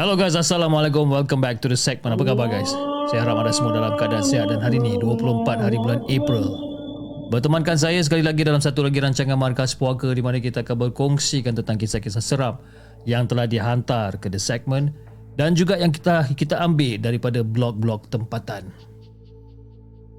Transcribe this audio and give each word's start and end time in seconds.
Hello 0.00 0.16
guys, 0.16 0.32
Assalamualaikum. 0.32 1.12
Welcome 1.12 1.44
back 1.44 1.60
to 1.60 1.68
the 1.68 1.76
segment. 1.76 2.16
Apa 2.16 2.32
khabar 2.32 2.48
guys? 2.48 2.72
Saya 3.12 3.20
harap 3.20 3.44
anda 3.44 3.52
semua 3.52 3.76
dalam 3.76 4.00
keadaan 4.00 4.24
sihat 4.24 4.48
dan 4.48 4.56
hari 4.64 4.80
ini 4.80 4.96
24 4.96 5.44
hari 5.60 5.76
bulan 5.76 6.00
April. 6.08 6.56
Bertemankan 7.28 7.76
saya 7.76 8.00
sekali 8.00 8.24
lagi 8.24 8.40
dalam 8.40 8.64
satu 8.64 8.80
lagi 8.80 8.96
rancangan 8.96 9.36
Markas 9.36 9.76
Puaka 9.76 10.08
di 10.16 10.24
mana 10.24 10.40
kita 10.40 10.64
akan 10.64 10.88
berkongsikan 10.88 11.52
tentang 11.52 11.76
kisah-kisah 11.76 12.24
seram 12.24 12.56
yang 13.04 13.28
telah 13.28 13.44
dihantar 13.44 14.16
ke 14.16 14.32
the 14.32 14.40
segment 14.40 14.96
dan 15.36 15.52
juga 15.52 15.76
yang 15.76 15.92
kita 15.92 16.32
kita 16.32 16.56
ambil 16.64 16.96
daripada 16.96 17.44
blog-blog 17.44 18.08
tempatan. 18.08 18.72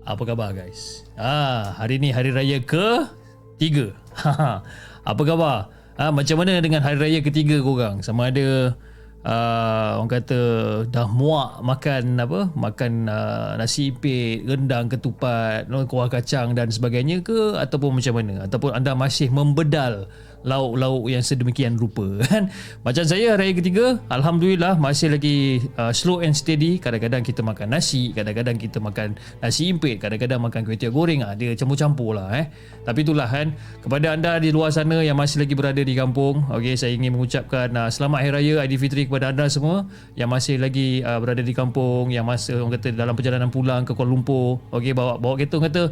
Apa 0.06 0.30
khabar 0.30 0.54
guys? 0.54 1.10
Ah, 1.18 1.74
hari 1.82 1.98
ini 1.98 2.14
hari 2.14 2.30
raya 2.30 2.62
ke 2.62 3.10
tiga. 3.58 3.98
Apa 5.10 5.22
khabar? 5.26 5.74
Ah, 5.98 6.14
macam 6.14 6.38
mana 6.38 6.62
dengan 6.62 6.86
hari 6.86 7.02
raya 7.02 7.26
ketiga 7.26 7.58
korang? 7.66 8.06
Sama 8.06 8.30
ada 8.30 8.78
uh, 9.26 10.02
orang 10.02 10.12
kata 10.12 10.42
dah 10.90 11.08
muak 11.10 11.62
makan 11.62 12.18
apa? 12.18 12.40
Makan 12.54 12.92
uh, 13.10 13.52
nasi 13.58 13.94
ipit 13.94 14.46
rendang 14.46 14.90
ketupat 14.90 15.70
kuah 15.90 16.10
kacang 16.10 16.54
dan 16.58 16.70
sebagainya 16.70 17.22
ke? 17.26 17.58
Ataupun 17.58 17.98
macam 17.98 18.14
mana? 18.18 18.46
Ataupun 18.46 18.72
anda 18.74 18.94
masih 18.98 19.30
membedal 19.34 20.10
lauk-lauk 20.44 21.08
yang 21.10 21.24
sedemikian 21.24 21.78
rupa 21.78 22.06
kan? 22.30 22.50
Macam 22.82 23.04
saya 23.06 23.38
hari 23.38 23.54
ketiga 23.58 24.02
alhamdulillah 24.10 24.78
masih 24.78 25.14
lagi 25.14 25.62
uh, 25.78 25.94
slow 25.94 26.22
and 26.22 26.34
steady. 26.34 26.78
Kadang-kadang 26.82 27.22
kita 27.22 27.42
makan 27.46 27.74
nasi 27.74 28.12
kadang-kadang 28.12 28.58
kita 28.58 28.78
makan 28.82 29.18
nasi 29.40 29.70
impit 29.70 30.02
kadang-kadang 30.02 30.42
makan 30.42 30.66
kuih 30.66 30.78
tiaw 30.78 30.94
goreng. 30.94 31.22
Ah 31.26 31.34
dia 31.38 31.54
campur-campur 31.54 32.18
lah 32.18 32.30
eh. 32.38 32.46
Tapi 32.82 33.06
itulah 33.06 33.30
kan? 33.30 33.54
Kepada 33.82 34.14
anda 34.14 34.38
di 34.42 34.50
luar 34.50 34.74
sana 34.74 35.02
yang 35.06 35.18
masih 35.18 35.46
lagi 35.46 35.54
berada 35.54 35.82
di 35.82 35.94
kampung 35.94 36.44
okey 36.50 36.76
saya 36.76 36.94
ingin 36.98 37.14
mengucapkan 37.14 37.70
uh, 37.78 37.90
selamat 37.90 38.20
hari 38.26 38.32
raya 38.32 38.54
Aidilfitri 38.66 39.06
kepada 39.06 39.32
anda 39.32 39.46
semua 39.48 39.86
yang 40.18 40.30
masih 40.32 40.58
lagi 40.58 41.06
uh, 41.06 41.18
berada 41.22 41.46
di 41.46 41.54
kampung 41.54 42.10
yang 42.10 42.26
masih 42.26 42.58
orang 42.58 42.78
kata 42.78 42.94
dalam 42.96 43.14
perjalanan 43.14 43.50
pulang 43.54 43.86
ke 43.86 43.94
Kuala 43.94 44.12
Lumpur. 44.12 44.60
Okey 44.74 44.92
bawa 44.98 45.22
bawa 45.22 45.38
kereta 45.38 45.58
kata 45.62 45.84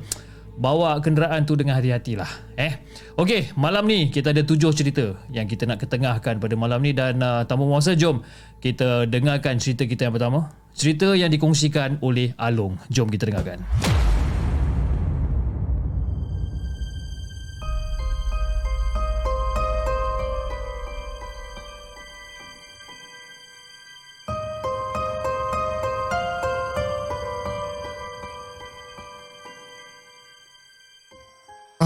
bawa 0.60 1.00
kenderaan 1.00 1.48
tu 1.48 1.56
dengan 1.56 1.80
hati-hati 1.80 2.20
lah 2.20 2.28
eh? 2.60 2.84
Okey, 3.16 3.56
malam 3.56 3.88
ni 3.88 4.12
kita 4.12 4.36
ada 4.36 4.44
tujuh 4.44 4.76
cerita 4.76 5.16
yang 5.32 5.48
kita 5.48 5.64
nak 5.64 5.80
ketengahkan 5.80 6.36
pada 6.36 6.56
malam 6.60 6.84
ni 6.84 6.92
dan 6.92 7.16
uh, 7.24 7.48
tanpa 7.48 7.64
masa 7.64 7.96
jom 7.96 8.20
kita 8.60 9.08
dengarkan 9.08 9.56
cerita 9.56 9.88
kita 9.88 10.12
yang 10.12 10.14
pertama. 10.20 10.52
Cerita 10.76 11.16
yang 11.16 11.32
dikongsikan 11.32 12.04
oleh 12.04 12.36
Along. 12.36 12.76
Jom 12.92 13.08
kita 13.08 13.32
dengarkan 13.32 13.64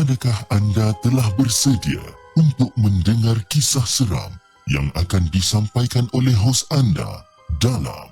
Adakah 0.04 0.36
anda 0.52 0.92
telah 1.00 1.24
bersedia 1.40 2.04
untuk 2.36 2.76
mendengar 2.76 3.40
kisah 3.48 3.88
seram 3.88 4.36
yang 4.68 4.92
akan 5.00 5.32
disampaikan 5.32 6.12
oleh 6.12 6.36
hos 6.44 6.68
anda 6.76 7.24
dalam 7.64 8.12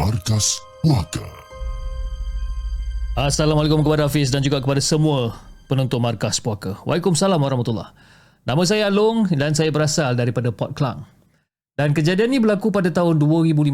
Markas 0.00 0.56
Puaka? 0.80 1.28
Assalamualaikum 3.12 3.84
kepada 3.84 4.08
Hafiz 4.08 4.32
dan 4.32 4.40
juga 4.40 4.64
kepada 4.64 4.80
semua 4.80 5.36
penonton 5.68 6.00
Markas 6.00 6.40
Puaka. 6.40 6.80
Waalaikumsalam 6.88 7.36
warahmatullahi 7.36 7.92
Nama 8.48 8.62
saya 8.64 8.88
Along 8.88 9.28
dan 9.28 9.52
saya 9.52 9.68
berasal 9.68 10.16
daripada 10.16 10.48
Port 10.48 10.72
Klang. 10.80 11.04
Dan 11.76 11.92
kejadian 11.92 12.32
ini 12.32 12.40
berlaku 12.40 12.72
pada 12.72 12.88
tahun 12.88 13.20
2015. 13.20 13.68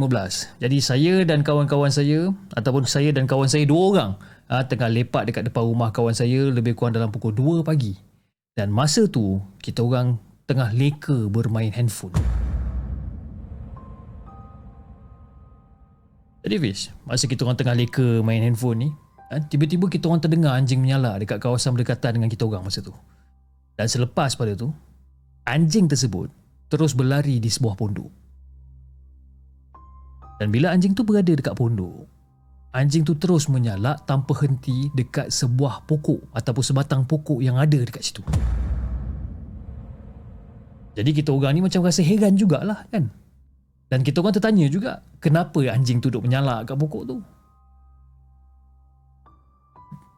Jadi 0.59 0.79
saya 0.83 1.23
dan 1.23 1.47
kawan-kawan 1.47 1.95
saya 1.95 2.35
ataupun 2.59 2.83
saya 2.83 3.15
dan 3.15 3.31
kawan 3.31 3.47
saya 3.47 3.63
dua 3.63 3.83
orang 3.95 4.11
uh, 4.49 4.63
tengah 4.65 4.89
lepak 4.91 5.29
dekat 5.29 5.49
depan 5.49 5.65
rumah 5.65 5.93
kawan 5.95 6.13
saya 6.13 6.51
lebih 6.53 6.77
kurang 6.77 6.97
dalam 6.97 7.09
pukul 7.09 7.33
2 7.33 7.65
pagi. 7.65 7.97
Dan 8.55 8.71
masa 8.71 9.11
tu 9.11 9.43
kita 9.59 9.83
orang 9.83 10.21
tengah 10.47 10.71
leka 10.77 11.27
bermain 11.27 11.73
handphone. 11.73 12.15
Jadi 16.45 16.61
Fish, 16.61 16.93
masa 17.09 17.25
kita 17.25 17.49
orang 17.49 17.57
tengah 17.57 17.73
leka 17.73 18.21
main 18.21 18.45
handphone 18.45 18.79
ni, 18.85 18.89
uh, 19.33 19.41
tiba-tiba 19.49 19.89
kita 19.89 20.13
orang 20.13 20.21
terdengar 20.21 20.53
anjing 20.53 20.85
menyala 20.85 21.17
dekat 21.17 21.41
kawasan 21.41 21.73
berdekatan 21.73 22.21
dengan 22.21 22.29
kita 22.29 22.45
orang 22.45 22.69
masa 22.69 22.85
tu. 22.85 22.93
Dan 23.75 23.89
selepas 23.89 24.37
pada 24.37 24.53
tu, 24.53 24.71
anjing 25.49 25.89
tersebut 25.89 26.29
terus 26.69 26.93
berlari 26.93 27.41
di 27.41 27.49
sebuah 27.49 27.75
pondok. 27.81 28.13
Dan 30.39 30.53
bila 30.53 30.75
anjing 30.75 30.93
tu 30.93 31.07
berada 31.07 31.33
dekat 31.33 31.57
pondok, 31.57 32.14
anjing 32.75 33.07
tu 33.07 33.15
terus 33.15 33.47
menyalak 33.47 34.03
tanpa 34.03 34.35
henti 34.43 34.91
dekat 34.91 35.31
sebuah 35.31 35.87
pokok 35.87 36.35
ataupun 36.35 36.65
sebatang 36.67 37.07
pokok 37.07 37.39
yang 37.39 37.55
ada 37.55 37.79
dekat 37.79 38.03
situ. 38.03 38.21
Jadi 40.95 41.11
kita 41.11 41.31
orang 41.31 41.55
ni 41.55 41.63
macam 41.63 41.87
rasa 41.87 42.03
heran 42.03 42.35
jugalah 42.35 42.87
kan. 42.91 43.15
Dan 43.87 44.03
kita 44.03 44.19
orang 44.19 44.35
tertanya 44.35 44.67
juga 44.67 45.07
kenapa 45.23 45.63
anjing 45.71 46.03
tu 46.03 46.11
duduk 46.11 46.27
menyalak 46.27 46.67
kat 46.67 46.75
pokok 46.75 47.03
tu. 47.07 47.17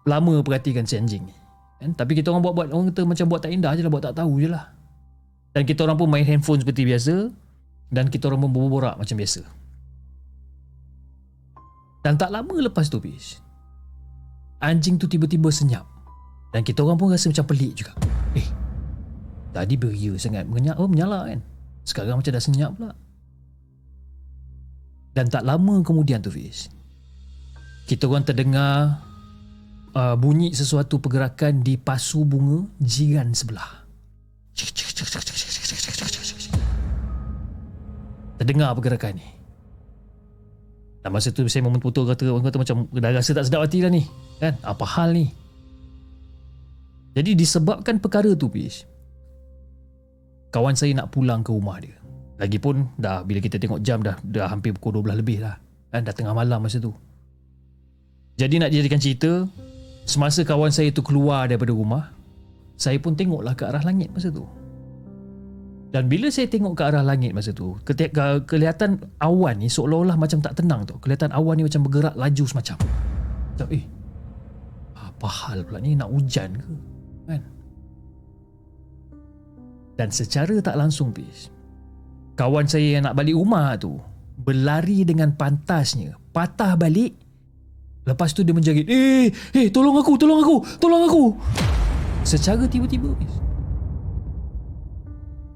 Lama 0.09 0.41
perhatikan 0.41 0.89
si 0.89 0.97
anjing 0.97 1.29
ni. 1.29 1.37
Kan? 1.77 1.93
Tapi 1.93 2.17
kita 2.17 2.33
orang 2.33 2.41
buat-buat 2.41 2.73
orang 2.73 2.89
kata 2.93 3.05
macam 3.05 3.27
buat 3.29 3.41
tak 3.45 3.53
indah 3.53 3.73
je 3.77 3.85
lah 3.85 3.93
buat 3.93 4.05
tak 4.05 4.17
tahu 4.17 4.41
je 4.41 4.49
lah. 4.49 4.73
Dan 5.53 5.69
kita 5.69 5.85
orang 5.85 5.97
pun 6.01 6.09
main 6.09 6.25
handphone 6.25 6.61
seperti 6.61 6.89
biasa 6.89 7.33
dan 7.93 8.09
kita 8.09 8.33
orang 8.33 8.49
pun 8.49 8.53
berborak 8.53 8.97
macam 8.97 9.17
biasa. 9.17 9.66
Dan 12.07 12.15
tak 12.15 12.31
lama 12.31 12.55
lepas 12.63 12.87
tu 12.87 13.03
Fish 13.03 13.43
Anjing 14.63 14.95
tu 14.95 15.11
tiba-tiba 15.11 15.51
senyap. 15.51 15.83
Dan 16.55 16.63
kita 16.63 16.87
orang 16.87 16.95
pun 16.95 17.11
rasa 17.11 17.29
macam 17.29 17.51
pelik 17.51 17.83
juga. 17.83 17.99
Eh 18.39 18.47
Tadi 19.51 19.75
beria 19.75 20.15
sangat. 20.15 20.47
Menyenyap, 20.47 20.79
oh, 20.79 20.87
menyala 20.87 21.27
kan? 21.27 21.43
Sekarang 21.83 22.23
macam 22.23 22.31
dah 22.31 22.45
senyap 22.45 22.71
pula. 22.79 22.95
Dan 25.19 25.27
tak 25.27 25.43
lama 25.43 25.83
kemudian 25.83 26.23
tu 26.23 26.31
Fish 26.31 26.71
Kita 27.91 28.07
orang 28.07 28.23
terdengar 28.23 29.03
uh, 29.97 30.15
Bunyi 30.15 30.55
sesuatu 30.55 31.03
pergerakan 31.03 31.67
di 31.67 31.75
pasu 31.75 32.23
bunga 32.23 32.71
jiran 32.79 33.35
sebelah. 33.35 33.83
Terdengar 38.39 38.71
pergerakan 38.79 39.13
ni. 39.19 39.36
Dan 41.07 41.15
masa 41.15 41.31
tu 41.31 41.47
saya 41.47 41.63
memputul 41.63 42.03
kata 42.03 42.35
orang 42.35 42.51
kata 42.51 42.59
macam 42.67 42.91
dah 42.91 43.15
rasa 43.15 43.31
tak 43.31 43.47
sedap 43.47 43.63
hati 43.63 43.79
dah 43.79 43.87
ni. 43.95 44.03
Kan? 44.43 44.59
Apa 44.67 44.83
hal 44.83 45.15
ni? 45.15 45.31
Jadi 47.15 47.39
disebabkan 47.39 48.03
perkara 48.03 48.35
tu 48.35 48.51
Pish. 48.51 48.83
Kawan 50.51 50.75
saya 50.75 50.99
nak 50.99 51.15
pulang 51.15 51.47
ke 51.47 51.55
rumah 51.55 51.79
dia. 51.79 51.95
Lagipun 52.43 52.91
dah 52.99 53.23
bila 53.23 53.39
kita 53.39 53.55
tengok 53.55 53.87
jam 53.87 54.03
dah 54.03 54.19
dah 54.19 54.51
hampir 54.51 54.75
pukul 54.75 54.99
12 54.99 55.23
lebih 55.23 55.47
lah. 55.47 55.55
Kan 55.95 56.03
dah 56.03 56.11
tengah 56.11 56.35
malam 56.35 56.59
masa 56.59 56.83
tu. 56.83 56.91
Jadi 58.35 58.59
nak 58.59 58.75
jadikan 58.75 58.99
cerita, 58.99 59.47
semasa 60.11 60.43
kawan 60.43 60.75
saya 60.75 60.91
tu 60.91 61.07
keluar 61.07 61.47
daripada 61.47 61.71
rumah, 61.71 62.11
saya 62.75 62.99
pun 62.99 63.15
tengoklah 63.15 63.55
ke 63.55 63.63
arah 63.63 63.87
langit 63.87 64.11
masa 64.11 64.35
tu. 64.35 64.43
Dan 65.95 66.11
bila 66.11 66.29
saya 66.29 66.51
tengok 66.51 66.77
ke 66.77 66.83
arah 66.83 67.01
langit 67.01 67.33
masa 67.33 67.55
tu, 67.55 67.79
ketika 67.87 68.43
kelihatan 68.45 69.01
awan 69.23 69.63
ni 69.63 69.71
seolah-olah 69.71 70.19
macam 70.19 70.43
tak 70.43 70.59
tenang 70.59 70.85
tu. 70.85 70.99
Kelihatan 70.99 71.31
awan 71.33 71.57
ni 71.57 71.65
macam 71.65 71.87
bergerak 71.87 72.15
laju 72.19 72.45
semacam. 72.45 72.79
Macam 73.55 73.69
eh, 73.73 73.85
apa 74.99 75.29
hal 75.31 75.59
pula 75.65 75.79
ni 75.81 75.97
nak 75.97 76.11
hujan 76.13 76.51
ke? 76.59 76.75
Kan? 77.31 77.43
Dan 79.97 80.09
secara 80.13 80.61
tak 80.61 80.77
langsung 80.77 81.15
bis, 81.15 81.49
kawan 82.37 82.69
saya 82.69 83.01
yang 83.01 83.05
nak 83.09 83.17
balik 83.17 83.33
rumah 83.33 83.79
tu 83.81 83.97
berlari 84.37 85.09
dengan 85.09 85.33
pantasnya, 85.33 86.21
patah 86.37 86.77
balik 86.77 87.17
Lepas 88.07 88.31
tu 88.31 88.47
dia 88.47 88.55
menjerit, 88.55 88.87
"Eh, 88.87 89.35
eh, 89.51 89.67
tolong 89.67 89.99
aku, 89.99 90.15
tolong 90.15 90.39
aku, 90.39 90.63
tolong 90.79 91.11
aku." 91.11 91.35
Secara 92.23 92.63
tiba-tiba. 92.71 93.11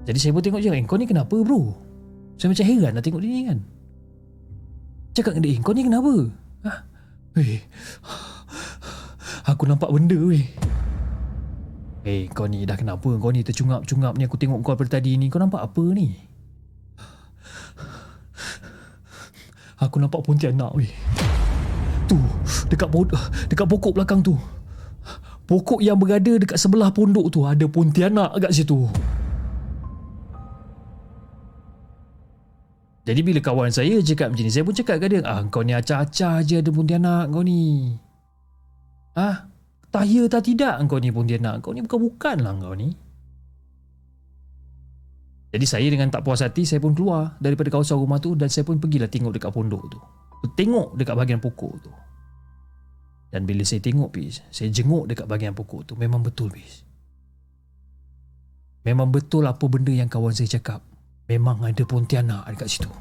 Jadi 0.05 0.17
saya 0.17 0.31
pun 0.33 0.41
tengok 0.41 0.61
je, 0.61 0.69
eh, 0.73 0.83
kau 0.85 0.97
ni 0.97 1.05
kenapa 1.05 1.35
bro? 1.41 1.77
Saya 2.39 2.49
macam 2.49 2.65
heran 2.65 2.91
nak 2.97 3.03
tengok 3.05 3.21
dia 3.21 3.31
ni 3.31 3.43
kan. 3.45 3.59
Cakap 5.13 5.31
dengan 5.37 5.43
dia, 5.45 5.53
eh, 5.53 5.57
kau 5.61 5.73
ni 5.77 5.83
kenapa? 5.85 6.13
Ha? 6.65 6.71
Eh, 7.37 7.61
aku 9.51 9.63
nampak 9.69 9.89
benda 9.93 10.17
weh. 10.17 10.45
Eh, 12.01 12.25
kau 12.33 12.49
ni 12.49 12.65
dah 12.65 12.75
kenapa? 12.75 13.09
Kau 13.21 13.29
ni 13.29 13.45
tercungap-cungap 13.45 14.17
ni 14.17 14.25
aku 14.25 14.41
tengok 14.41 14.65
kau 14.65 14.73
daripada 14.73 14.97
tadi 14.97 15.21
ni. 15.21 15.29
Kau 15.29 15.37
nampak 15.37 15.61
apa 15.61 15.83
ni? 15.93 16.17
Aku 19.85 19.97
nampak 19.97 20.21
pontianak 20.25 20.73
weh 20.77 20.89
tu 22.11 22.19
dekat 22.67 22.91
dekat 23.47 23.67
pokok 23.71 23.95
belakang 23.95 24.19
tu 24.19 24.35
pokok 25.47 25.79
yang 25.79 25.95
berada 25.95 26.35
dekat 26.35 26.59
sebelah 26.59 26.91
pondok 26.91 27.31
tu 27.31 27.47
ada 27.47 27.63
pontianak 27.71 28.35
kat 28.35 28.51
situ 28.51 28.91
jadi 33.01 33.19
bila 33.25 33.39
kawan 33.41 33.73
saya 33.73 33.97
cakap 34.01 34.33
macam 34.33 34.45
ni 34.45 34.53
saya 34.53 34.63
pun 34.65 34.75
cakap 34.77 34.95
kat 35.01 35.09
dia 35.09 35.21
ah 35.25 35.41
kau 35.49 35.65
ni 35.65 35.73
acah-acah 35.73 36.35
je 36.45 36.61
ada 36.61 36.69
pontianak 36.69 37.33
kau 37.33 37.41
ni 37.41 37.95
ah 39.17 39.49
tak 39.91 40.05
ya 40.07 40.29
tak 40.29 40.47
tidak 40.47 40.79
kau 40.87 41.01
ni 41.01 41.09
pontianak 41.09 41.59
kau 41.65 41.73
ni 41.73 41.81
bukan-bukan 41.83 42.37
lah 42.41 42.53
kau 42.57 42.77
ni 42.77 42.93
jadi 45.51 45.65
saya 45.67 45.87
dengan 45.91 46.07
tak 46.07 46.23
puas 46.23 46.39
hati 46.39 46.63
saya 46.63 46.79
pun 46.79 46.95
keluar 46.95 47.35
daripada 47.43 47.67
kawasan 47.67 47.99
rumah 47.99 48.23
tu 48.23 48.39
dan 48.39 48.47
saya 48.47 48.63
pun 48.63 48.79
pergilah 48.79 49.11
tengok 49.11 49.35
dekat 49.35 49.51
pondok 49.51 49.83
tu 49.91 49.99
tengok 50.49 50.97
dekat 50.97 51.13
bahagian 51.13 51.41
pokok 51.41 51.73
tu. 51.85 51.91
Dan 53.31 53.47
bila 53.47 53.63
saya 53.63 53.79
tengok 53.79 54.11
bis, 54.11 54.43
saya 54.51 54.67
jenguk 54.73 55.07
dekat 55.07 55.29
bahagian 55.29 55.55
pokok 55.55 55.87
tu, 55.87 55.93
memang 55.95 56.19
betul 56.19 56.51
bis. 56.51 56.83
Memang 58.81 59.13
betul 59.13 59.45
apa 59.45 59.61
benda 59.69 59.93
yang 59.93 60.09
kawan 60.09 60.33
saya 60.33 60.57
cakap. 60.57 60.81
Memang 61.31 61.63
ada 61.63 61.87
pontianak 61.87 62.43
dekat 62.51 62.67
situ. 62.67 62.91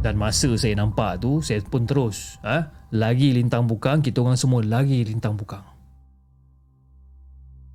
Dan 0.00 0.16
masa 0.16 0.56
saya 0.56 0.72
nampak 0.72 1.20
tu, 1.20 1.44
saya 1.44 1.60
pun 1.60 1.84
terus 1.84 2.40
ha, 2.40 2.88
lagi 2.96 3.36
lintang 3.36 3.68
bukang, 3.68 4.00
kita 4.00 4.24
orang 4.24 4.40
semua 4.40 4.64
lagi 4.64 5.04
lintang 5.04 5.36
bukang. 5.36 5.60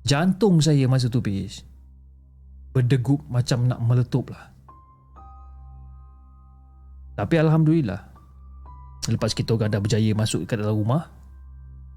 Jantung 0.02 0.58
saya 0.58 0.90
masa 0.90 1.06
tu 1.06 1.22
bis, 1.22 1.62
berdegup 2.74 3.22
macam 3.30 3.70
nak 3.70 3.78
meletup 3.86 4.34
lah. 4.34 4.50
Tapi 7.18 7.34
Alhamdulillah 7.34 7.98
Lepas 9.10 9.34
kita 9.34 9.58
orang 9.58 9.74
dah 9.74 9.82
berjaya 9.82 10.14
masuk 10.14 10.46
ke 10.46 10.54
dalam 10.54 10.78
rumah 10.78 11.10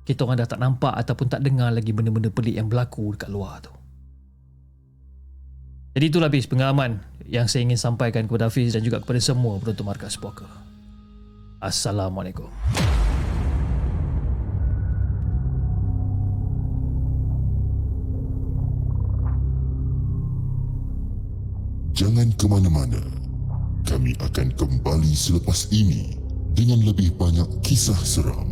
Kita 0.02 0.26
orang 0.26 0.42
dah 0.42 0.50
tak 0.50 0.58
nampak 0.58 0.98
ataupun 0.98 1.30
tak 1.30 1.46
dengar 1.46 1.70
lagi 1.70 1.94
benda-benda 1.94 2.34
pelik 2.34 2.58
yang 2.58 2.66
berlaku 2.66 3.14
dekat 3.14 3.30
luar 3.30 3.62
tu 3.62 3.70
Jadi 5.92 6.06
itulah 6.08 6.32
habis 6.32 6.48
pengalaman 6.48 7.04
yang 7.28 7.52
saya 7.52 7.68
ingin 7.68 7.76
sampaikan 7.76 8.24
kepada 8.24 8.48
Hafiz 8.48 8.72
dan 8.72 8.80
juga 8.80 9.04
kepada 9.04 9.20
semua 9.20 9.60
penonton 9.60 9.84
Markas 9.84 10.16
Poker 10.16 10.48
Assalamualaikum. 11.60 12.48
Jangan 21.92 22.34
ke 22.40 22.46
mana-mana. 22.48 22.98
Kami 23.86 24.16
akan 24.24 24.48
kembali 24.56 25.12
selepas 25.12 25.68
ini 25.76 26.16
dengan 26.56 26.82
lebih 26.88 27.14
banyak 27.20 27.46
kisah 27.62 28.00
seram. 28.00 28.48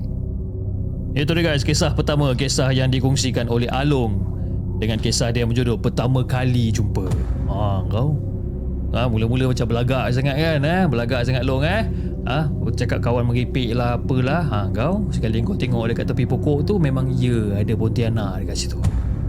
Itu 1.15 1.33
dia 1.33 1.56
guys, 1.56 1.63
kisah 1.63 1.95
pertama, 1.95 2.35
kisah 2.35 2.69
yang 2.69 2.92
dikongsikan 2.92 3.50
oleh 3.50 3.71
Along 3.71 4.38
dengan 4.80 4.98
kisah 4.98 5.36
dia 5.36 5.44
berjudul 5.44 5.76
Pertama 5.84 6.24
Kali 6.24 6.72
Jumpa. 6.72 7.06
Ha, 7.52 7.84
kau? 7.92 8.16
Ha, 8.96 9.06
mula-mula 9.06 9.52
macam 9.52 9.68
belagak 9.68 10.10
sangat 10.16 10.40
kan? 10.40 10.64
Eh? 10.64 10.84
Belagak 10.88 11.28
sangat 11.28 11.44
long 11.44 11.62
eh? 11.62 11.86
Ha, 12.26 12.48
cakap 12.74 13.04
kawan 13.04 13.28
meripik 13.28 13.76
lah 13.76 14.00
apalah. 14.00 14.42
Ha, 14.48 14.60
kau? 14.72 15.04
Sekali 15.12 15.44
kau 15.44 15.60
tengok 15.60 15.92
dekat 15.92 16.08
tepi 16.08 16.24
pokok 16.26 16.64
tu 16.64 16.80
memang 16.80 17.12
ya 17.12 17.60
ada 17.60 17.76
pontianak 17.76 18.48
dekat 18.48 18.56
situ. 18.56 18.80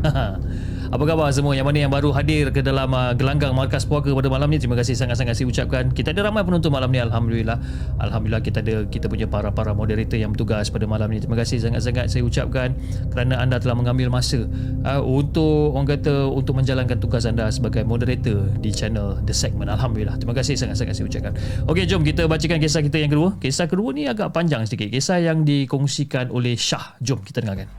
Apa 0.90 1.06
khabar 1.06 1.30
semua? 1.30 1.54
Yang 1.54 1.66
mana 1.70 1.78
yang 1.86 1.92
baru 1.94 2.10
hadir 2.10 2.50
ke 2.50 2.66
dalam 2.66 2.90
uh, 2.90 3.14
gelanggang 3.14 3.54
markas 3.54 3.86
puaka 3.86 4.10
pada 4.10 4.26
malam 4.26 4.50
ni? 4.50 4.58
Terima 4.58 4.74
kasih 4.74 4.98
sangat-sangat 4.98 5.38
saya 5.38 5.46
ucapkan. 5.46 5.86
Kita 5.94 6.10
ada 6.10 6.26
ramai 6.26 6.42
penonton 6.42 6.74
malam 6.74 6.90
ni 6.90 6.98
Alhamdulillah. 6.98 7.62
Alhamdulillah 8.02 8.42
kita 8.42 8.58
ada 8.58 8.82
kita 8.90 9.06
punya 9.06 9.30
para-para 9.30 9.70
moderator 9.70 10.18
yang 10.18 10.34
bertugas 10.34 10.66
pada 10.66 10.90
malam 10.90 11.06
ni. 11.14 11.22
Terima 11.22 11.38
kasih 11.38 11.62
sangat-sangat 11.62 12.10
saya 12.10 12.26
ucapkan 12.26 12.74
kerana 13.14 13.38
anda 13.38 13.62
telah 13.62 13.78
mengambil 13.78 14.10
masa 14.10 14.42
uh, 14.82 14.98
untuk 14.98 15.78
orang 15.78 15.94
kata 15.94 16.26
untuk 16.26 16.58
menjalankan 16.58 16.98
tugas 16.98 17.22
anda 17.22 17.46
sebagai 17.54 17.86
moderator 17.86 18.50
di 18.58 18.74
channel 18.74 19.22
The 19.22 19.30
Segment. 19.30 19.70
Alhamdulillah. 19.70 20.18
Terima 20.18 20.34
kasih 20.34 20.58
sangat-sangat 20.58 20.98
saya 20.98 21.06
ucapkan. 21.06 21.38
Ok 21.70 21.86
jom 21.86 22.02
kita 22.02 22.26
bacakan 22.26 22.58
kisah 22.58 22.82
kita 22.82 22.98
yang 22.98 23.14
kedua. 23.14 23.38
Kisah 23.38 23.70
kedua 23.70 23.94
ni 23.94 24.10
agak 24.10 24.34
panjang 24.34 24.66
sedikit 24.66 24.90
kisah 24.90 25.22
yang 25.22 25.46
dikongsikan 25.46 26.34
oleh 26.34 26.58
Shah. 26.58 26.98
Jom 26.98 27.22
kita 27.22 27.46
dengarkan 27.46 27.70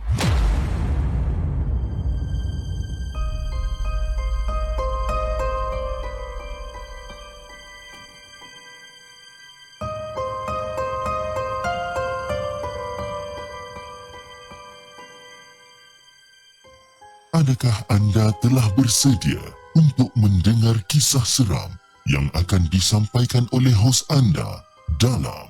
Adakah 17.62 17.94
anda 17.94 18.34
telah 18.42 18.66
bersedia 18.74 19.38
untuk 19.78 20.10
mendengar 20.18 20.74
kisah 20.90 21.22
seram 21.22 21.70
yang 22.10 22.26
akan 22.34 22.66
disampaikan 22.74 23.46
oleh 23.54 23.70
hos 23.70 24.02
anda 24.10 24.66
dalam 24.98 25.46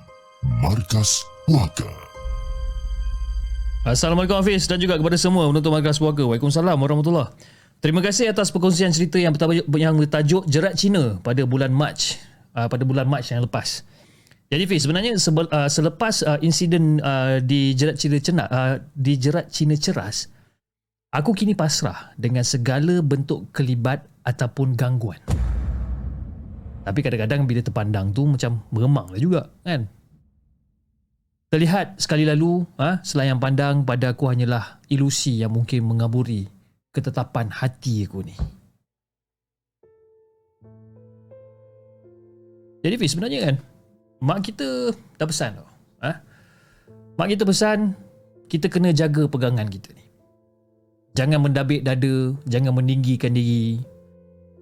Markas 0.59 1.23
Puaka? 1.47 1.87
Assalamualaikum 3.87 4.43
Hafiz 4.43 4.67
dan 4.67 4.83
juga 4.83 4.99
kepada 4.99 5.15
semua 5.15 5.47
penonton 5.47 5.71
Markas 5.71 6.03
Puaka. 6.03 6.27
Waalaikumsalam 6.27 6.75
warahmatullahi 6.75 7.31
Terima 7.79 8.03
kasih 8.03 8.27
atas 8.27 8.51
perkongsian 8.51 8.91
cerita 8.91 9.15
yang 9.15 9.31
bertajuk, 9.31 9.71
yang 9.79 9.95
bertajuk 9.95 10.43
Jerat 10.51 10.75
Cina 10.75 11.15
pada 11.23 11.47
bulan 11.47 11.71
Mac 11.71 11.95
uh, 12.59 12.67
pada 12.67 12.83
bulan 12.83 13.07
Mac 13.07 13.23
yang 13.31 13.47
lepas. 13.47 13.87
Jadi 14.51 14.67
Fiz, 14.67 14.83
sebenarnya 14.83 15.15
sebel, 15.15 15.47
uh, 15.47 15.71
selepas 15.71 16.27
uh, 16.27 16.43
insiden 16.43 16.99
uh, 16.99 17.39
di 17.39 17.71
Jerat 17.71 17.95
Cina 17.95 18.19
Cenak 18.19 18.51
uh, 18.51 18.83
di 18.99 19.15
Jerat 19.15 19.47
Cina 19.47 19.79
Ceras, 19.79 20.27
Aku 21.11 21.35
kini 21.35 21.51
pasrah 21.51 22.15
dengan 22.15 22.39
segala 22.39 23.03
bentuk 23.03 23.51
kelibat 23.51 24.07
ataupun 24.23 24.79
gangguan. 24.79 25.19
Tapi 26.87 26.99
kadang-kadang 27.03 27.43
bila 27.43 27.59
terpandang 27.59 28.15
tu 28.15 28.23
macam 28.23 28.63
meremang 28.71 29.11
lah 29.11 29.19
juga 29.19 29.41
kan. 29.67 29.91
Terlihat 31.51 31.99
sekali 31.99 32.23
lalu 32.23 32.63
ha, 32.79 33.03
selayang 33.03 33.43
pandang 33.43 33.83
pada 33.83 34.15
aku 34.15 34.31
hanyalah 34.31 34.79
ilusi 34.87 35.43
yang 35.43 35.51
mungkin 35.51 35.83
mengaburi 35.83 36.47
ketetapan 36.95 37.51
hati 37.51 38.07
aku 38.07 38.23
ni. 38.23 38.35
Jadi 42.87 42.95
Fiz 42.95 43.11
sebenarnya 43.11 43.51
kan 43.51 43.55
mak 44.23 44.47
kita 44.47 44.95
dah 45.19 45.27
pesan 45.27 45.59
tau. 45.59 45.67
Ha? 46.07 46.11
Mak 47.19 47.27
kita 47.35 47.43
pesan 47.43 47.99
kita 48.47 48.71
kena 48.71 48.95
jaga 48.95 49.27
pegangan 49.27 49.67
kita 49.67 49.91
ni. 49.91 50.00
Jangan 51.11 51.43
mendabik 51.43 51.83
dada, 51.83 52.31
jangan 52.47 52.71
meninggikan 52.71 53.35
diri. 53.35 53.83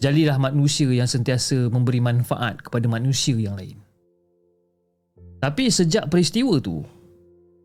Jadilah 0.02 0.42
manusia 0.42 0.90
yang 0.90 1.06
sentiasa 1.06 1.70
memberi 1.70 2.02
manfaat 2.02 2.66
kepada 2.66 2.90
manusia 2.90 3.38
yang 3.38 3.54
lain. 3.54 3.78
Tapi 5.40 5.70
sejak 5.70 6.10
peristiwa 6.10 6.58
tu, 6.58 6.82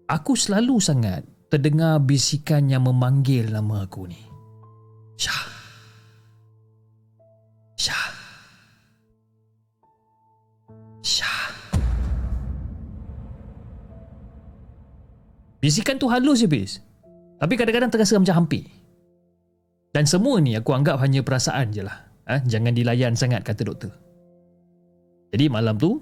aku 0.05 0.37
selalu 0.37 0.77
sangat 0.85 1.25
terdengar 1.49 1.97
bisikan 2.05 2.69
yang 2.69 2.85
memanggil 2.85 3.49
nama 3.49 3.89
aku 3.89 4.05
ni. 4.05 4.21
Syah. 5.17 5.47
Syah. 7.81 8.09
Syah. 11.01 11.45
Bisikan 15.65 15.97
tu 15.97 16.13
halus 16.13 16.45
je 16.45 16.49
bis. 16.51 16.84
Tapi 17.45 17.61
kadang-kadang 17.61 17.93
terasa 17.93 18.17
macam 18.17 18.41
hampir. 18.41 18.65
Dan 19.93 20.09
semua 20.09 20.41
ni 20.41 20.57
aku 20.57 20.73
anggap 20.73 20.97
hanya 21.05 21.21
perasaan 21.21 21.77
je 21.77 21.85
lah. 21.85 22.09
Ha? 22.25 22.41
Jangan 22.41 22.73
dilayan 22.73 23.13
sangat 23.13 23.45
kata 23.45 23.69
doktor. 23.69 23.93
Jadi 25.29 25.53
malam 25.53 25.77
tu 25.77 26.01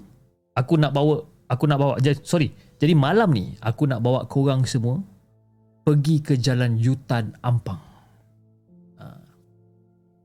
aku 0.55 0.79
nak 0.79 0.95
bawa 0.95 1.19
aku 1.51 1.67
nak 1.67 1.83
bawa 1.83 1.99
sorry. 2.23 2.47
Jadi 2.79 2.95
malam 2.95 3.35
ni 3.35 3.59
aku 3.59 3.91
nak 3.91 3.99
bawa 3.99 4.23
korang 4.23 4.63
semua 4.63 5.03
pergi 5.83 6.23
ke 6.23 6.39
jalan 6.39 6.79
Yutan 6.79 7.35
Ampang. 7.43 7.83
Ha. 9.03 9.05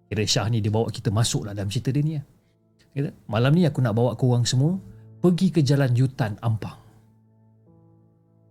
Kira 0.07 0.23
Syah 0.23 0.47
ni 0.55 0.63
dia 0.63 0.71
bawa 0.71 0.87
kita 0.87 1.11
masuk 1.11 1.51
lah 1.51 1.53
dalam 1.53 1.67
cerita 1.67 1.91
dia 1.91 2.03
ni. 2.07 2.15
Ya. 2.15 2.23
Malam 3.27 3.59
ni 3.59 3.67
aku 3.67 3.83
nak 3.83 3.99
bawa 3.99 4.15
korang 4.15 4.47
semua 4.47 4.79
pergi 5.19 5.51
ke 5.51 5.67
jalan 5.67 5.91
Yutan 5.99 6.39
Ampang. 6.39 6.88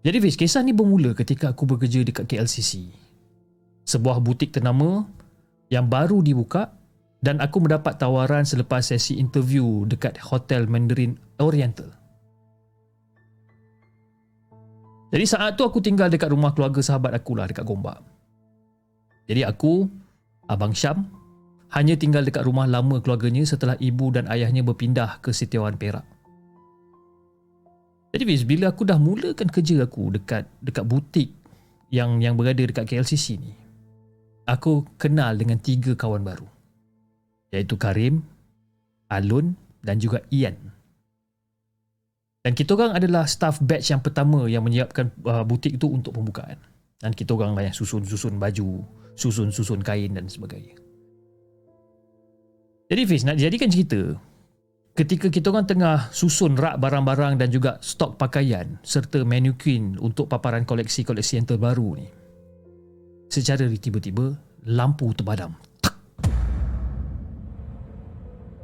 Jadi 0.08 0.24
Fiz, 0.24 0.40
kisah 0.40 0.64
ni 0.64 0.72
bermula 0.72 1.12
ketika 1.12 1.52
aku 1.52 1.68
bekerja 1.68 2.00
dekat 2.00 2.32
KLCC. 2.32 2.88
Sebuah 3.84 4.24
butik 4.24 4.56
ternama 4.56 5.04
yang 5.68 5.84
baru 5.92 6.24
dibuka 6.24 6.72
dan 7.20 7.44
aku 7.44 7.60
mendapat 7.60 8.00
tawaran 8.00 8.48
selepas 8.48 8.88
sesi 8.88 9.20
interview 9.20 9.84
dekat 9.84 10.16
Hotel 10.24 10.64
Mandarin 10.64 11.20
Oriental. 11.44 11.92
Jadi 15.12 15.28
saat 15.28 15.60
tu 15.60 15.68
aku 15.68 15.84
tinggal 15.84 16.08
dekat 16.08 16.32
rumah 16.32 16.56
keluarga 16.56 16.80
sahabat 16.80 17.12
aku 17.12 17.36
lah 17.36 17.52
dekat 17.52 17.68
Gombak. 17.68 18.00
Jadi 19.28 19.44
aku, 19.44 19.92
Abang 20.48 20.72
Syam, 20.72 21.04
hanya 21.76 22.00
tinggal 22.00 22.24
dekat 22.24 22.48
rumah 22.48 22.64
lama 22.64 23.04
keluarganya 23.04 23.44
setelah 23.44 23.76
ibu 23.76 24.08
dan 24.16 24.32
ayahnya 24.32 24.64
berpindah 24.64 25.20
ke 25.20 25.36
Setiawan 25.36 25.76
Perak. 25.76 26.17
Jadi 28.16 28.24
Fiz, 28.24 28.44
bila 28.48 28.72
aku 28.72 28.88
dah 28.88 28.96
mulakan 28.96 29.52
kerja 29.52 29.84
aku 29.84 30.16
dekat 30.16 30.48
dekat 30.64 30.86
butik 30.88 31.30
yang 31.92 32.24
yang 32.24 32.40
berada 32.40 32.64
dekat 32.64 32.88
KLCC 32.88 33.36
ni, 33.40 33.52
aku 34.48 34.88
kenal 34.96 35.36
dengan 35.36 35.60
tiga 35.60 35.94
kawan 35.94 36.24
baru. 36.24 36.48
Iaitu 37.52 37.76
Karim, 37.76 38.24
Alun 39.12 39.56
dan 39.84 40.00
juga 40.00 40.24
Ian. 40.32 40.56
Dan 42.44 42.56
kita 42.56 42.80
orang 42.80 42.96
adalah 42.96 43.28
staff 43.28 43.60
batch 43.60 43.92
yang 43.92 44.00
pertama 44.00 44.48
yang 44.48 44.64
menyiapkan 44.64 45.12
uh, 45.28 45.44
butik 45.44 45.76
itu 45.76 45.88
untuk 45.92 46.16
pembukaan. 46.16 46.56
Dan 47.04 47.12
kita 47.12 47.36
orang 47.36 47.60
lah 47.60 47.68
yang 47.68 47.76
susun-susun 47.76 48.40
baju, 48.40 48.88
susun-susun 49.20 49.84
kain 49.84 50.16
dan 50.16 50.32
sebagainya. 50.32 50.80
Jadi 52.88 53.02
Fiz, 53.04 53.28
nak 53.28 53.36
jadikan 53.36 53.68
cerita, 53.68 54.16
ketika 54.98 55.30
kita 55.30 55.54
orang 55.54 55.70
tengah 55.70 56.10
susun 56.10 56.58
rak 56.58 56.82
barang-barang 56.82 57.38
dan 57.38 57.54
juga 57.54 57.77
stok 57.86 58.18
pakaian 58.18 58.82
serta 58.82 59.22
mannequin 59.22 59.94
untuk 60.01 60.25
paparan 60.25 60.66
koleksi-koleksi 60.66 61.38
yang 61.38 61.46
terbaru 61.46 62.01
ni, 62.01 62.10
secara 63.30 63.70
tiba-tiba, 63.70 64.34
lampu 64.66 65.13
terpadam. 65.13 65.54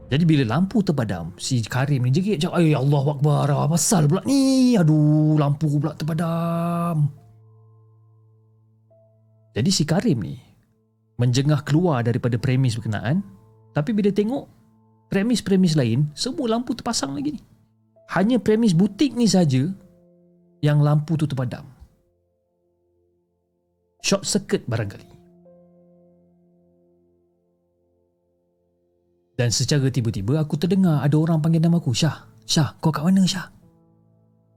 Jadi 0.09 0.23
bila 0.25 0.57
lampu 0.57 0.81
terpadam, 0.81 1.37
si 1.37 1.61
Karim 1.61 2.05
ni 2.05 2.13
jerit 2.13 2.41
macam, 2.41 2.53
"Ay 2.57 2.73
Allah 2.73 3.05
Akbar, 3.13 3.47
apa 3.49 3.77
pasal 3.77 4.09
pula 4.09 4.21
ni? 4.25 4.73
Aduh, 4.73 5.37
lampu 5.37 5.69
pula 5.77 5.93
terpadam." 5.93 7.13
Jadi 9.53 9.69
si 9.69 9.85
Karim 9.85 10.17
ni 10.21 10.37
menjengah 11.17 11.61
keluar 11.61 12.01
daripada 12.01 12.37
premis 12.41 12.77
berkenaan, 12.77 13.21
tapi 13.73 13.93
bila 13.93 14.13
tengok 14.13 14.62
premis-premis 15.13 15.77
lain, 15.77 16.09
semua 16.17 16.57
lampu 16.57 16.73
terpasang 16.73 17.13
lagi 17.13 17.37
ni. 17.37 17.41
Hanya 18.17 18.41
premis 18.41 18.73
butik 18.73 19.13
ni 19.13 19.29
saja 19.29 19.69
yang 20.65 20.81
lampu 20.81 21.13
tu 21.13 21.29
terpadam. 21.29 21.69
Short 24.01 24.25
circuit 24.25 24.65
barangkali. 24.65 25.13
Dan 29.37 29.49
secara 29.53 29.85
tiba-tiba 29.93 30.41
aku 30.41 30.57
terdengar 30.57 31.05
ada 31.05 31.13
orang 31.13 31.45
panggil 31.45 31.61
nama 31.61 31.77
aku. 31.77 31.93
Syah, 31.93 32.25
Syah, 32.49 32.73
kau 32.81 32.89
kat 32.89 33.05
mana 33.05 33.21
Syah? 33.21 33.53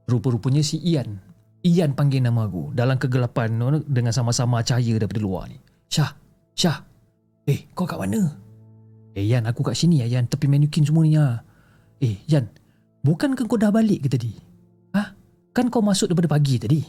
Rupa-rupanya 0.09 0.65
si 0.65 0.81
Ian. 0.81 1.21
Ian 1.61 1.93
panggil 1.93 2.25
nama 2.25 2.49
aku 2.49 2.73
dalam 2.73 2.97
kegelapan 2.97 3.53
dengan 3.85 4.13
sama-sama 4.13 4.65
cahaya 4.65 4.97
daripada 4.97 5.21
luar 5.21 5.53
ni. 5.53 5.57
Syah, 5.89 6.13
Syah. 6.57 6.81
Eh, 7.45 7.69
kau 7.77 7.85
kat 7.85 7.97
mana? 8.01 8.46
Eh, 9.17 9.25
Yan, 9.33 9.49
aku 9.49 9.65
kat 9.65 9.73
sini 9.73 10.05
ya, 10.05 10.07
Yan. 10.13 10.29
Tepi 10.29 10.45
manukin 10.45 10.85
semua 10.85 11.01
ni 11.01 11.17
ya. 11.17 11.41
Eh, 11.97 12.21
Yan. 12.29 12.45
Bukankah 13.01 13.49
kau 13.49 13.57
dah 13.57 13.73
balik 13.73 14.05
ke 14.05 14.09
tadi? 14.13 14.29
Ha? 14.93 15.03
Kan 15.57 15.73
kau 15.73 15.81
masuk 15.81 16.13
daripada 16.13 16.37
pagi 16.37 16.61
tadi? 16.61 16.85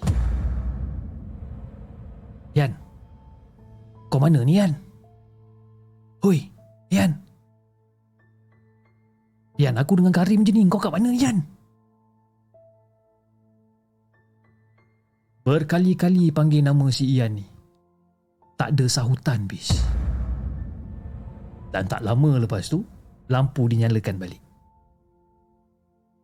Yan. 2.53 2.77
Kau 4.13 4.21
mana 4.21 4.45
ni, 4.45 4.61
Yan? 4.61 4.77
Hoi, 6.21 6.45
Yan. 6.93 7.17
Yan, 9.57 9.75
aku 9.81 9.97
dengan 9.97 10.13
Karim 10.13 10.45
je 10.45 10.53
ni. 10.53 10.69
Kau 10.69 10.77
kat 10.77 10.93
mana, 10.93 11.09
Yan? 11.17 11.41
Berkali-kali 15.49 16.29
panggil 16.29 16.61
nama 16.61 16.93
si 16.93 17.09
Ian 17.09 17.41
ni. 17.41 17.47
Tak 18.61 18.77
ada 18.77 18.85
sahutan, 18.85 19.49
bis. 19.49 19.73
Dan 21.69 21.85
tak 21.85 22.01
lama 22.01 22.41
lepas 22.41 22.65
tu, 22.69 22.81
lampu 23.29 23.69
dinyalakan 23.69 24.17
balik. 24.17 24.41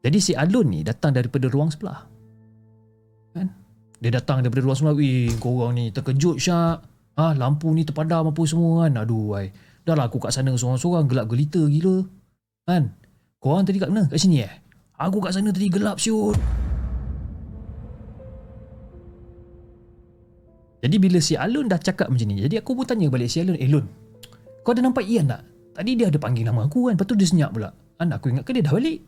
Jadi 0.04 0.18
si 0.20 0.32
Alun 0.36 0.68
ni 0.68 0.80
datang 0.84 1.16
daripada 1.16 1.48
ruang 1.48 1.72
sebelah. 1.72 2.04
Kan? 3.32 3.48
Dia 4.04 4.12
datang 4.12 4.44
daripada 4.44 4.64
ruang 4.68 4.76
sebelah. 4.76 4.96
Wih, 4.96 5.32
korang 5.40 5.80
ni 5.80 5.88
terkejut 5.88 6.36
syak. 6.36 6.84
Ah, 7.14 7.30
ha, 7.30 7.32
lampu 7.32 7.72
ni 7.72 7.88
terpadam 7.88 8.28
apa 8.28 8.42
semua 8.44 8.84
kan. 8.84 9.00
Aduh, 9.00 9.38
ay. 9.40 9.48
Dah 9.84 9.96
lah 9.96 10.08
aku 10.08 10.20
kat 10.20 10.32
sana 10.32 10.52
seorang-seorang 10.52 11.08
gelap 11.08 11.28
gelita 11.32 11.60
gila. 11.64 12.04
Kan? 12.68 12.92
Korang 13.40 13.64
tadi 13.64 13.80
kat 13.80 13.88
mana? 13.88 14.04
Kat 14.08 14.20
sini 14.20 14.44
eh? 14.44 14.52
Aku 15.00 15.24
kat 15.24 15.32
sana 15.32 15.52
tadi 15.52 15.72
gelap 15.72 15.96
siut. 15.96 16.36
Jadi 20.84 20.96
bila 21.00 21.16
si 21.16 21.32
Alun 21.32 21.64
dah 21.64 21.80
cakap 21.80 22.12
macam 22.12 22.28
ni, 22.28 22.44
jadi 22.44 22.60
aku 22.60 22.76
pun 22.76 22.84
tanya 22.84 23.08
balik 23.08 23.32
si 23.32 23.40
Alun, 23.40 23.56
"Eh 23.56 23.72
Lun, 23.72 23.88
kau 24.64 24.72
ada 24.72 24.80
nampak 24.80 25.04
Ian 25.04 25.28
tak? 25.28 25.44
Tadi 25.76 25.90
dia 25.94 26.08
ada 26.08 26.16
panggil 26.16 26.48
nama 26.48 26.64
aku 26.64 26.88
kan, 26.88 26.96
lepas 26.96 27.06
tu 27.06 27.14
dia 27.14 27.28
senyap 27.28 27.52
pula. 27.52 27.68
Kan 28.00 28.08
aku 28.10 28.32
ingat 28.32 28.48
ke 28.48 28.56
dia 28.56 28.64
dah 28.64 28.74
balik?" 28.74 29.00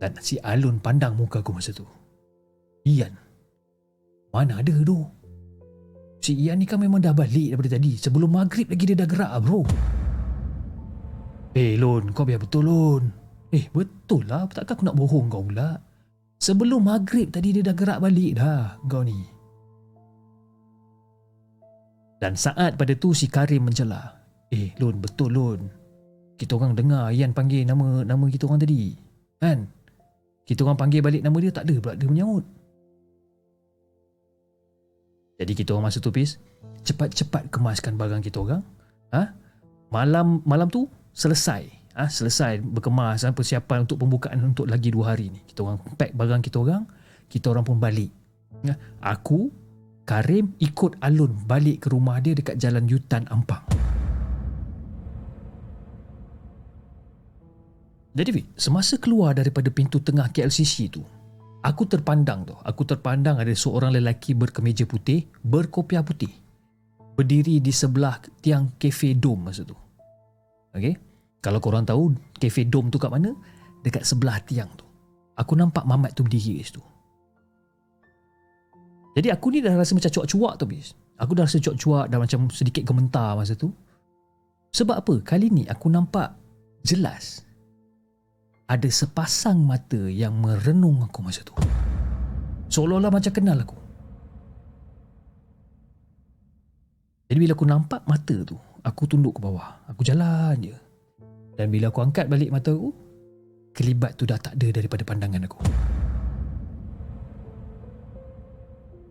Dan 0.00 0.16
si 0.24 0.40
Alun 0.40 0.80
pandang 0.80 1.12
muka 1.12 1.44
aku 1.44 1.52
masa 1.52 1.76
tu. 1.76 1.84
Ian, 2.88 3.12
mana 4.32 4.64
ada 4.64 4.72
tu? 4.80 5.04
Si 6.20 6.32
Ian 6.36 6.60
ni 6.60 6.68
kan 6.68 6.80
memang 6.80 7.00
dah 7.04 7.12
balik 7.12 7.52
daripada 7.52 7.76
tadi. 7.76 7.96
Sebelum 8.00 8.32
maghrib 8.32 8.68
lagi 8.68 8.84
dia 8.88 8.96
dah 8.96 9.08
gerak 9.08 9.32
bro. 9.44 9.60
Eh 11.56 11.76
Lon, 11.80 12.12
kau 12.16 12.24
biar 12.24 12.40
betul 12.40 12.68
Lon. 12.68 13.04
Eh 13.50 13.66
betul 13.72 14.28
lah, 14.28 14.46
takkan 14.48 14.78
aku 14.78 14.84
nak 14.86 14.96
bohong 14.96 15.26
kau 15.28 15.44
pula. 15.44 15.80
Sebelum 16.40 16.86
maghrib 16.86 17.28
tadi 17.28 17.52
dia 17.52 17.64
dah 17.66 17.76
gerak 17.76 17.98
balik 18.00 18.40
dah 18.40 18.80
kau 18.88 19.04
ni. 19.04 19.39
Dan 22.20 22.36
saat 22.36 22.76
pada 22.76 22.92
tu 22.94 23.16
si 23.16 23.26
Karim 23.26 23.66
mencela. 23.66 24.20
Eh 24.52 24.76
Lon, 24.76 25.00
betul 25.00 25.32
Lon. 25.32 25.60
Kita 26.36 26.56
orang 26.56 26.76
dengar 26.76 27.08
Ian 27.12 27.32
panggil 27.32 27.64
nama 27.64 28.04
nama 28.04 28.24
kita 28.28 28.44
orang 28.44 28.60
tadi. 28.60 28.92
Kan? 29.40 29.64
Kita 30.44 30.68
orang 30.68 30.76
panggil 30.76 31.00
balik 31.00 31.24
nama 31.24 31.36
dia 31.40 31.52
tak 31.52 31.64
ada 31.64 31.74
pula 31.80 31.96
dia 31.96 32.08
menyahut. 32.08 32.44
Jadi 35.40 35.52
kita 35.56 35.72
orang 35.72 35.88
masa 35.88 36.04
tu 36.04 36.12
pis 36.12 36.36
cepat-cepat 36.84 37.48
kemaskan 37.48 37.96
barang 37.96 38.20
kita 38.20 38.36
orang. 38.44 38.60
Ha? 39.16 39.32
Malam 39.88 40.44
malam 40.44 40.68
tu 40.68 40.84
selesai 41.16 41.80
ha, 41.94 42.06
selesai 42.06 42.62
berkemas 42.62 43.26
ha, 43.26 43.34
persiapan 43.34 43.84
untuk 43.84 44.00
pembukaan 44.00 44.38
untuk 44.40 44.64
lagi 44.64 44.88
dua 44.88 45.14
hari 45.14 45.28
ni 45.32 45.40
kita 45.46 45.66
orang 45.66 45.78
pack 45.98 46.14
barang 46.14 46.40
kita 46.40 46.56
orang 46.62 46.82
kita 47.28 47.46
orang 47.50 47.64
pun 47.66 47.76
balik 47.76 48.10
ha, 48.66 48.74
aku 49.02 49.50
Karim 50.10 50.58
ikut 50.58 50.98
Alun 50.98 51.46
balik 51.46 51.86
ke 51.86 51.94
rumah 51.94 52.18
dia 52.18 52.34
dekat 52.34 52.58
jalan 52.58 52.90
Yutan 52.90 53.30
Ampang 53.30 53.62
jadi 58.10 58.42
semasa 58.58 58.98
keluar 58.98 59.38
daripada 59.38 59.70
pintu 59.70 60.02
tengah 60.02 60.34
KLCC 60.34 60.90
tu 60.90 61.06
aku 61.62 61.86
terpandang 61.86 62.42
tu 62.42 62.58
aku 62.66 62.82
terpandang 62.82 63.38
ada 63.38 63.54
seorang 63.54 63.94
lelaki 63.94 64.34
berkemeja 64.34 64.82
putih 64.82 65.30
berkopiah 65.46 66.02
putih 66.02 66.34
berdiri 67.14 67.62
di 67.62 67.70
sebelah 67.70 68.18
tiang 68.42 68.74
kafe 68.82 69.14
dom 69.14 69.46
masa 69.46 69.62
tu 69.62 69.78
Okay. 70.70 70.94
Kalau 71.40 71.58
korang 71.58 71.82
tahu 71.88 72.14
Cafe 72.36 72.68
Dome 72.68 72.92
tu 72.92 73.00
kat 73.00 73.10
mana? 73.10 73.32
Dekat 73.80 74.04
sebelah 74.04 74.38
tiang 74.44 74.68
tu. 74.76 74.84
Aku 75.40 75.56
nampak 75.56 75.88
Mamat 75.88 76.12
tu 76.12 76.22
berdiri 76.22 76.60
kat 76.60 76.68
situ. 76.68 76.82
Jadi 79.20 79.28
aku 79.28 79.52
ni 79.52 79.60
dah 79.60 79.76
rasa 79.76 79.92
macam 79.92 80.08
cuak-cuak 80.08 80.56
tu 80.56 80.64
bis. 80.64 80.96
Aku 81.20 81.36
dah 81.36 81.44
rasa 81.44 81.60
cuak-cuak 81.60 82.08
dah 82.08 82.16
macam 82.16 82.48
sedikit 82.48 82.88
gementar 82.88 83.36
masa 83.36 83.52
tu. 83.52 83.68
Sebab 84.72 84.96
apa? 84.96 85.14
Kali 85.20 85.52
ni 85.52 85.68
aku 85.68 85.92
nampak 85.92 86.32
jelas 86.80 87.44
ada 88.64 88.88
sepasang 88.88 89.60
mata 89.60 90.08
yang 90.08 90.32
merenung 90.40 91.04
aku 91.04 91.20
masa 91.20 91.44
tu. 91.44 91.52
Seolah-olah 92.72 93.12
macam 93.12 93.28
kenal 93.28 93.60
aku. 93.60 93.76
Jadi 97.28 97.38
bila 97.44 97.52
aku 97.52 97.66
nampak 97.68 98.00
mata 98.08 98.40
tu, 98.40 98.56
aku 98.80 99.04
tunduk 99.04 99.36
ke 99.36 99.40
bawah. 99.44 99.84
Aku 99.92 100.00
jalan 100.00 100.56
je. 100.64 100.72
Dan 101.60 101.68
bila 101.68 101.92
aku 101.92 102.00
angkat 102.00 102.24
balik 102.24 102.48
mata 102.48 102.72
aku, 102.72 102.88
kelibat 103.76 104.16
tu 104.16 104.24
dah 104.24 104.40
tak 104.40 104.56
ada 104.56 104.80
daripada 104.80 105.04
pandangan 105.04 105.44
aku. 105.44 105.60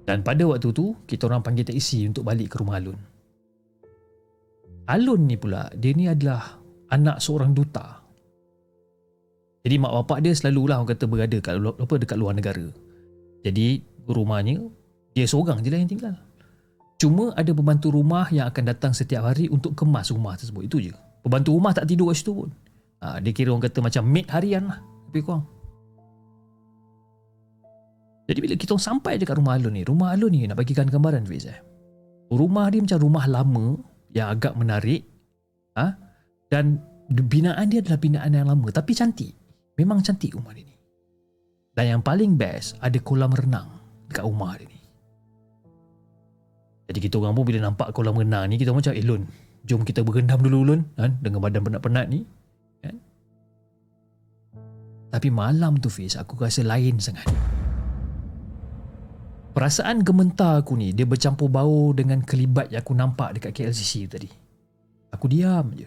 Dan 0.09 0.25
pada 0.25 0.41
waktu 0.41 0.73
tu, 0.73 0.97
kita 1.05 1.29
orang 1.29 1.45
panggil 1.45 1.69
taksi 1.69 2.09
untuk 2.09 2.25
balik 2.25 2.49
ke 2.49 2.57
rumah 2.57 2.81
Alun. 2.81 2.97
Alun 4.89 5.21
ni 5.29 5.37
pula, 5.37 5.69
dia 5.77 5.93
ni 5.93 6.09
adalah 6.09 6.57
anak 6.89 7.21
seorang 7.21 7.53
duta. 7.53 8.01
Jadi 9.61 9.75
mak 9.77 9.93
bapak 9.93 10.25
dia 10.25 10.33
selalulah 10.33 10.81
orang 10.81 10.89
kata 10.97 11.05
berada 11.05 11.37
kat, 11.37 11.61
apa, 11.61 11.93
dekat 12.01 12.17
luar 12.17 12.33
negara. 12.33 12.65
Jadi 13.45 13.85
rumahnya, 14.09 14.65
dia 15.13 15.29
seorang 15.29 15.61
je 15.61 15.69
lah 15.69 15.77
yang 15.77 15.91
tinggal. 15.93 16.17
Cuma 16.97 17.29
ada 17.37 17.53
pembantu 17.53 17.93
rumah 17.93 18.25
yang 18.33 18.49
akan 18.49 18.65
datang 18.65 18.97
setiap 18.97 19.29
hari 19.29 19.45
untuk 19.53 19.77
kemas 19.77 20.09
rumah 20.09 20.33
tersebut. 20.33 20.65
Itu 20.65 20.81
je. 20.81 20.89
Pembantu 21.21 21.53
rumah 21.53 21.69
tak 21.77 21.85
tidur 21.85 22.09
kat 22.09 22.17
situ 22.17 22.33
pun. 22.33 22.49
Ha, 23.05 23.21
dia 23.21 23.29
kira 23.29 23.53
orang 23.53 23.61
kata 23.61 23.77
macam 23.85 24.09
maid 24.09 24.25
harian 24.33 24.73
lah. 24.73 24.81
Lebih 25.13 25.21
kurang. 25.21 25.45
Jadi 28.29 28.45
bila 28.45 28.53
kita 28.53 28.77
sampai 28.77 29.17
dekat 29.17 29.41
rumah 29.41 29.57
Alun 29.57 29.74
ni, 29.74 29.81
rumah 29.81 30.13
Alun 30.13 30.29
ni 30.29 30.45
nak 30.45 30.62
bagikan 30.62 30.86
gambaran 30.86 31.25
Fiz 31.25 31.50
eh. 31.50 31.57
Rumah 32.29 32.69
dia 32.69 32.86
macam 32.86 33.00
rumah 33.01 33.25
lama 33.25 33.81
yang 34.13 34.29
agak 34.29 34.53
menarik. 34.53 35.01
Ha? 35.74 35.98
Dan 36.45 36.77
binaan 37.09 37.74
dia 37.74 37.81
adalah 37.81 37.98
binaan 37.98 38.29
yang 38.38 38.45
lama 38.45 38.69
tapi 38.69 38.93
cantik. 38.93 39.33
Memang 39.81 40.05
cantik 40.05 40.38
rumah 40.38 40.53
dia 40.53 40.62
ni. 40.62 40.77
Dan 41.74 41.98
yang 41.98 42.01
paling 42.05 42.38
best, 42.38 42.77
ada 42.86 43.01
kolam 43.01 43.33
renang 43.33 43.81
dekat 44.13 44.21
rumah 44.21 44.53
dia 44.62 44.69
ni. 44.69 44.77
Jadi 46.93 47.00
kita 47.01 47.17
orang 47.17 47.33
pun 47.33 47.50
bila 47.50 47.65
nampak 47.65 47.89
kolam 47.98 48.13
renang 48.13 48.45
ni, 48.45 48.62
kita 48.62 48.69
macam, 48.69 48.93
eh 48.93 49.01
Lun, 49.01 49.25
jom 49.65 49.81
kita 49.81 50.05
berendam 50.05 50.38
dulu 50.38 50.69
Lun. 50.69 50.86
Kan? 51.01 51.17
Dengan 51.17 51.41
badan 51.41 51.65
penat-penat 51.65 52.05
ni. 52.13 52.29
Kan? 52.86 52.93
Tapi 55.17 55.33
malam 55.33 55.81
tu 55.81 55.89
Fiz, 55.89 56.13
aku 56.13 56.38
rasa 56.38 56.62
lain 56.62 57.01
sangat. 57.01 57.25
Perasaan 59.59 60.07
gementar 60.07 60.63
aku 60.63 60.79
ni 60.79 60.95
dia 60.95 61.03
bercampur 61.03 61.51
bau 61.51 61.91
dengan 61.91 62.23
kelibat 62.23 62.71
yang 62.71 62.79
aku 62.79 62.95
nampak 62.95 63.35
dekat 63.35 63.51
KLCC 63.51 64.07
tadi. 64.07 64.31
Aku 65.11 65.27
diam 65.27 65.75
je. 65.75 65.83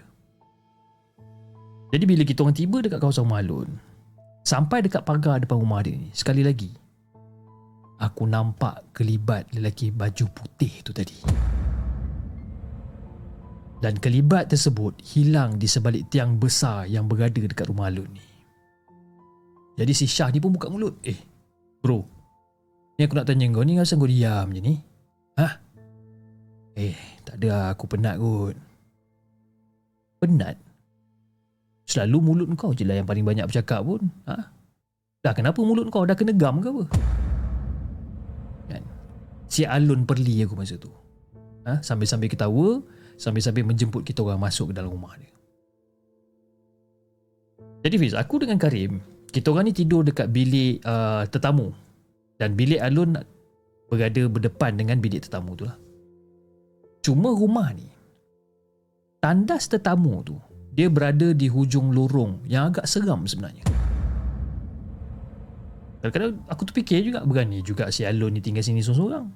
Jadi 1.88 2.04
bila 2.04 2.20
kita 2.20 2.44
orang 2.44 2.52
tiba 2.52 2.84
dekat 2.84 3.00
kawasan 3.00 3.24
Malun, 3.24 3.72
sampai 4.44 4.84
dekat 4.84 5.08
pagar 5.08 5.40
depan 5.40 5.56
rumah 5.56 5.80
dia 5.80 5.96
ni, 5.96 6.12
sekali 6.12 6.44
lagi 6.44 6.68
aku 7.96 8.28
nampak 8.28 8.92
kelibat 8.92 9.48
lelaki 9.56 9.88
baju 9.88 10.28
putih 10.36 10.84
tu 10.84 10.92
tadi. 10.92 11.16
Dan 13.80 13.96
kelibat 13.96 14.52
tersebut 14.52 15.00
hilang 15.00 15.56
di 15.56 15.64
sebalik 15.64 16.12
tiang 16.12 16.36
besar 16.36 16.84
yang 16.92 17.08
berada 17.08 17.40
dekat 17.40 17.72
rumah 17.72 17.88
Alun 17.88 18.12
ni. 18.12 18.26
Jadi 19.80 19.96
si 19.96 20.04
Syah 20.04 20.28
ni 20.28 20.44
pun 20.44 20.52
buka 20.52 20.68
mulut. 20.68 21.00
Eh, 21.08 21.16
bro, 21.80 22.21
Ni 22.96 23.08
aku 23.08 23.16
nak 23.16 23.24
tanya 23.24 23.48
kau 23.48 23.64
ni 23.64 23.80
asal 23.80 23.96
kau 23.96 24.08
diam 24.08 24.52
je 24.52 24.60
ni? 24.60 24.74
Ha? 25.40 25.48
Eh, 26.76 26.96
tak 27.24 27.40
ada 27.40 27.46
lah, 27.48 27.66
aku 27.72 27.84
penat 27.88 28.20
kot. 28.20 28.56
Penat? 30.20 30.56
Selalu 31.88 32.18
mulut 32.20 32.48
kau 32.56 32.76
je 32.76 32.84
lah 32.84 33.00
yang 33.00 33.08
paling 33.08 33.24
banyak 33.24 33.48
bercakap 33.48 33.80
pun. 33.84 34.12
Ha? 34.28 34.36
Dah 35.24 35.32
kenapa 35.32 35.60
mulut 35.64 35.88
kau 35.88 36.04
dah 36.04 36.16
kena 36.16 36.36
gam 36.36 36.60
ke 36.60 36.68
apa? 36.68 36.84
Kan? 38.68 38.82
Si 39.48 39.64
Alun 39.64 40.04
perli 40.04 40.44
aku 40.44 40.56
masa 40.56 40.76
tu. 40.76 40.92
Ha? 41.64 41.80
Sambil-sambil 41.80 42.28
ketawa, 42.28 42.80
sambil-sambil 43.16 43.64
menjemput 43.64 44.04
kita 44.04 44.20
orang 44.20 44.40
masuk 44.40 44.72
ke 44.72 44.74
dalam 44.76 44.92
rumah 44.92 45.16
dia. 45.16 45.32
Jadi 47.82 47.96
Fiz, 47.98 48.14
aku 48.14 48.46
dengan 48.46 48.60
Karim, 48.60 49.02
kita 49.32 49.50
orang 49.50 49.66
ni 49.66 49.74
tidur 49.74 50.06
dekat 50.06 50.30
bilik 50.30 50.78
uh, 50.86 51.26
tetamu 51.26 51.74
dan 52.42 52.58
bilik 52.58 52.82
Alun 52.82 53.14
berada 53.86 54.22
berdepan 54.26 54.74
dengan 54.74 54.98
bilik 54.98 55.22
tetamu 55.22 55.54
tu 55.54 55.62
lah. 55.62 55.78
Cuma 57.06 57.30
rumah 57.30 57.70
ni, 57.70 57.86
tandas 59.22 59.70
tetamu 59.70 60.26
tu, 60.26 60.34
dia 60.74 60.90
berada 60.90 61.30
di 61.30 61.46
hujung 61.46 61.94
lorong 61.94 62.42
yang 62.50 62.74
agak 62.74 62.90
seram 62.90 63.22
sebenarnya. 63.30 63.62
Kadang-kadang 66.02 66.42
aku 66.50 66.62
terfikir 66.66 67.06
juga 67.06 67.22
berani 67.22 67.62
juga 67.62 67.86
si 67.94 68.02
Alun 68.02 68.34
ni 68.34 68.42
tinggal 68.42 68.66
sini 68.66 68.82
seorang-seorang. 68.82 69.26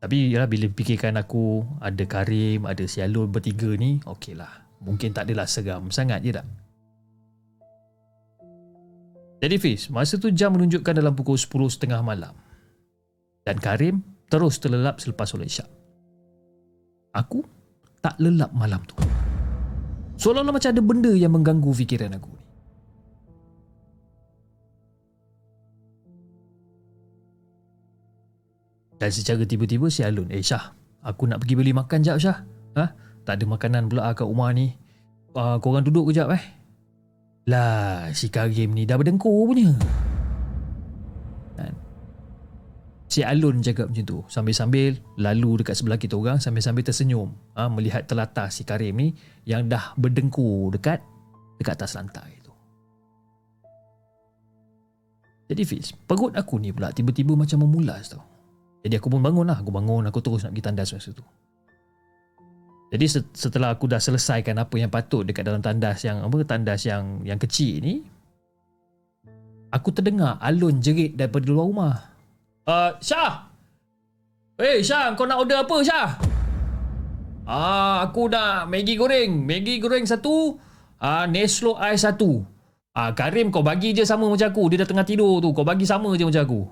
Tapi 0.00 0.32
yalah 0.32 0.48
bila 0.48 0.64
fikirkan 0.72 1.20
aku 1.20 1.60
ada 1.76 2.08
Karim, 2.08 2.64
ada 2.64 2.88
si 2.88 3.04
Alun 3.04 3.28
bertiga 3.28 3.68
ni, 3.76 4.00
okey 4.00 4.32
lah. 4.32 4.64
Mungkin 4.80 5.12
tak 5.12 5.28
adalah 5.28 5.44
seram 5.44 5.92
sangat 5.92 6.24
je 6.24 6.32
tak. 6.32 6.48
Jadi 9.40 9.56
Fiz, 9.56 9.88
masa 9.88 10.20
tu 10.20 10.28
jam 10.28 10.52
menunjukkan 10.52 10.92
dalam 10.92 11.16
pukul 11.16 11.40
10.30 11.40 11.88
malam. 12.04 12.36
Dan 13.40 13.56
Karim 13.56 14.04
terus 14.28 14.60
terlelap 14.60 15.00
selepas 15.00 15.32
solat 15.32 15.48
isyak. 15.48 15.68
Aku 17.16 17.40
tak 18.04 18.20
lelap 18.20 18.52
malam 18.52 18.84
tu. 18.84 18.94
Seolah-olah 20.20 20.52
macam 20.52 20.70
ada 20.76 20.82
benda 20.84 21.12
yang 21.16 21.32
mengganggu 21.32 21.72
fikiran 21.72 22.20
aku. 22.20 22.32
Dan 29.00 29.08
secara 29.08 29.48
tiba-tiba 29.48 29.88
si 29.88 30.04
Alun, 30.04 30.28
eh 30.28 30.44
Syah, 30.44 30.76
aku 31.00 31.24
nak 31.24 31.40
pergi 31.40 31.56
beli 31.56 31.72
makan 31.72 32.04
jap 32.04 32.20
Syah. 32.20 32.44
Ha? 32.76 32.84
Tak 33.24 33.40
ada 33.40 33.44
makanan 33.48 33.88
pula 33.88 34.12
kat 34.12 34.28
rumah 34.28 34.52
ni. 34.52 34.76
Uh, 35.32 35.56
korang 35.64 35.80
duduk 35.80 36.12
kejap 36.12 36.28
eh. 36.36 36.59
Lah, 37.48 38.12
si 38.12 38.28
Karim 38.28 38.76
ni 38.76 38.84
dah 38.84 39.00
berdengkur 39.00 39.48
punya. 39.48 39.72
Kan? 41.56 41.72
Si 43.10 43.24
Alun 43.24 43.64
cakap 43.64 43.88
macam 43.90 44.04
tu. 44.04 44.18
Sambil-sambil 44.28 45.00
lalu 45.16 45.64
dekat 45.64 45.74
sebelah 45.80 45.98
kita 45.98 46.14
orang 46.20 46.38
sambil-sambil 46.38 46.84
tersenyum. 46.84 47.32
Ha, 47.56 47.66
melihat 47.72 48.04
telatar 48.04 48.52
si 48.52 48.62
Karim 48.68 48.94
ni 49.00 49.16
yang 49.48 49.66
dah 49.66 49.96
berdengkur 49.96 50.70
dekat 50.70 51.00
dekat 51.58 51.74
atas 51.80 51.96
lantai 51.98 52.38
tu. 52.44 52.52
Jadi 55.50 55.62
Fiz, 55.66 55.90
perut 55.92 56.30
aku 56.38 56.62
ni 56.62 56.70
pula 56.70 56.94
tiba-tiba 56.94 57.34
macam 57.34 57.66
memulas 57.66 58.14
tau. 58.14 58.22
Jadi 58.80 58.96
aku 58.96 59.12
pun 59.12 59.20
bangun 59.20 59.44
lah. 59.44 59.60
Aku 59.60 59.74
bangun, 59.74 60.08
aku 60.08 60.22
terus 60.24 60.46
nak 60.46 60.56
pergi 60.56 60.64
tandas 60.64 60.94
masa 60.94 61.10
tu. 61.12 61.26
Jadi 62.90 63.06
setelah 63.30 63.78
aku 63.78 63.86
dah 63.86 64.02
selesaikan 64.02 64.58
apa 64.58 64.74
yang 64.74 64.90
patut 64.90 65.22
dekat 65.22 65.46
dalam 65.46 65.62
tandas 65.62 66.02
yang 66.02 66.26
apa 66.26 66.42
tandas 66.42 66.82
yang 66.82 67.22
yang 67.22 67.38
kecil 67.38 67.78
ni 67.78 68.02
aku 69.70 69.94
terdengar 69.94 70.36
alun 70.42 70.82
jerit 70.82 71.14
daripada 71.14 71.46
luar 71.46 71.66
rumah. 71.70 71.94
Uh, 72.66 72.90
Syah. 72.98 73.46
Eh 74.60 74.66
hey, 74.66 74.76
Syah, 74.84 75.14
kau 75.16 75.24
nak 75.24 75.40
order 75.40 75.62
apa 75.62 75.76
Syah? 75.80 76.08
Ah, 77.48 78.04
aku 78.04 78.28
nak 78.28 78.68
Maggi 78.68 78.94
goreng. 78.98 79.46
Maggi 79.46 79.80
goreng 79.80 80.04
satu, 80.04 80.58
ah 81.00 81.24
Neslo 81.30 81.78
ais 81.78 82.02
satu. 82.02 82.44
Ah 82.90 83.14
Karim 83.14 83.54
kau 83.54 83.62
bagi 83.62 83.94
je 83.94 84.02
sama 84.02 84.26
macam 84.26 84.50
aku. 84.50 84.66
Dia 84.70 84.82
dah 84.82 84.88
tengah 84.90 85.06
tidur 85.06 85.38
tu. 85.38 85.54
Kau 85.54 85.62
bagi 85.62 85.86
sama 85.86 86.10
je 86.18 86.26
macam 86.26 86.42
aku. 86.42 86.62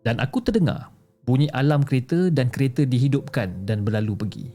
Dan 0.00 0.16
aku 0.16 0.38
terdengar 0.40 0.88
bunyi 1.30 1.46
alam 1.54 1.86
kereta 1.86 2.26
dan 2.34 2.50
kereta 2.50 2.82
dihidupkan 2.82 3.62
dan 3.62 3.86
berlalu 3.86 4.18
pergi. 4.18 4.46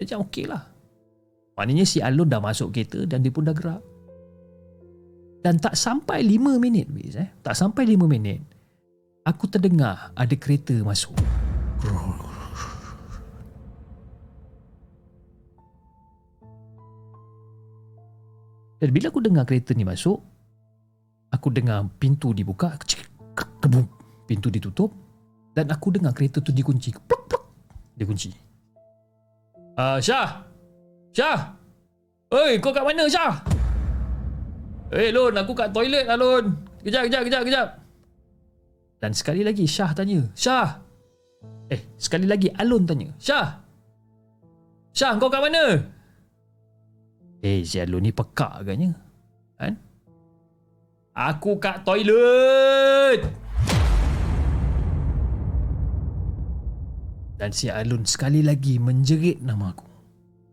Dia 0.00 0.08
macam 0.08 0.24
okey 0.24 0.48
lah. 0.48 0.64
Maknanya 1.60 1.84
si 1.84 2.00
Alun 2.00 2.32
dah 2.32 2.40
masuk 2.40 2.72
kereta 2.72 3.04
dan 3.04 3.20
dia 3.20 3.28
pun 3.28 3.44
dah 3.44 3.52
gerak. 3.52 3.84
Dan 5.44 5.60
tak 5.60 5.76
sampai 5.76 6.24
5 6.24 6.56
minit, 6.56 6.88
Wiz, 6.88 7.18
eh? 7.18 7.28
tak 7.44 7.58
sampai 7.58 7.84
5 7.84 8.08
minit, 8.08 8.40
aku 9.26 9.50
terdengar 9.50 10.14
ada 10.16 10.34
kereta 10.38 10.72
masuk. 10.80 11.12
Dan 18.78 18.88
bila 18.90 19.10
aku 19.10 19.18
dengar 19.22 19.46
kereta 19.46 19.74
ni 19.74 19.82
masuk, 19.82 20.22
aku 21.30 21.50
dengar 21.50 21.86
pintu 21.98 22.30
dibuka, 22.30 22.78
pintu 24.30 24.46
ditutup, 24.50 25.01
dan 25.52 25.68
aku 25.68 25.92
dengar 25.92 26.16
kereta 26.16 26.40
tu 26.40 26.50
dikunci. 26.52 26.92
Pluk, 26.96 27.22
pluk. 27.28 27.44
Dia 27.96 28.08
kunci. 28.08 28.32
Uh, 29.76 30.00
Syah! 30.00 30.44
Syah! 31.12 31.40
Oi, 32.32 32.56
kau 32.60 32.72
kat 32.72 32.84
mana 32.84 33.04
Syah? 33.08 33.44
Eh, 34.92 35.08
hey, 35.08 35.08
Lon, 35.12 35.36
aku 35.36 35.52
kat 35.52 35.72
toilet 35.72 36.08
lah, 36.08 36.16
Lon. 36.16 36.52
Kejap, 36.84 37.08
kejap, 37.08 37.22
kejap, 37.28 37.42
kejap. 37.44 37.68
Dan 39.00 39.12
sekali 39.12 39.44
lagi 39.44 39.64
Syah 39.68 39.92
tanya. 39.92 40.20
Syah! 40.32 40.80
Eh, 41.72 41.80
sekali 41.96 42.28
lagi 42.28 42.52
Alun 42.52 42.84
tanya. 42.84 43.08
Syah! 43.16 43.60
Syah, 44.92 45.16
kau 45.16 45.32
kat 45.32 45.40
mana? 45.40 45.80
Eh, 47.40 47.64
si 47.64 47.80
Alun 47.80 48.04
ni 48.04 48.12
pekak 48.12 48.60
agaknya. 48.60 48.92
Kan? 49.56 49.74
Aku 51.12 51.56
kat 51.60 51.84
toilet. 51.84 53.41
Dan 57.42 57.50
si 57.50 57.66
Alun 57.66 58.06
sekali 58.06 58.38
lagi 58.38 58.78
menjerit 58.78 59.42
nama 59.42 59.74
aku. 59.74 59.82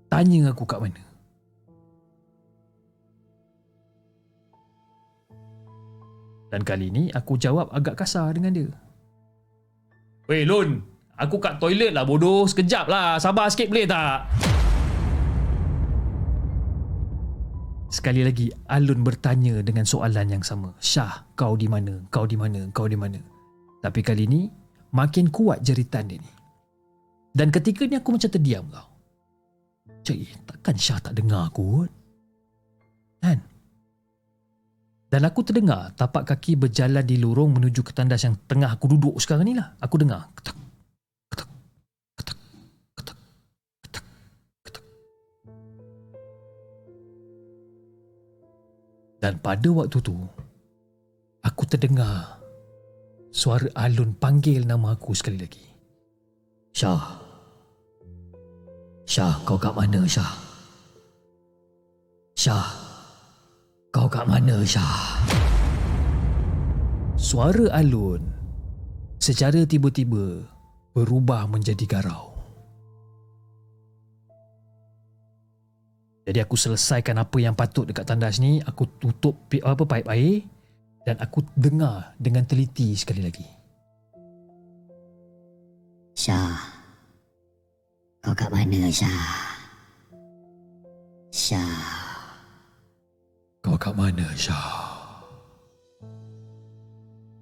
Tanya 0.09 0.49
aku 0.49 0.65
kat 0.65 0.81
mana. 0.81 0.97
Dan 6.49 6.65
kali 6.65 6.89
ni 6.89 7.13
aku 7.13 7.37
jawab 7.37 7.69
agak 7.69 7.93
kasar 7.93 8.33
dengan 8.33 8.57
dia. 8.57 8.73
Weh 10.25 10.49
Lun, 10.49 10.81
aku 11.13 11.37
kat 11.37 11.61
toilet 11.61 11.93
lah 11.93 12.09
bodoh. 12.09 12.49
Sekejap 12.49 12.89
lah, 12.89 13.21
sabar 13.21 13.53
sikit 13.53 13.69
boleh 13.69 13.85
tak? 13.85 14.25
Sekali 17.93 18.25
lagi 18.25 18.49
Alun 18.65 19.05
bertanya 19.05 19.61
dengan 19.61 19.85
soalan 19.85 20.25
yang 20.25 20.41
sama. 20.41 20.73
Syah, 20.81 21.21
kau 21.37 21.53
di 21.53 21.69
mana? 21.69 22.01
Kau 22.09 22.25
di 22.25 22.33
mana? 22.33 22.65
Kau 22.73 22.89
di 22.89 22.97
mana? 22.97 23.21
Tapi 23.85 24.01
kali 24.01 24.25
ni 24.25 24.49
makin 24.89 25.29
kuat 25.29 25.61
jeritan 25.61 26.09
dia 26.09 26.17
ni. 26.17 26.38
Dan 27.33 27.53
ketika 27.53 27.85
ni 27.85 27.95
aku 27.95 28.17
macam 28.17 28.29
terdiam 28.29 28.65
tau. 28.67 28.89
Cik, 30.03 30.47
takkan 30.49 30.75
Syah 30.75 30.99
tak 30.99 31.13
dengar 31.13 31.47
aku 31.51 31.85
kot? 31.85 31.91
Kan? 33.19 33.39
Dan 35.09 35.21
aku 35.25 35.41
terdengar 35.41 35.89
tapak 35.97 36.29
kaki 36.29 36.53
berjalan 36.53 37.01
di 37.01 37.17
lorong 37.17 37.57
menuju 37.57 37.81
ke 37.81 37.91
tandas 37.93 38.21
yang 38.25 38.37
tengah 38.45 38.69
aku 38.69 38.85
duduk 38.93 39.17
sekarang 39.17 39.49
ni 39.49 39.53
lah. 39.57 39.73
Aku 39.81 39.97
dengar. 39.97 40.29
Ketak, 40.37 40.57
ketak, 41.33 41.49
ketak, 42.17 42.37
ketak, 42.93 43.17
ketak, 43.81 44.05
ketak. 44.61 44.85
Dan 49.17 49.33
pada 49.41 49.69
waktu 49.73 49.97
tu, 49.97 50.15
aku 51.41 51.63
terdengar 51.65 52.37
suara 53.33 53.65
Alun 53.77 54.13
panggil 54.13 54.65
nama 54.65 54.93
aku 54.93 55.17
sekali 55.17 55.41
lagi. 55.41 55.68
Syah. 56.73 57.17
Syah, 59.09 59.33
kau 59.43 59.57
kat 59.57 59.73
mana 59.73 60.05
Syah? 60.05 60.33
Syah. 62.37 62.69
Kau 63.89 64.05
kat 64.05 64.23
mana 64.29 64.61
Syah? 64.61 65.17
Suara 67.19 67.67
Alun 67.75 68.21
secara 69.19 69.65
tiba-tiba 69.67 70.45
berubah 70.95 71.49
menjadi 71.51 71.83
garau. 71.89 72.31
Jadi 76.29 76.39
aku 76.45 76.53
selesaikan 76.53 77.17
apa 77.17 77.41
yang 77.41 77.57
patut 77.57 77.89
dekat 77.89 78.05
tandas 78.05 78.37
ni, 78.37 78.61
aku 78.61 78.85
tutup 79.01 79.49
apa 79.65 79.83
paip 79.89 80.05
air 80.13 80.45
dan 81.01 81.17
aku 81.17 81.41
dengar 81.57 82.13
dengan 82.21 82.45
teliti 82.45 82.93
sekali 82.93 83.25
lagi. 83.25 83.58
Syah. 86.19 86.59
Kau 88.19 88.35
kat 88.35 88.51
mana 88.51 88.91
Syah? 88.91 89.31
Syah. 91.31 91.79
Kau 93.63 93.79
kat 93.79 93.95
mana 93.95 94.27
Syah? 94.35 94.75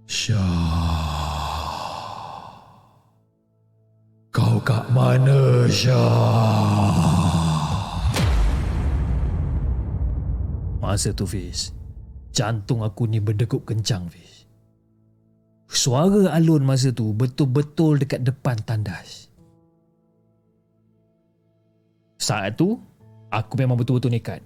Syah. 0.06 1.10
Kau 4.30 4.62
kat 4.62 4.86
mana 4.94 5.66
Syah? 5.66 5.98
Masa 10.78 11.10
tu 11.18 11.26
Fiz, 11.26 11.74
jantung 12.30 12.86
aku 12.86 13.10
ni 13.10 13.18
berdegup 13.18 13.66
kencang 13.66 14.06
Fiz. 14.14 14.37
Suara 15.68 16.32
alun 16.32 16.64
masa 16.64 16.96
tu 16.96 17.12
betul-betul 17.12 18.00
dekat 18.00 18.24
depan 18.24 18.56
tandas. 18.64 19.28
Saat 22.18 22.56
tu, 22.56 22.80
aku 23.30 23.54
memang 23.60 23.76
betul-betul 23.76 24.12
nekat. 24.12 24.42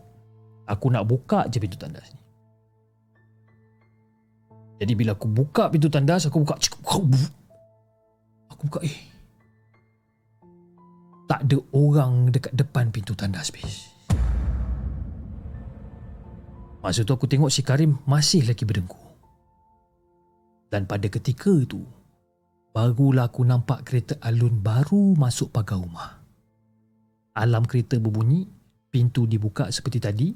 Aku 0.66 0.90
nak 0.90 1.06
buka 1.06 1.46
je 1.50 1.62
pintu 1.62 1.78
tandas 1.78 2.10
ni. 2.14 2.22
Jadi 4.82 4.94
bila 4.98 5.14
aku 5.14 5.30
buka 5.30 5.70
pintu 5.70 5.94
tandas, 5.94 6.26
aku 6.26 6.42
buka. 6.42 6.58
Aku 8.50 8.64
buka 8.66 8.80
eh. 8.82 8.98
Tak 11.30 11.48
ada 11.48 11.58
orang 11.72 12.34
dekat 12.34 12.54
depan 12.58 12.90
pintu 12.90 13.14
tandas 13.14 13.54
bis. 13.54 13.88
Masa 16.82 17.06
tu 17.06 17.14
aku 17.14 17.30
tengok 17.30 17.54
si 17.54 17.62
Karim 17.62 18.02
masih 18.10 18.42
lagi 18.42 18.66
berdengkur. 18.66 19.11
Dan 20.72 20.88
pada 20.88 21.12
ketika 21.12 21.52
itu, 21.52 21.84
barulah 22.72 23.28
aku 23.28 23.44
nampak 23.44 23.84
kereta 23.84 24.16
alun 24.24 24.64
baru 24.64 25.20
masuk 25.20 25.52
pagar 25.52 25.84
rumah. 25.84 26.24
Alam 27.36 27.68
kereta 27.68 28.00
berbunyi, 28.00 28.48
pintu 28.88 29.28
dibuka 29.28 29.68
seperti 29.68 30.00
tadi 30.00 30.32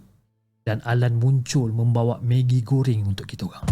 dan 0.67 0.83
Alan 0.83 1.15
muncul 1.15 1.71
membawa 1.71 2.19
Maggi 2.19 2.59
goreng 2.67 3.07
untuk 3.07 3.23
kita 3.31 3.47
orang. 3.47 3.63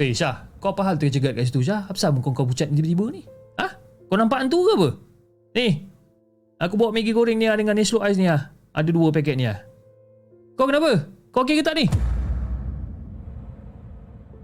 Eh 0.00 0.12
Syah, 0.12 0.48
kau 0.60 0.76
apa 0.76 0.92
hal 0.92 0.96
terjegat 1.00 1.32
kat 1.36 1.48
situ 1.48 1.64
Syah? 1.64 1.88
Apa 1.88 1.96
sebab 1.96 2.20
kau, 2.20 2.44
pucat 2.44 2.68
tiba-tiba 2.68 3.08
ni? 3.12 3.24
Ha? 3.56 3.68
Kau 4.12 4.16
nampak 4.20 4.44
hantu 4.44 4.60
ke 4.64 4.72
apa? 4.76 4.88
Ni, 5.56 5.68
aku 6.60 6.76
bawa 6.76 6.92
Maggi 6.92 7.16
goreng 7.16 7.40
ni 7.40 7.48
dengan 7.48 7.76
Neslo 7.76 8.04
Ice 8.04 8.20
ni 8.20 8.28
ah. 8.28 8.52
Ada 8.76 8.92
dua 8.92 9.08
paket 9.08 9.40
ni 9.40 9.48
ah. 9.48 9.60
Kau 10.56 10.68
kenapa? 10.68 11.08
Kau 11.32 11.48
okey 11.48 11.60
ke 11.60 11.64
tak 11.64 11.80
ni? 11.80 11.88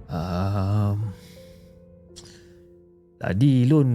Um, 0.06 1.10
tadi 3.18 3.66
Lun 3.66 3.90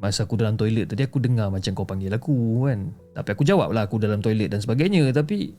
Masa 0.00 0.24
aku 0.24 0.40
dalam 0.40 0.56
toilet 0.56 0.88
tadi 0.88 1.04
aku 1.04 1.20
dengar 1.20 1.52
macam 1.52 1.72
kau 1.72 1.88
panggil 1.88 2.12
aku 2.12 2.68
kan. 2.68 2.92
Tapi 3.16 3.28
aku 3.32 3.42
jawab 3.44 3.72
lah 3.72 3.88
aku 3.88 3.96
dalam 3.96 4.20
toilet 4.20 4.52
dan 4.52 4.60
sebagainya 4.60 5.08
Tapi 5.12 5.52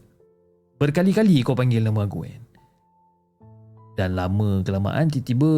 Berkali-kali 0.78 1.42
kau 1.42 1.58
panggil 1.58 1.82
nama 1.82 2.06
aku 2.06 2.26
kan. 2.26 2.42
Dan 3.98 4.14
lama 4.14 4.62
kelamaan 4.62 5.10
tiba-tiba 5.10 5.50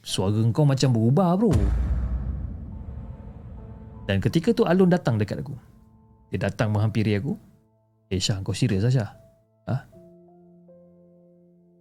Suara 0.00 0.40
kau 0.54 0.64
macam 0.64 0.88
berubah 0.94 1.36
bro. 1.36 1.52
Dan 4.06 4.22
ketika 4.22 4.54
tu 4.54 4.62
Alun 4.64 4.88
datang 4.88 5.18
dekat 5.18 5.42
aku. 5.42 5.52
Dia 6.30 6.48
datang 6.48 6.72
menghampiri 6.72 7.18
aku. 7.18 7.34
Eh 8.08 8.22
Syah 8.22 8.38
kau 8.40 8.54
serius 8.54 8.86
lah 8.86 8.92
Syah? 8.94 9.10
Ha? 9.66 9.76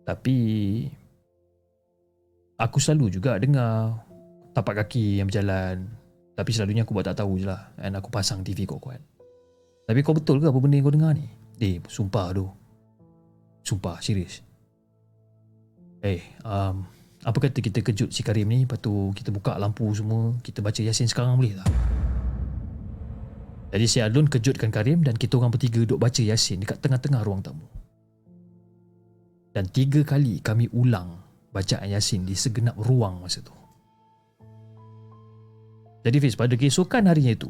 Tapi 0.10 0.36
Aku 2.56 2.80
selalu 2.80 3.20
juga 3.20 3.36
dengar 3.39 4.04
Tapak 4.56 4.86
kaki 4.86 5.20
yang 5.20 5.28
berjalan 5.28 5.89
Tapi 6.36 6.50
selalunya 6.56 6.88
aku 6.88 6.96
buat 6.96 7.08
tak 7.08 7.20
tahu 7.20 7.39
je 7.39 7.52
lah 7.52 7.76
Dan 7.76 8.00
aku 8.00 8.08
pasang 8.08 8.44
TV 8.44 8.63
kau 8.63 8.80
kuat 8.80 9.04
Tapi 9.88 10.00
kau 10.00 10.15
betul 10.15 10.39
ke 10.39 10.48
apa 10.48 10.60
benda 10.60 10.80
yang 10.80 10.88
kau 10.88 10.96
dengar 10.96 11.12
ni 11.15 11.28
Eh, 11.60 11.80
sumpah 11.88 12.36
tu. 12.36 12.46
Sumpah, 13.63 14.04
serius. 14.04 14.44
Eh, 16.04 16.22
um, 16.44 16.84
apa 17.26 17.38
kata 17.41 17.63
kita 17.63 17.80
kejut 17.82 18.12
si 18.12 18.22
Karim 18.22 18.52
ni, 18.52 18.68
lepas 18.68 18.78
tu 18.78 19.10
kita 19.15 19.32
buka 19.32 19.58
lampu 19.58 19.88
semua, 19.96 20.36
kita 20.46 20.62
baca 20.62 20.78
Yasin 20.84 21.10
sekarang 21.10 21.39
boleh 21.39 21.58
tak? 21.58 21.70
Jadi 23.74 23.86
si 23.89 23.98
Alun 24.00 24.30
kejutkan 24.30 24.70
Karim 24.70 25.02
dan 25.02 25.18
kita 25.18 25.36
orang 25.41 25.52
bertiga 25.52 25.82
duduk 25.84 26.00
baca 26.00 26.22
Yasin 26.22 26.62
dekat 26.62 26.80
tengah-tengah 26.84 27.26
ruang 27.26 27.41
tamu. 27.41 27.65
Dan 29.56 29.65
tiga 29.72 30.04
kali 30.04 30.44
kami 30.44 30.68
ulang 30.76 31.25
bacaan 31.56 31.88
Yasin 31.88 32.28
di 32.28 32.36
segenap 32.36 32.76
ruang 32.76 33.24
masa 33.24 33.39
tu. 33.39 33.56
Jadi 36.04 36.20
Fiz, 36.20 36.36
pada 36.36 36.52
keesokan 36.60 37.08
harinya 37.08 37.32
itu, 37.32 37.50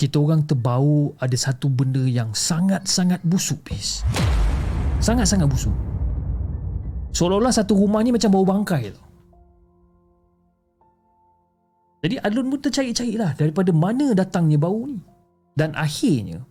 kita 0.00 0.16
orang 0.16 0.48
terbau 0.48 1.12
ada 1.20 1.36
satu 1.36 1.68
benda 1.68 2.00
yang 2.00 2.32
sangat-sangat 2.32 3.20
busuk 3.22 3.60
bis. 3.68 4.00
Sangat-sangat 4.98 5.46
busuk. 5.46 5.76
Seolah-olah 7.12 7.52
satu 7.52 7.76
rumah 7.76 8.00
ni 8.00 8.10
macam 8.10 8.32
bau 8.32 8.48
bangkai 8.48 8.82
tu. 8.90 9.04
Jadi 12.02 12.18
Adlun 12.18 12.50
pun 12.50 12.58
tercari-cari 12.58 13.14
lah 13.14 13.36
daripada 13.38 13.70
mana 13.70 14.10
datangnya 14.16 14.58
bau 14.58 14.88
ni. 14.88 14.98
Dan 15.54 15.76
akhirnya, 15.78 16.42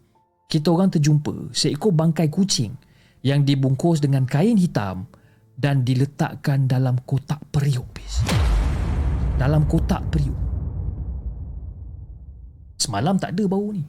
kita 0.48 0.72
orang 0.72 0.94
terjumpa 0.94 1.52
seekor 1.52 1.92
bangkai 1.92 2.32
kucing 2.32 2.72
yang 3.26 3.44
dibungkus 3.44 4.00
dengan 4.00 4.24
kain 4.24 4.56
hitam 4.56 5.10
dan 5.62 5.86
diletakkan 5.86 6.66
dalam 6.66 6.98
kotak 7.06 7.38
periuk 7.54 7.86
bis. 7.94 8.26
Dalam 9.38 9.70
kotak 9.70 10.02
periuk. 10.10 10.38
Semalam 12.82 13.22
tak 13.22 13.38
ada 13.38 13.46
bau 13.46 13.70
ni. 13.70 13.86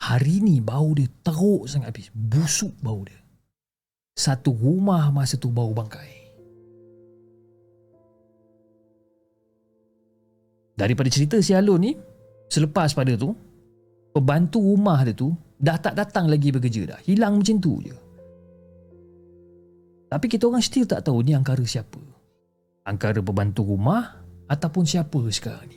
Hari 0.00 0.40
ni 0.40 0.64
bau 0.64 0.96
dia 0.96 1.04
teruk 1.20 1.68
sangat 1.68 1.92
habis. 1.92 2.08
Busuk 2.16 2.72
bau 2.80 3.04
dia. 3.04 3.20
Satu 4.16 4.56
rumah 4.56 5.12
masa 5.12 5.36
tu 5.36 5.52
bau 5.52 5.76
bangkai. 5.76 6.16
Daripada 10.76 11.08
cerita 11.12 11.36
si 11.40 11.52
Alun 11.52 11.80
ni, 11.80 11.92
selepas 12.48 12.92
pada 12.96 13.12
tu, 13.16 13.36
pembantu 14.16 14.60
rumah 14.60 15.04
dia 15.04 15.12
tu 15.12 15.32
dah 15.60 15.76
tak 15.76 15.96
datang 15.96 16.28
lagi 16.28 16.52
bekerja 16.52 16.96
dah. 16.96 17.00
Hilang 17.04 17.40
macam 17.40 17.56
tu 17.60 17.80
je. 17.84 18.05
Tapi 20.16 20.32
kita 20.32 20.48
orang 20.48 20.64
still 20.64 20.88
tak 20.88 21.04
tahu 21.04 21.20
ni 21.20 21.36
angkara 21.36 21.60
siapa. 21.60 22.00
Angkara 22.88 23.20
pembantu 23.20 23.68
rumah 23.68 24.16
ataupun 24.48 24.88
siapa 24.88 25.20
sekarang 25.28 25.68
ni. 25.68 25.76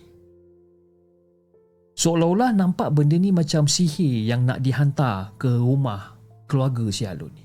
Seolah-olah 2.00 2.56
nampak 2.56 2.96
benda 2.96 3.20
ni 3.20 3.36
macam 3.36 3.68
sihir 3.68 4.24
yang 4.24 4.48
nak 4.48 4.64
dihantar 4.64 5.36
ke 5.36 5.52
rumah 5.60 6.16
keluarga 6.48 6.88
si 6.88 7.04
Alun 7.04 7.36
ni. 7.36 7.44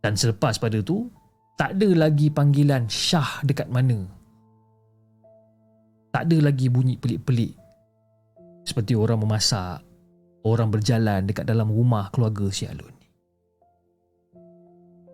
Dan 0.00 0.16
selepas 0.16 0.56
pada 0.56 0.80
tu, 0.80 1.12
tak 1.60 1.76
ada 1.76 2.08
lagi 2.08 2.32
panggilan 2.32 2.88
Syah 2.88 3.44
dekat 3.44 3.68
mana. 3.68 4.08
Tak 6.16 6.32
ada 6.32 6.48
lagi 6.48 6.72
bunyi 6.72 6.96
pelik-pelik. 6.96 7.52
Seperti 8.64 8.96
orang 8.96 9.20
memasak, 9.20 9.84
orang 10.48 10.72
berjalan 10.72 11.28
dekat 11.28 11.44
dalam 11.44 11.68
rumah 11.68 12.08
keluarga 12.08 12.48
si 12.48 12.64
Alun. 12.64 12.97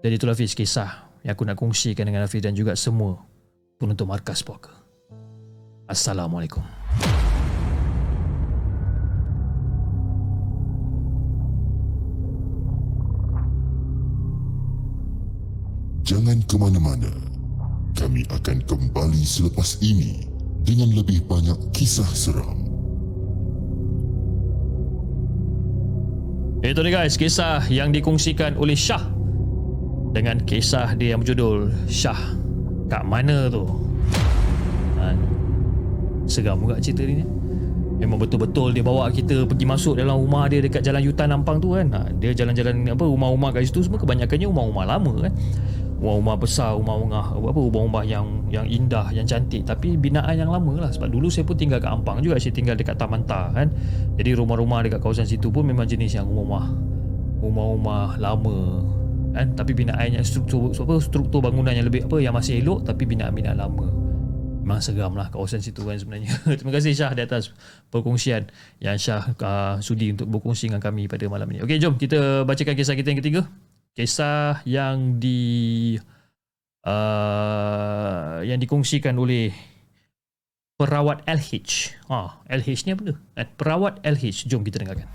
Jadi 0.04 0.20
itulah 0.20 0.36
Hafiz 0.36 0.52
kisah 0.52 1.08
yang 1.24 1.32
aku 1.32 1.48
nak 1.48 1.56
kongsikan 1.56 2.04
dengan 2.04 2.28
Hafiz 2.28 2.44
dan 2.44 2.52
juga 2.52 2.76
semua 2.76 3.24
penonton 3.80 4.04
Markas 4.04 4.44
Poker. 4.44 4.68
Assalamualaikum. 5.88 6.60
Jangan 16.04 16.36
ke 16.44 16.56
mana-mana. 16.60 17.08
Kami 17.96 18.28
akan 18.28 18.60
kembali 18.68 19.24
selepas 19.24 19.80
ini 19.80 20.28
dengan 20.68 20.92
lebih 20.92 21.24
banyak 21.24 21.56
kisah 21.72 22.12
seram. 22.12 22.60
Itu 26.60 26.80
dia 26.84 26.92
guys, 26.92 27.16
kisah 27.16 27.64
yang 27.72 27.88
dikongsikan 27.88 28.60
oleh 28.60 28.76
Syah 28.76 29.13
dengan 30.14 30.38
kisah 30.46 30.94
dia 30.94 31.18
yang 31.18 31.20
berjudul 31.26 31.74
Syah. 31.90 32.38
Kat 32.86 33.02
mana 33.02 33.50
tu. 33.50 33.66
Ha, 35.02 35.10
seram 36.30 36.62
juga 36.62 36.78
cerita 36.78 37.02
ni. 37.02 37.26
Memang 37.98 38.22
betul-betul 38.22 38.70
dia 38.70 38.86
bawa 38.86 39.10
kita 39.10 39.42
pergi 39.46 39.66
masuk 39.66 39.98
dalam 39.98 40.18
rumah 40.18 40.46
dia 40.46 40.62
dekat 40.62 40.86
jalan 40.86 41.02
Yutan 41.02 41.34
Nampang 41.34 41.58
tu 41.58 41.74
kan. 41.74 41.90
Ha, 41.90 42.00
dia 42.22 42.30
jalan-jalan 42.30 42.94
apa 42.94 43.02
rumah-rumah 43.02 43.50
kat 43.50 43.66
situ 43.66 43.82
semua 43.90 43.98
kebanyakannya 43.98 44.46
rumah-rumah 44.46 44.84
lama 44.86 45.12
kan? 45.26 45.32
Rumah-rumah 45.98 46.36
besar, 46.36 46.76
rumah-rumah 46.78 47.34
apa 47.34 47.58
rumah-rumah 47.58 48.04
yang 48.06 48.26
yang 48.54 48.66
indah, 48.70 49.10
yang 49.10 49.26
cantik. 49.26 49.66
Tapi 49.66 49.98
binaan 49.98 50.38
yang 50.38 50.52
lama 50.52 50.86
lah. 50.86 50.90
Sebab 50.94 51.10
dulu 51.10 51.26
saya 51.26 51.42
pun 51.42 51.58
tinggal 51.58 51.82
kat 51.82 51.90
Ampang 51.90 52.22
juga. 52.22 52.38
Saya 52.38 52.54
tinggal 52.54 52.78
dekat 52.78 52.94
Taman 53.00 53.26
Ta 53.26 53.50
kan? 53.50 53.72
Jadi 54.14 54.30
rumah-rumah 54.38 54.86
dekat 54.86 55.02
kawasan 55.02 55.26
situ 55.26 55.50
pun 55.50 55.66
memang 55.66 55.90
jenis 55.90 56.14
yang 56.14 56.28
rumah 56.28 56.70
rumah-rumah 57.40 58.16
lama 58.16 58.80
kan 59.34 59.58
tapi 59.58 59.74
binaannya 59.74 60.22
struktur 60.22 60.70
apa 60.70 60.94
struktur 61.02 61.42
bangunan 61.42 61.74
yang 61.74 61.90
lebih 61.90 62.06
apa 62.06 62.22
yang 62.22 62.32
masih 62.32 62.62
elok 62.62 62.86
tapi 62.86 63.04
binaan-binaan 63.04 63.58
lama 63.58 63.90
memang 64.64 64.80
seram 64.80 65.12
lah 65.12 65.28
kawasan 65.28 65.60
situ 65.60 65.84
kan 65.84 65.98
sebenarnya 65.98 66.30
terima 66.58 66.72
kasih 66.72 66.94
Syah 66.94 67.12
di 67.12 67.22
atas 67.26 67.52
perkongsian 67.90 68.48
yang 68.80 68.96
Syah 68.96 69.34
uh, 69.36 69.76
sudi 69.82 70.14
untuk 70.14 70.30
berkongsi 70.30 70.70
dengan 70.70 70.80
kami 70.80 71.10
pada 71.10 71.26
malam 71.26 71.50
ini 71.50 71.60
ok 71.60 71.72
jom 71.82 71.98
kita 71.98 72.46
bacakan 72.46 72.78
kisah 72.78 72.94
kita 72.96 73.12
yang 73.12 73.20
ketiga 73.20 73.42
kisah 73.98 74.62
yang 74.64 75.18
di 75.18 75.98
uh, 76.86 78.40
yang 78.46 78.60
dikongsikan 78.60 79.16
oleh 79.18 79.50
perawat 80.74 81.22
LH. 81.24 81.96
Ah, 82.10 82.42
LH 82.50 82.86
ni 82.86 82.90
apa 82.92 83.02
tu? 83.06 83.14
Eh, 83.38 83.46
perawat 83.46 84.02
LH. 84.02 84.50
Jom 84.50 84.66
kita 84.66 84.82
dengarkan. 84.82 85.08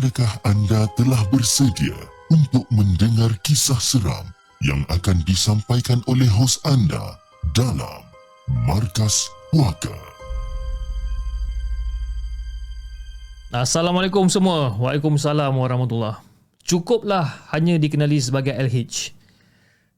Adakah 0.00 0.32
anda 0.48 0.88
telah 0.96 1.20
bersedia 1.28 1.92
untuk 2.32 2.64
mendengar 2.72 3.36
kisah 3.44 3.76
seram 3.76 4.32
yang 4.64 4.80
akan 4.88 5.20
disampaikan 5.28 6.00
oleh 6.08 6.24
hos 6.24 6.56
anda 6.64 7.20
dalam 7.52 8.00
Markas 8.64 9.28
Puaka? 9.52 9.92
Assalamualaikum 13.52 14.24
semua. 14.32 14.72
Waalaikumsalam 14.80 15.52
warahmatullahi 15.52 16.16
Cukuplah 16.64 17.52
hanya 17.52 17.76
dikenali 17.76 18.24
sebagai 18.24 18.56
LH. 18.56 19.12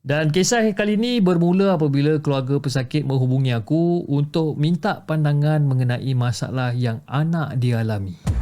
Dan 0.03 0.35
kisah 0.35 0.67
kali 0.75 0.99
ini 0.99 1.23
bermula 1.23 1.79
apabila 1.79 2.19
keluarga 2.19 2.59
pesakit 2.59 3.07
menghubungi 3.07 3.55
aku 3.55 4.03
untuk 4.11 4.59
minta 4.59 5.07
pandangan 5.07 5.63
mengenai 5.63 6.11
masalah 6.19 6.75
yang 6.75 7.07
anak 7.07 7.55
dialami. 7.63 8.42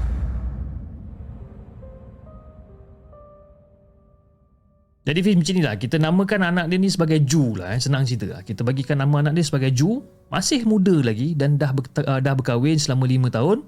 Jadi 5.01 5.25
Fiz 5.25 5.33
macam 5.33 5.55
ni 5.57 5.63
lah 5.65 5.75
Kita 5.81 5.97
namakan 5.97 6.41
anak 6.53 6.65
dia 6.69 6.77
ni 6.77 6.93
sebagai 6.93 7.25
Ju 7.25 7.57
lah 7.57 7.77
eh. 7.77 7.81
Senang 7.81 8.05
cerita 8.05 8.29
lah. 8.29 8.41
Kita 8.45 8.61
bagikan 8.61 9.01
nama 9.01 9.25
anak 9.25 9.33
dia 9.41 9.45
sebagai 9.45 9.73
Ju. 9.73 10.05
Masih 10.29 10.69
muda 10.69 10.93
lagi 11.01 11.33
Dan 11.33 11.57
dah, 11.57 11.73
ber, 11.73 11.89
uh, 12.05 12.21
dah 12.21 12.35
berkahwin 12.37 12.77
selama 12.77 13.09
5 13.09 13.33
tahun. 13.33 13.59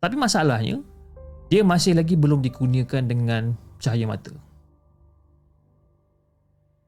Tapi 0.00 0.16
masalahnya 0.16 0.80
Dia 1.52 1.60
masih 1.60 1.92
lagi 1.92 2.16
belum 2.16 2.40
dikurniakan 2.40 3.02
dengan 3.04 3.42
cahaya 3.76 4.08
mata. 4.08 4.32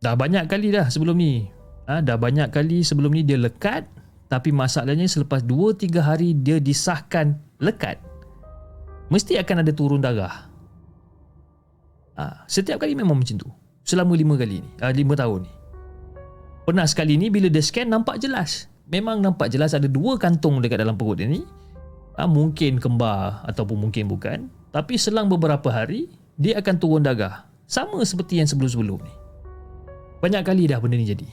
Dah 0.00 0.16
banyak 0.16 0.48
kali 0.48 0.72
dah 0.72 0.88
sebelum 0.88 1.16
ni. 1.20 1.44
Ha, 1.84 2.00
Dah 2.00 2.16
banyak 2.16 2.48
kali 2.48 2.80
sebelum 2.80 3.12
ni 3.12 3.28
dia 3.28 3.36
lekat. 3.36 3.84
Tapi 4.26 4.56
masalahnya 4.56 5.04
selepas 5.04 5.44
2-3 5.44 6.00
hari 6.02 6.34
dia 6.34 6.58
disahkan 6.58 7.38
lekat 7.62 8.02
Mesti 9.06 9.38
akan 9.38 9.62
ada 9.62 9.70
turun 9.70 10.02
darah. 10.02 10.50
Ha, 12.18 12.48
Setiap 12.50 12.82
kali 12.82 12.96
memang 12.98 13.20
macam 13.20 13.36
tu 13.38 13.65
selama 13.86 14.18
lima 14.18 14.34
kali 14.34 14.60
ni, 14.60 14.70
uh, 14.82 14.90
lima 14.90 15.14
tahun 15.14 15.46
ni. 15.46 15.52
Pernah 16.66 16.84
sekali 16.90 17.14
ni 17.14 17.30
bila 17.30 17.46
dia 17.46 17.62
scan 17.62 17.86
nampak 17.86 18.18
jelas. 18.18 18.66
Memang 18.90 19.22
nampak 19.22 19.54
jelas 19.54 19.74
ada 19.74 19.86
dua 19.86 20.18
kantung 20.18 20.58
dekat 20.58 20.82
dalam 20.82 20.98
perut 20.98 21.22
dia 21.22 21.30
ni. 21.30 21.46
Uh, 22.18 22.26
mungkin 22.26 22.82
kembar 22.82 23.46
ataupun 23.46 23.86
mungkin 23.86 24.10
bukan. 24.10 24.50
Tapi 24.74 24.98
selang 24.98 25.30
beberapa 25.30 25.70
hari, 25.70 26.10
dia 26.34 26.58
akan 26.58 26.74
turun 26.76 27.06
darah. 27.06 27.46
Sama 27.70 28.02
seperti 28.02 28.42
yang 28.42 28.50
sebelum-sebelum 28.50 29.00
ni. 29.00 29.14
Banyak 30.20 30.42
kali 30.42 30.66
dah 30.66 30.82
benda 30.82 30.98
ni 30.98 31.06
jadi. 31.06 31.28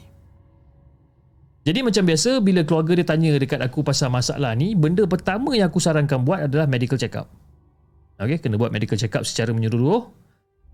Jadi 1.63 1.80
macam 1.80 2.04
biasa, 2.04 2.44
bila 2.44 2.62
keluarga 2.68 2.92
dia 3.00 3.08
tanya 3.08 3.30
dekat 3.39 3.63
aku 3.63 3.82
pasal 3.82 4.12
masalah 4.12 4.52
ni, 4.54 4.76
benda 4.76 5.08
pertama 5.08 5.56
yang 5.56 5.72
aku 5.72 5.80
sarankan 5.80 6.22
buat 6.22 6.46
adalah 6.46 6.68
medical 6.68 7.00
check 7.00 7.16
up. 7.16 7.32
Okay, 8.20 8.38
kena 8.38 8.60
buat 8.60 8.70
medical 8.70 9.00
check 9.00 9.16
up 9.16 9.24
secara 9.24 9.56
menyeluruh 9.56 10.23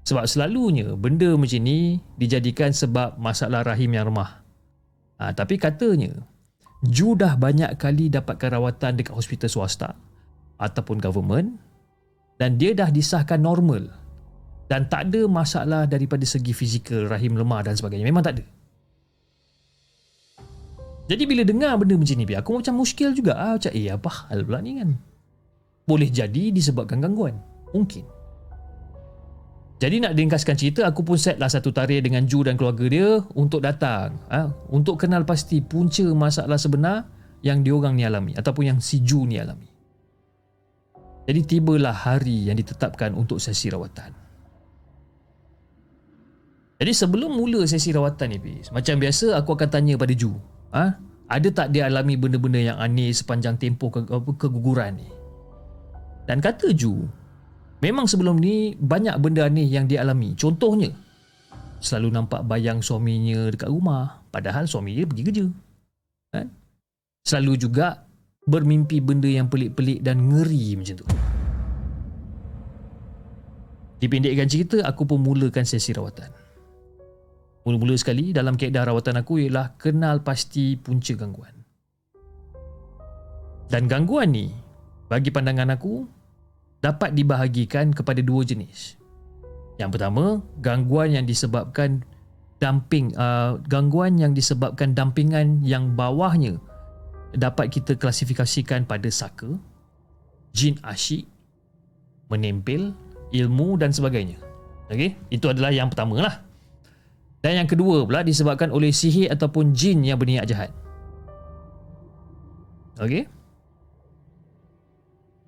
sebab 0.10 0.26
selalunya 0.26 0.98
benda 0.98 1.38
macam 1.38 1.62
ni 1.62 2.02
dijadikan 2.17 2.74
sebab 2.74 3.22
masalah 3.22 3.62
rahim 3.62 3.93
yang 3.93 4.10
remah. 4.10 4.41
Ha, 5.22 5.38
tapi 5.38 5.62
katanya, 5.62 6.26
Ju 6.82 7.13
dah 7.13 7.38
banyak 7.38 7.78
kali 7.78 8.10
dapatkan 8.10 8.58
rawatan 8.58 8.98
dekat 8.98 9.13
hospital 9.13 9.52
swasta 9.52 9.93
ataupun 10.58 10.98
government 10.98 11.62
dan 12.41 12.58
dia 12.58 12.74
dah 12.74 12.89
disahkan 12.89 13.38
normal 13.38 13.86
dan 14.72 14.89
tak 14.89 15.13
ada 15.13 15.30
masalah 15.30 15.86
daripada 15.86 16.26
segi 16.26 16.58
fizikal, 16.58 17.06
rahim 17.06 17.38
lemah 17.38 17.69
dan 17.69 17.78
sebagainya. 17.78 18.10
Memang 18.10 18.26
tak 18.26 18.41
ada. 18.41 18.45
Jadi 21.10 21.26
bila 21.26 21.41
dengar 21.41 21.74
benda 21.78 21.98
macam 21.98 22.15
ni, 22.17 22.26
aku 22.38 22.50
macam 22.62 22.74
muskil 22.78 23.13
juga. 23.17 23.34
Ah, 23.34 23.58
macam, 23.58 23.74
eh 23.74 23.89
apa 23.89 24.10
hal 24.30 24.45
pula 24.45 24.62
ni 24.62 24.78
kan? 24.78 24.93
Boleh 25.89 26.10
jadi 26.10 26.54
disebabkan 26.54 27.02
gangguan. 27.02 27.41
Mungkin. 27.74 28.18
Jadi 29.80 30.04
nak 30.04 30.12
ringkaskan 30.12 30.60
cerita, 30.60 30.84
aku 30.84 31.08
pun 31.08 31.15
set 31.15 31.39
lah 31.39 31.48
satu 31.48 31.72
tarikh 31.72 32.04
dengan 32.04 32.28
Ju 32.28 32.44
dan 32.44 32.60
keluarga 32.60 32.84
dia 32.92 33.24
untuk 33.32 33.63
datang. 33.63 34.20
Ha? 34.28 34.52
Untuk 34.76 35.00
kenal 35.00 35.24
pasti 35.24 35.63
punca 35.63 36.04
masalah 36.12 36.60
sebenar 36.60 37.08
yang 37.39 37.63
diorang 37.63 37.96
ni 37.96 38.04
alami 38.04 38.36
ataupun 38.36 38.76
yang 38.76 38.80
si 38.84 39.00
Ju 39.00 39.24
ni 39.24 39.39
alami. 39.39 39.72
Jadi 41.32 41.42
tibalah 41.48 41.96
hari 41.96 42.52
yang 42.52 42.60
ditetapkan 42.60 43.15
untuk 43.15 43.39
sesi 43.39 43.72
rawatan. 43.72 44.12
Jadi 46.80 46.92
sebelum 46.92 47.39
mula 47.39 47.63
sesi 47.63 47.96
rawatan 47.96 48.36
ni, 48.36 48.39
Fiz, 48.39 48.76
macam 48.76 49.00
biasa 49.00 49.36
aku 49.39 49.56
akan 49.56 49.70
tanya 49.72 49.96
pada 49.96 50.12
Ju. 50.12 50.36
Ha? 50.76 51.00
Ada 51.32 51.48
tak 51.56 51.68
dia 51.72 51.88
alami 51.88 52.20
benda-benda 52.20 52.60
yang 52.60 52.78
aneh 52.84 53.15
sepanjang 53.15 53.56
tempoh 53.56 53.94
ke- 53.94 54.04
keguguran 54.36 55.00
ni? 55.00 55.08
Dan 56.28 56.44
kata 56.44 56.76
Ju, 56.76 57.08
Memang 57.80 58.12
sebelum 58.12 58.44
ni 58.44 58.76
banyak 58.76 59.15
benda 59.24 59.48
ni 59.48 59.68
yang 59.72 59.88
dia 59.88 60.04
alami. 60.04 60.36
Contohnya, 60.36 60.92
selalu 61.80 62.12
nampak 62.12 62.44
bayang 62.44 62.84
suaminya 62.84 63.48
dekat 63.48 63.72
rumah 63.72 64.20
padahal 64.28 64.68
suami 64.68 65.00
dia 65.00 65.08
pergi 65.08 65.24
kerja. 65.24 65.46
Kan? 66.36 66.48
Selalu 67.24 67.54
juga 67.56 68.04
bermimpi 68.44 69.00
benda 69.00 69.32
yang 69.32 69.48
pelik-pelik 69.48 70.04
dan 70.04 70.28
ngeri 70.28 70.76
macam 70.76 70.96
tu. 71.00 71.08
Dipendekkan 74.00 74.48
cerita, 74.48 74.80
aku 74.84 75.04
pun 75.04 75.20
mulakan 75.20 75.68
sesi 75.68 75.92
rawatan. 75.92 76.32
Mula-mula 77.68 78.00
sekali 78.00 78.32
dalam 78.32 78.56
kaedah 78.56 78.88
rawatan 78.88 79.20
aku 79.20 79.44
ialah 79.44 79.76
kenal 79.76 80.24
pasti 80.24 80.80
punca 80.80 81.13
gangguan. 81.20 81.52
Dan 83.70 83.86
gangguan 83.86 84.32
ni, 84.32 84.50
bagi 85.12 85.30
pandangan 85.30 85.76
aku, 85.76 86.08
dapat 86.80 87.15
dibahagikan 87.15 87.92
kepada 87.92 88.24
dua 88.24 88.48
jenis. 88.48 88.96
Yang 89.80 89.96
pertama, 89.96 90.44
gangguan 90.60 91.15
yang 91.15 91.24
disebabkan 91.24 92.04
dumping, 92.60 93.15
uh, 93.15 93.56
gangguan 93.72 94.20
yang 94.20 94.36
disebabkan 94.36 94.92
dampingan 94.92 95.63
yang 95.63 95.96
bawahnya 95.96 96.60
dapat 97.32 97.72
kita 97.72 97.96
klasifikasikan 97.96 98.84
pada 98.84 99.08
saka, 99.08 99.56
jin 100.52 100.76
asyik, 100.84 101.24
menempel, 102.28 102.92
ilmu 103.32 103.80
dan 103.80 103.96
sebagainya. 103.96 104.36
Okey, 104.89 105.15
itu 105.30 105.46
adalah 105.48 105.70
yang 105.70 105.88
pertama 105.88 106.20
lah. 106.20 106.36
Dan 107.39 107.63
yang 107.63 107.70
kedua 107.70 108.04
pula 108.04 108.26
disebabkan 108.26 108.68
oleh 108.74 108.92
sihir 108.92 109.32
ataupun 109.32 109.72
jin 109.72 110.04
yang 110.04 110.20
berniat 110.20 110.44
jahat. 110.50 110.76
Okey. 113.00 113.38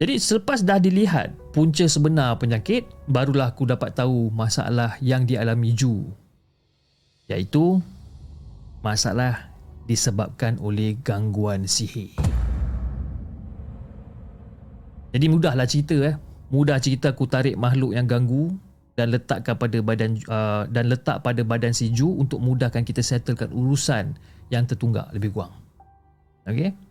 Jadi 0.01 0.17
selepas 0.17 0.65
dah 0.65 0.81
dilihat 0.81 1.29
punca 1.53 1.85
sebenar 1.85 2.41
penyakit, 2.41 2.89
barulah 3.05 3.53
aku 3.53 3.69
dapat 3.69 3.93
tahu 3.93 4.33
masalah 4.33 4.97
yang 4.97 5.29
dialami 5.29 5.77
Ju. 5.77 6.09
Iaitu 7.29 7.77
masalah 8.81 9.53
disebabkan 9.85 10.57
oleh 10.57 10.97
gangguan 11.05 11.69
sihir. 11.69 12.17
Jadi 15.13 15.25
mudahlah 15.29 15.69
cerita 15.69 15.93
eh. 16.01 16.17
Mudah 16.49 16.81
cerita 16.81 17.13
aku 17.13 17.29
tarik 17.29 17.53
makhluk 17.53 17.93
yang 17.93 18.09
ganggu 18.09 18.57
dan 18.97 19.13
letakkan 19.13 19.53
pada 19.53 19.77
badan 19.85 20.17
uh, 20.27 20.65
dan 20.67 20.89
letak 20.89 21.21
pada 21.21 21.45
badan 21.45 21.77
si 21.77 21.93
Ju 21.93 22.09
untuk 22.09 22.41
mudahkan 22.41 22.81
kita 22.81 23.05
settlekan 23.05 23.53
urusan 23.53 24.17
yang 24.49 24.65
tertunggak 24.65 25.13
lebih 25.13 25.29
kurang. 25.29 25.53
Okey. 26.49 26.90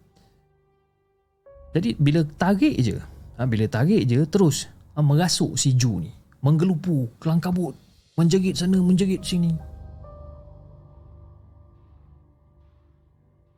Jadi 1.70 1.94
bila 1.94 2.26
tarik 2.26 2.74
je, 2.82 2.98
ha, 3.38 3.46
bila 3.46 3.70
tarik 3.70 4.02
je 4.02 4.18
terus 4.26 4.66
ha, 4.94 5.02
merasuk 5.02 5.54
si 5.54 5.70
Ju 5.78 6.02
ni, 6.02 6.10
menggelupu, 6.42 7.06
kelang 7.22 7.38
kabut, 7.38 7.78
menjerit 8.18 8.58
sana, 8.58 8.82
menjerit 8.82 9.22
sini. 9.22 9.54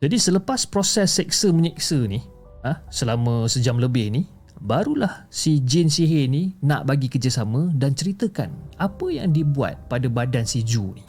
Jadi 0.03 0.19
selepas 0.19 0.67
proses 0.67 1.15
seksa 1.15 1.55
menyiksa 1.55 2.05
ni, 2.05 2.21
ha, 2.67 2.85
selama 2.93 3.49
sejam 3.49 3.81
lebih 3.81 4.13
ni, 4.13 4.29
barulah 4.61 5.25
si 5.33 5.59
jin 5.65 5.89
sihir 5.89 6.29
ni 6.29 6.55
nak 6.63 6.85
bagi 6.85 7.11
kerjasama 7.11 7.73
dan 7.75 7.97
ceritakan 7.97 8.53
apa 8.77 9.07
yang 9.11 9.33
dibuat 9.33 9.89
pada 9.89 10.07
badan 10.07 10.45
si 10.45 10.61
Ju 10.61 10.93
ni. 10.93 11.05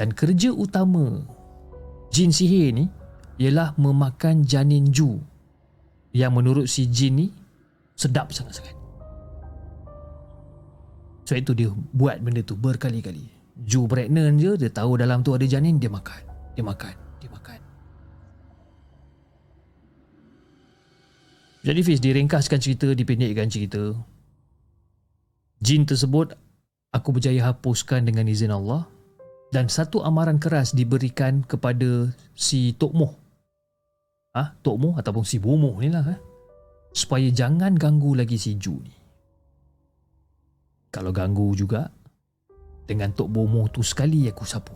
Dan 0.00 0.16
kerja 0.16 0.50
utama 0.50 1.20
jin 2.08 2.32
sihir 2.32 2.72
ni 2.72 2.88
ialah 3.40 3.72
memakan 3.80 4.44
janin 4.44 4.92
Ju 4.92 5.16
yang 6.12 6.36
menurut 6.36 6.68
si 6.68 6.84
jin 6.84 7.24
ni 7.24 7.26
sedap 7.96 8.28
sangat-sangat. 8.36 8.76
Sebab 11.24 11.38
itu 11.40 11.52
dia 11.56 11.70
buat 11.96 12.20
benda 12.20 12.44
tu 12.44 12.58
berkali-kali. 12.58 13.24
Ju 13.64 13.88
pregnant 13.88 14.36
je, 14.36 14.60
dia 14.60 14.68
tahu 14.68 15.00
dalam 15.00 15.24
tu 15.24 15.32
ada 15.32 15.46
janin, 15.48 15.80
dia 15.80 15.88
makan. 15.88 16.22
Dia 16.58 16.64
makan. 16.66 16.94
Jadi 21.60 21.80
Fiz 21.84 22.00
diringkaskan 22.00 22.56
cerita, 22.56 22.88
dipendekkan 22.96 23.52
cerita. 23.52 23.92
Jin 25.60 25.84
tersebut 25.84 26.32
aku 26.88 27.08
berjaya 27.12 27.52
hapuskan 27.52 28.08
dengan 28.08 28.24
izin 28.24 28.48
Allah 28.48 28.88
dan 29.52 29.68
satu 29.68 30.00
amaran 30.00 30.40
keras 30.40 30.72
diberikan 30.72 31.44
kepada 31.44 32.16
si 32.32 32.72
Tok 32.72 32.96
Moh. 32.96 33.19
Ha? 34.34 34.54
Tok 34.62 34.76
Moh 34.78 34.94
ataupun 34.94 35.26
si 35.26 35.42
Bomoh 35.42 35.74
ni 35.82 35.90
lah. 35.90 36.06
Eh? 36.06 36.20
Supaya 36.94 37.26
jangan 37.30 37.74
ganggu 37.74 38.14
lagi 38.14 38.38
si 38.38 38.54
Ju 38.54 38.78
ni. 38.78 38.94
Kalau 40.90 41.14
ganggu 41.14 41.54
juga, 41.54 41.86
dengan 42.90 43.14
Tok 43.14 43.30
Bomoh 43.30 43.70
tu 43.70 43.86
sekali 43.86 44.26
aku 44.26 44.42
sapu. 44.42 44.74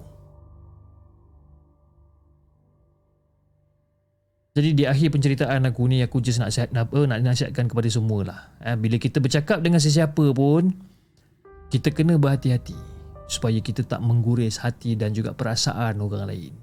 Jadi 4.54 4.70
di 4.70 4.84
akhir 4.86 5.10
penceritaan 5.10 5.66
aku 5.66 5.90
ni 5.90 5.98
aku 5.98 6.22
just 6.22 6.38
nak 6.38 6.54
sihat 6.54 6.70
apa 6.78 6.94
nak 7.10 7.18
nasihatkan 7.26 7.66
kepada 7.66 7.90
semua 7.90 8.22
lah. 8.22 8.40
Eh, 8.62 8.78
bila 8.78 9.02
kita 9.02 9.18
bercakap 9.18 9.58
dengan 9.58 9.82
sesiapa 9.82 10.30
pun 10.30 10.70
kita 11.74 11.90
kena 11.90 12.14
berhati-hati 12.22 12.78
supaya 13.26 13.58
kita 13.58 13.82
tak 13.82 13.98
mengguris 13.98 14.62
hati 14.62 14.94
dan 14.94 15.10
juga 15.10 15.34
perasaan 15.34 15.98
orang 15.98 16.30
lain. 16.30 16.54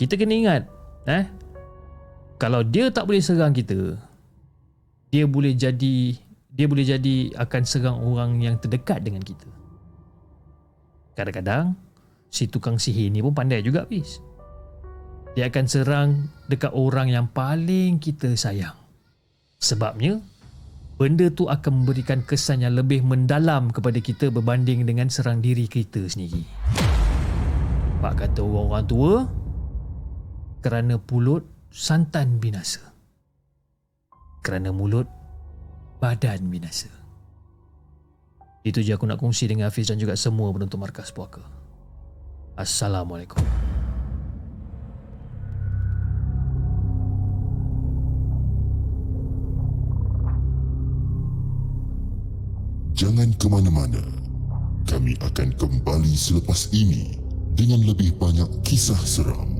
Kita 0.00 0.16
kena 0.16 0.32
ingat 0.32 0.62
eh 1.08 1.24
kalau 2.36 2.60
dia 2.60 2.92
tak 2.92 3.08
boleh 3.08 3.24
serang 3.24 3.56
kita 3.56 3.96
dia 5.08 5.24
boleh 5.24 5.56
jadi 5.56 6.14
dia 6.52 6.66
boleh 6.68 6.84
jadi 6.84 7.32
akan 7.38 7.62
serang 7.64 8.02
orang 8.02 8.42
yang 8.42 8.58
terdekat 8.58 8.98
dengan 9.00 9.22
kita. 9.22 9.46
Kadang-kadang 11.14 11.78
si 12.28 12.44
tukang 12.50 12.76
sihir 12.76 13.08
ni 13.08 13.22
pun 13.24 13.32
pandai 13.32 13.62
juga 13.64 13.88
bis 13.88 14.20
dia 15.38 15.46
akan 15.46 15.66
serang 15.70 16.10
dekat 16.50 16.74
orang 16.74 17.14
yang 17.14 17.30
paling 17.30 18.02
kita 18.02 18.34
sayang. 18.34 18.74
Sebabnya, 19.62 20.18
benda 20.98 21.30
tu 21.30 21.46
akan 21.46 21.86
memberikan 21.86 22.26
kesan 22.26 22.66
yang 22.66 22.74
lebih 22.74 23.06
mendalam 23.06 23.70
kepada 23.70 24.02
kita 24.02 24.34
berbanding 24.34 24.82
dengan 24.82 25.06
serang 25.06 25.38
diri 25.38 25.70
kita 25.70 26.10
sendiri. 26.10 26.42
Pak 28.02 28.18
kata 28.18 28.42
orang-orang 28.42 28.86
tua, 28.90 29.14
kerana 30.68 31.00
pulut 31.00 31.48
santan 31.72 32.36
binasa. 32.44 32.92
Kerana 34.44 34.68
mulut 34.68 35.08
badan 35.96 36.52
binasa. 36.52 36.92
Itu 38.68 38.84
je 38.84 38.92
aku 38.92 39.08
nak 39.08 39.16
kongsi 39.16 39.48
dengan 39.48 39.72
Hafiz 39.72 39.88
dan 39.88 39.96
juga 39.96 40.12
semua 40.12 40.52
penonton 40.52 40.76
markas 40.76 41.08
puaka. 41.08 41.40
Assalamualaikum. 42.52 43.40
Jangan 52.92 53.32
ke 53.40 53.46
mana-mana. 53.48 54.04
Kami 54.84 55.16
akan 55.16 55.48
kembali 55.56 56.12
selepas 56.12 56.68
ini 56.76 57.16
dengan 57.56 57.88
lebih 57.88 58.20
banyak 58.20 58.68
kisah 58.68 59.00
seram. 59.00 59.57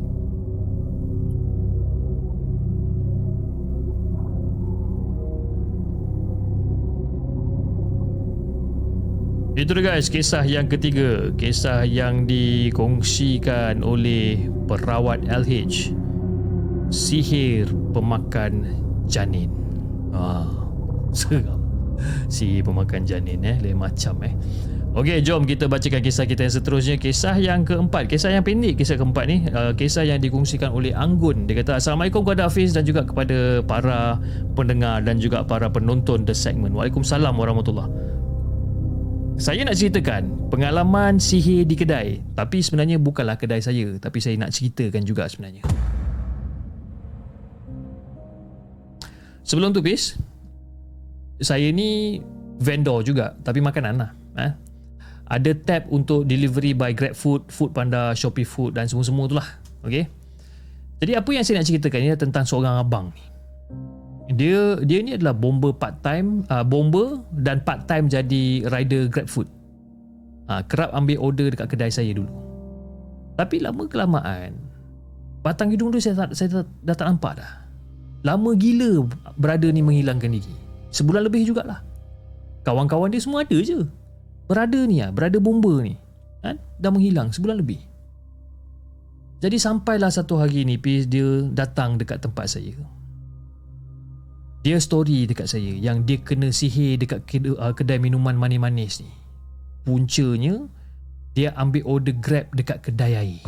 Itu 9.58 9.74
dia 9.74 9.90
guys, 9.90 10.06
kisah 10.06 10.46
yang 10.46 10.70
ketiga. 10.70 11.34
Kisah 11.34 11.82
yang 11.82 12.30
dikongsikan 12.30 13.82
oleh 13.82 14.46
perawat 14.70 15.26
LH. 15.26 15.90
Sihir 16.94 17.66
pemakan 17.90 18.78
janin. 19.10 19.50
Ah, 20.14 20.46
seram 21.18 21.58
si 22.30 22.62
pemakan 22.62 23.02
janin 23.02 23.42
eh 23.42 23.58
lain 23.58 23.74
macam 23.74 24.22
eh 24.22 24.30
Okey, 24.94 25.20
jom 25.22 25.46
kita 25.46 25.70
bacakan 25.70 26.00
kisah 26.02 26.26
kita 26.26 26.48
yang 26.48 26.54
seterusnya. 26.58 26.96
Kisah 26.98 27.36
yang 27.38 27.62
keempat, 27.62 28.10
kisah 28.10 28.34
yang 28.34 28.42
pendek, 28.42 28.82
kisah 28.82 28.98
keempat 28.98 29.24
ni, 29.30 29.46
uh, 29.52 29.70
kisah 29.76 30.02
yang 30.02 30.18
dikongsikan 30.18 30.74
oleh 30.74 30.90
Anggun. 30.90 31.46
Dia 31.46 31.62
kata, 31.62 31.78
Assalamualaikum 31.78 32.26
kepada 32.26 32.50
Hafiz 32.50 32.74
dan 32.74 32.82
juga 32.82 33.06
kepada 33.06 33.62
para 33.62 34.18
pendengar 34.58 35.04
dan 35.06 35.22
juga 35.22 35.46
para 35.46 35.70
penonton 35.70 36.26
The 36.26 36.34
Segment. 36.34 36.74
Waalaikumsalam 36.74 37.30
warahmatullahi 37.30 38.17
Saya 39.38 39.62
nak 39.62 39.78
ceritakan 39.78 40.50
pengalaman 40.50 41.22
sihir 41.22 41.62
di 41.62 41.78
kedai. 41.78 42.18
Tapi 42.34 42.58
sebenarnya 42.58 42.98
bukanlah 42.98 43.38
kedai 43.38 43.62
saya. 43.62 43.94
Tapi 44.02 44.18
saya 44.18 44.34
nak 44.34 44.50
ceritakan 44.50 45.06
juga 45.06 45.30
sebenarnya. 45.30 45.62
Sebelum 49.46 49.72
tu, 49.72 49.80
Fiz, 49.80 50.18
saya 51.38 51.70
ni 51.70 52.18
vendor 52.58 53.06
juga 53.06 53.38
tapi 53.46 53.62
makanan 53.62 53.94
lah 53.94 54.10
eh? 54.38 54.52
ada 55.30 55.50
tab 55.54 55.86
untuk 55.94 56.26
delivery 56.26 56.74
by 56.74 56.90
Grab 56.92 57.14
Food, 57.14 57.46
Food 57.48 57.70
Panda, 57.70 58.12
Shopee 58.12 58.46
Food 58.46 58.74
dan 58.74 58.90
semua-semua 58.90 59.30
tu 59.30 59.38
lah 59.38 59.46
okay? 59.86 60.10
jadi 60.98 61.22
apa 61.22 61.30
yang 61.30 61.46
saya 61.46 61.62
nak 61.62 61.66
ceritakan 61.70 61.98
ni 62.02 62.10
tentang 62.18 62.44
seorang 62.44 62.82
abang 62.82 63.14
ni 63.14 63.22
dia 64.32 64.76
dia 64.84 64.98
ni 65.00 65.16
adalah 65.16 65.32
bomber 65.32 65.72
part 65.72 66.00
time 66.04 66.44
uh, 66.52 66.64
bomber 66.64 67.24
dan 67.32 67.64
part 67.64 67.88
time 67.88 68.08
jadi 68.12 68.68
rider 68.68 69.08
Grab 69.08 69.28
Food 69.28 69.48
uh, 70.52 70.60
kerap 70.68 70.92
ambil 70.92 71.16
order 71.20 71.48
dekat 71.48 71.72
kedai 71.72 71.88
saya 71.88 72.12
dulu 72.12 72.28
tapi 73.38 73.62
lama 73.62 73.88
kelamaan 73.88 74.52
batang 75.40 75.70
hidung 75.72 75.94
tu 75.94 76.02
saya, 76.02 76.26
tak, 76.26 76.36
saya 76.36 76.60
dah, 76.60 76.64
dah 76.84 76.96
tak 76.98 77.06
nampak 77.08 77.40
dah 77.40 77.52
lama 78.26 78.52
gila 78.52 79.06
berada 79.38 79.70
ni 79.72 79.80
menghilangkan 79.80 80.34
diri 80.34 80.68
Sebulan 80.88 81.28
lebih 81.28 81.44
jugalah. 81.44 81.84
Kawan-kawan 82.64 83.12
dia 83.12 83.20
semua 83.20 83.44
ada 83.44 83.58
je. 83.60 83.84
Berada 84.48 84.80
ni 84.88 85.04
lah, 85.04 85.12
berada 85.12 85.36
bomba 85.36 85.80
ni. 85.84 85.96
Kan? 86.40 86.56
Dah 86.80 86.90
menghilang 86.92 87.32
sebulan 87.32 87.60
lebih. 87.60 87.80
Jadi 89.38 89.56
sampailah 89.60 90.10
satu 90.10 90.40
hari 90.40 90.66
ni 90.66 90.80
dia 90.80 91.46
datang 91.52 92.00
dekat 92.00 92.24
tempat 92.24 92.50
saya. 92.50 92.74
Dia 94.66 94.82
story 94.82 95.30
dekat 95.30 95.46
saya 95.46 95.70
yang 95.70 96.02
dia 96.02 96.18
kena 96.18 96.50
sihir 96.50 96.98
dekat 96.98 97.22
kedai, 97.30 97.54
uh, 97.54 97.70
kedai 97.70 98.02
minuman 98.02 98.34
manis-manis 98.34 99.06
ni. 99.06 99.10
Puncanya 99.86 100.66
dia 101.38 101.54
ambil 101.54 101.86
order 101.86 102.14
Grab 102.18 102.50
dekat 102.50 102.82
kedai 102.82 103.14
air. 103.14 103.42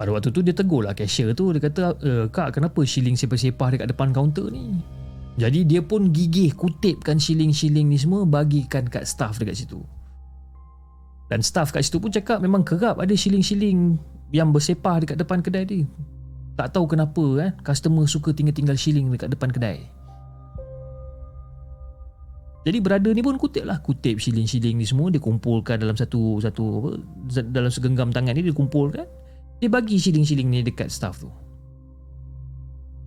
Pada 0.00 0.16
waktu 0.16 0.32
tu 0.32 0.40
dia 0.40 0.56
tegur 0.56 0.80
lah 0.80 0.96
cashier 0.96 1.36
tu 1.36 1.52
Dia 1.52 1.60
kata 1.60 1.92
e, 2.00 2.10
Kak 2.32 2.56
kenapa 2.56 2.80
shilling 2.88 3.20
sepah-sepah 3.20 3.76
dekat 3.76 3.92
depan 3.92 4.16
kaunter 4.16 4.48
ni 4.48 4.80
Jadi 5.36 5.68
dia 5.68 5.84
pun 5.84 6.08
gigih 6.08 6.56
kutipkan 6.56 7.20
shilling-shilling 7.20 7.84
ni 7.84 8.00
semua 8.00 8.24
Bagikan 8.24 8.88
kat 8.88 9.04
staff 9.04 9.36
dekat 9.36 9.60
situ 9.60 9.84
Dan 11.28 11.44
staff 11.44 11.68
kat 11.68 11.84
situ 11.84 12.00
pun 12.00 12.08
cakap 12.08 12.40
Memang 12.40 12.64
kerap 12.64 12.96
ada 12.96 13.12
shilling-shilling 13.12 14.00
Yang 14.32 14.48
bersepah 14.56 15.04
dekat 15.04 15.20
depan 15.20 15.44
kedai 15.44 15.68
dia 15.68 15.84
Tak 16.60 16.76
tahu 16.76 16.84
kenapa 16.92 17.24
eh, 17.40 17.50
Customer 17.64 18.04
suka 18.04 18.36
tinggal-tinggal 18.36 18.76
shilling 18.76 19.08
dekat 19.08 19.32
depan 19.32 19.48
kedai 19.48 19.88
jadi 22.60 22.76
berada 22.76 23.08
ni 23.16 23.24
pun 23.24 23.40
kutip 23.40 23.64
lah 23.64 23.80
Kutip 23.80 24.20
shilling-shilling 24.20 24.76
ni 24.76 24.84
semua 24.84 25.08
Dia 25.08 25.16
kumpulkan 25.16 25.80
dalam 25.80 25.96
satu 25.96 26.44
satu 26.44 26.62
apa, 26.76 26.90
Dalam 27.48 27.72
segenggam 27.72 28.12
tangan 28.12 28.36
ni 28.36 28.44
Dia 28.44 28.52
kumpulkan 28.52 29.08
dia 29.60 29.68
bagi 29.68 30.00
shilling-shilling 30.00 30.48
ni 30.48 30.64
dekat 30.64 30.88
staff 30.88 31.20
tu. 31.20 31.28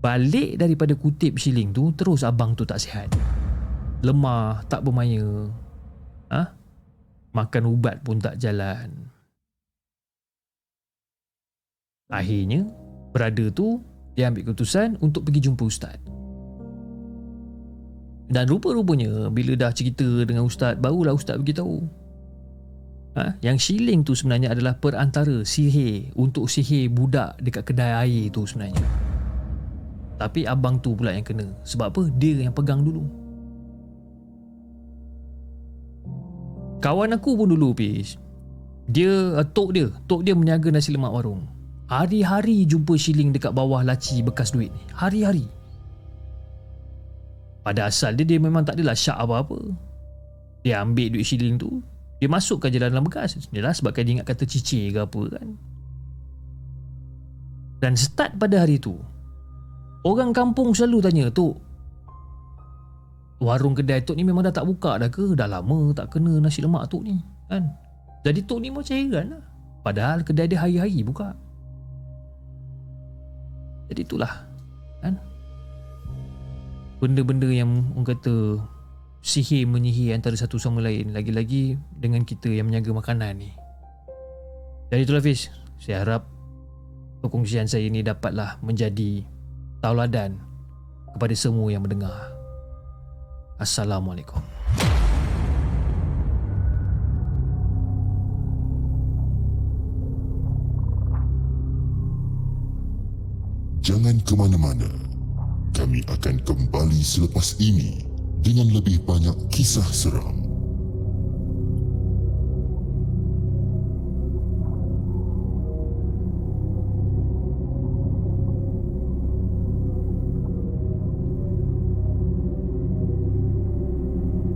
Balik 0.06 0.62
daripada 0.62 0.94
kutip 0.94 1.42
shilling 1.42 1.74
tu, 1.74 1.90
terus 1.98 2.22
abang 2.22 2.54
tu 2.54 2.62
tak 2.62 2.78
sihat. 2.78 3.10
Lemah, 4.06 4.62
tak 4.70 4.86
bermaya. 4.86 5.50
Ha? 6.30 6.54
Makan 7.34 7.64
ubat 7.66 8.06
pun 8.06 8.22
tak 8.22 8.38
jalan. 8.38 9.10
Akhirnya, 12.14 12.70
berada 13.14 13.46
tu, 13.54 13.80
dia 14.18 14.28
ambil 14.34 14.50
keputusan 14.50 14.98
untuk 15.00 15.30
pergi 15.30 15.46
jumpa 15.46 15.64
ustaz. 15.64 15.98
Dan 18.34 18.50
rupa-rupanya, 18.50 19.30
bila 19.30 19.54
dah 19.54 19.70
cerita 19.70 20.26
dengan 20.26 20.50
ustaz, 20.50 20.74
barulah 20.76 21.14
ustaz 21.14 21.38
beritahu. 21.38 21.86
tahu 21.86 22.04
ha? 23.18 23.38
Yang 23.46 23.58
shilling 23.70 24.02
tu 24.02 24.18
sebenarnya 24.18 24.54
adalah 24.54 24.78
perantara 24.78 25.46
sihir 25.46 26.14
untuk 26.18 26.50
sihir 26.50 26.90
budak 26.90 27.38
dekat 27.42 27.64
kedai 27.70 27.94
air 28.06 28.34
tu 28.34 28.46
sebenarnya. 28.46 28.82
Tapi 30.18 30.46
abang 30.48 30.80
tu 30.80 30.98
pula 30.98 31.14
yang 31.14 31.26
kena. 31.26 31.46
Sebab 31.66 31.88
apa? 31.90 32.02
Dia 32.18 32.48
yang 32.48 32.56
pegang 32.56 32.82
dulu. 32.82 33.04
Kawan 36.84 37.16
aku 37.16 37.40
pun 37.40 37.48
dulu 37.48 37.72
Pis. 37.76 38.20
Dia, 38.88 39.40
uh, 39.40 39.48
tok 39.48 39.72
dia. 39.72 39.88
Tok 40.08 40.28
dia 40.28 40.36
meniaga 40.36 40.68
nasi 40.68 40.92
lemak 40.92 41.12
warung. 41.12 41.48
Hari-hari 41.94 42.66
jumpa 42.66 42.98
shilling 42.98 43.30
dekat 43.30 43.54
bawah 43.54 43.86
laci 43.86 44.26
bekas 44.26 44.50
duit 44.50 44.74
ni. 44.74 44.82
Hari-hari. 44.98 45.46
Pada 47.62 47.86
asal 47.86 48.18
dia, 48.18 48.26
dia 48.26 48.42
memang 48.42 48.66
tak 48.66 48.82
adalah 48.82 48.98
syak 48.98 49.14
apa-apa. 49.14 49.62
Dia 50.66 50.82
ambil 50.82 51.14
duit 51.14 51.22
shilling 51.22 51.62
tu, 51.62 51.86
dia 52.24 52.32
masukkan 52.32 52.72
je 52.72 52.80
dalam 52.80 53.04
bekas 53.04 53.36
Yalah 53.52 53.76
sebabkan 53.76 54.08
dia 54.08 54.16
ingat 54.16 54.32
kata 54.32 54.48
cicir 54.48 54.96
ke 54.96 55.04
apa 55.04 55.22
kan 55.28 55.60
Dan 57.84 58.00
start 58.00 58.40
pada 58.40 58.64
hari 58.64 58.80
tu 58.80 58.96
Orang 60.08 60.32
kampung 60.32 60.72
selalu 60.72 61.04
tanya 61.04 61.28
tu 61.28 61.52
Warung 63.44 63.76
kedai 63.76 64.08
Tok 64.08 64.16
ni 64.16 64.24
memang 64.24 64.48
dah 64.48 64.56
tak 64.56 64.64
buka 64.64 64.96
dah 64.96 65.12
ke 65.12 65.36
Dah 65.36 65.52
lama 65.52 65.92
tak 65.92 66.16
kena 66.16 66.40
nasi 66.40 66.64
lemak 66.64 66.88
Tok 66.88 67.04
ni 67.04 67.20
kan 67.52 67.68
Jadi 68.24 68.40
Tok 68.48 68.64
ni 68.64 68.72
macam 68.72 68.96
heran 68.96 69.28
lah 69.36 69.44
Padahal 69.84 70.24
kedai 70.24 70.48
dia 70.48 70.64
hari-hari 70.64 71.04
buka 71.04 71.36
Jadi 73.92 74.02
itulah 74.06 74.32
kan? 75.04 75.20
Benda-benda 77.04 77.52
yang 77.52 77.92
orang 77.96 78.16
kata 78.16 78.64
sihir 79.24 79.68
menyihir 79.68 80.16
antara 80.16 80.36
satu 80.36 80.56
sama 80.56 80.84
lain 80.84 81.12
lagi-lagi 81.12 81.76
dengan 81.96 82.24
kita 82.24 82.48
yang 82.52 82.72
menjaga 82.72 82.92
makanan 82.96 83.44
ni. 83.44 83.52
Jadi 84.92 85.02
itulah 85.04 85.24
Fiz. 85.24 85.52
Saya 85.84 86.04
harap 86.04 86.24
perkongsian 87.20 87.68
saya 87.68 87.88
ini 87.88 88.04
dapatlah 88.04 88.60
menjadi 88.64 89.24
tauladan 89.84 90.40
kepada 91.12 91.36
semua 91.36 91.68
yang 91.72 91.84
mendengar. 91.84 92.32
Assalamualaikum 93.60 94.63
Jangan 103.84 104.16
ke 104.24 104.32
mana-mana. 104.40 104.88
Kami 105.76 106.08
akan 106.08 106.40
kembali 106.48 107.04
selepas 107.04 107.60
ini 107.60 108.00
dengan 108.40 108.72
lebih 108.72 109.04
banyak 109.04 109.36
kisah 109.52 109.84
seram. 109.92 110.40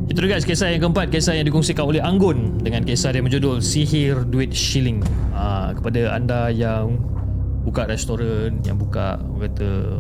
Itu 0.08 0.24
guys 0.24 0.48
kisah 0.48 0.74
yang 0.74 0.82
keempat 0.82 1.14
Kisah 1.14 1.38
yang 1.38 1.46
dikongsikan 1.46 1.94
oleh 1.94 2.02
Anggun 2.02 2.58
Dengan 2.66 2.82
kisah 2.82 3.14
dia 3.14 3.22
berjudul 3.22 3.62
Sihir 3.62 4.26
Duit 4.26 4.50
Shilling 4.50 5.06
ha, 5.30 5.78
Kepada 5.78 6.18
anda 6.18 6.50
yang 6.50 6.98
Buka 7.68 7.84
restoran 7.84 8.64
Yang 8.64 8.88
buka 8.88 9.20
Kata 9.20 10.00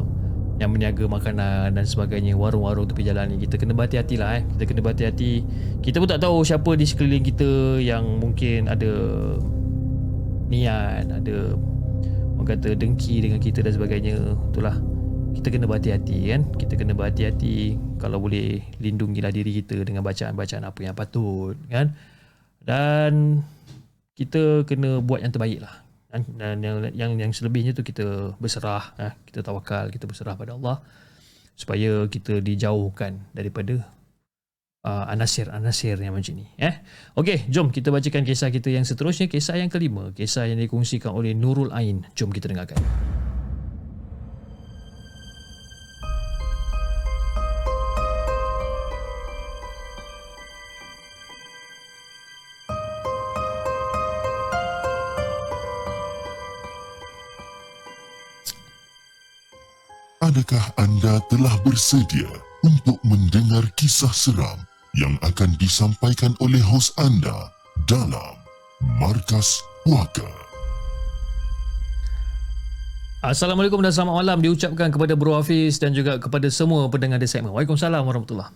yang 0.58 0.74
berniaga 0.74 1.06
makanan 1.06 1.78
dan 1.78 1.86
sebagainya 1.86 2.34
warung-warung 2.34 2.90
tepi 2.90 3.06
jalan 3.06 3.30
ni 3.30 3.46
kita 3.46 3.62
kena 3.62 3.78
berhati-hati 3.78 4.16
lah 4.18 4.42
eh. 4.42 4.44
Kita 4.58 4.64
kena 4.66 4.82
berhati-hati. 4.82 5.34
Kita 5.86 6.02
pun 6.02 6.10
tak 6.10 6.22
tahu 6.26 6.42
siapa 6.42 6.74
di 6.74 6.86
sekeliling 6.86 7.22
kita 7.22 7.78
yang 7.78 8.18
mungkin 8.18 8.66
ada 8.66 8.92
niat 10.50 11.06
ada 11.14 11.54
orang 12.38 12.48
kata 12.50 12.74
dengki 12.74 13.22
dengan 13.22 13.38
kita 13.38 13.62
dan 13.62 13.74
sebagainya. 13.78 14.18
Itulah. 14.50 14.76
Kita 15.38 15.54
kena 15.54 15.70
berhati-hati 15.70 16.18
kan? 16.34 16.42
Kita 16.58 16.74
kena 16.74 16.98
berhati-hati. 16.98 17.78
Kalau 18.02 18.18
boleh 18.18 18.66
lindungilah 18.82 19.30
diri 19.30 19.62
kita 19.62 19.86
dengan 19.86 20.02
bacaan-bacaan 20.02 20.66
apa 20.66 20.80
yang 20.82 20.98
patut 20.98 21.54
kan? 21.70 21.94
Dan 22.66 23.46
kita 24.18 24.66
kena 24.66 25.06
buat 25.06 25.22
yang 25.22 25.30
terbaik 25.30 25.62
lah? 25.62 25.87
Dan 26.26 26.64
yang 26.64 26.78
yang 26.96 27.12
yang 27.20 27.32
selebihnya 27.36 27.76
tu 27.76 27.84
kita 27.84 28.38
berserah 28.42 28.96
eh? 28.98 29.14
kita 29.30 29.44
tawakal 29.44 29.92
kita 29.92 30.08
berserah 30.08 30.34
pada 30.40 30.56
Allah 30.56 30.82
supaya 31.58 32.06
kita 32.06 32.40
dijauhkan 32.40 33.28
daripada 33.34 33.82
uh, 34.86 35.06
anasir-anasir 35.10 35.98
yang 36.00 36.14
macam 36.16 36.38
ni 36.38 36.46
eh. 36.62 36.80
Okey 37.18 37.50
jom 37.50 37.74
kita 37.74 37.90
bacakan 37.90 38.24
kisah 38.24 38.54
kita 38.54 38.70
yang 38.72 38.86
seterusnya. 38.86 39.28
Kisah 39.28 39.58
yang 39.58 39.68
kelima 39.74 40.16
kisah 40.16 40.48
yang 40.48 40.62
dikongsikan 40.62 41.12
oleh 41.12 41.36
Nurul 41.36 41.74
Ain. 41.74 42.06
Jom 42.14 42.30
kita 42.30 42.48
dengarkan 42.48 42.80
Adakah 60.28 60.76
anda 60.76 61.24
telah 61.32 61.56
bersedia 61.64 62.28
untuk 62.60 63.00
mendengar 63.08 63.64
kisah 63.80 64.12
seram 64.12 64.60
yang 65.00 65.16
akan 65.24 65.56
disampaikan 65.56 66.36
oleh 66.44 66.60
hos 66.60 66.92
anda 67.00 67.48
dalam 67.88 68.36
Markas 69.00 69.64
Puaka? 69.88 70.28
Assalamualaikum 73.24 73.80
dan 73.80 73.96
selamat 73.96 74.16
malam 74.20 74.44
diucapkan 74.44 74.92
kepada 74.92 75.16
Bro 75.16 75.40
Hafiz 75.40 75.80
dan 75.80 75.96
juga 75.96 76.20
kepada 76.20 76.52
semua 76.52 76.92
pendengar 76.92 77.24
di 77.24 77.28
segmen. 77.32 77.56
Waalaikumsalam 77.56 78.04
warahmatullahi 78.04 78.52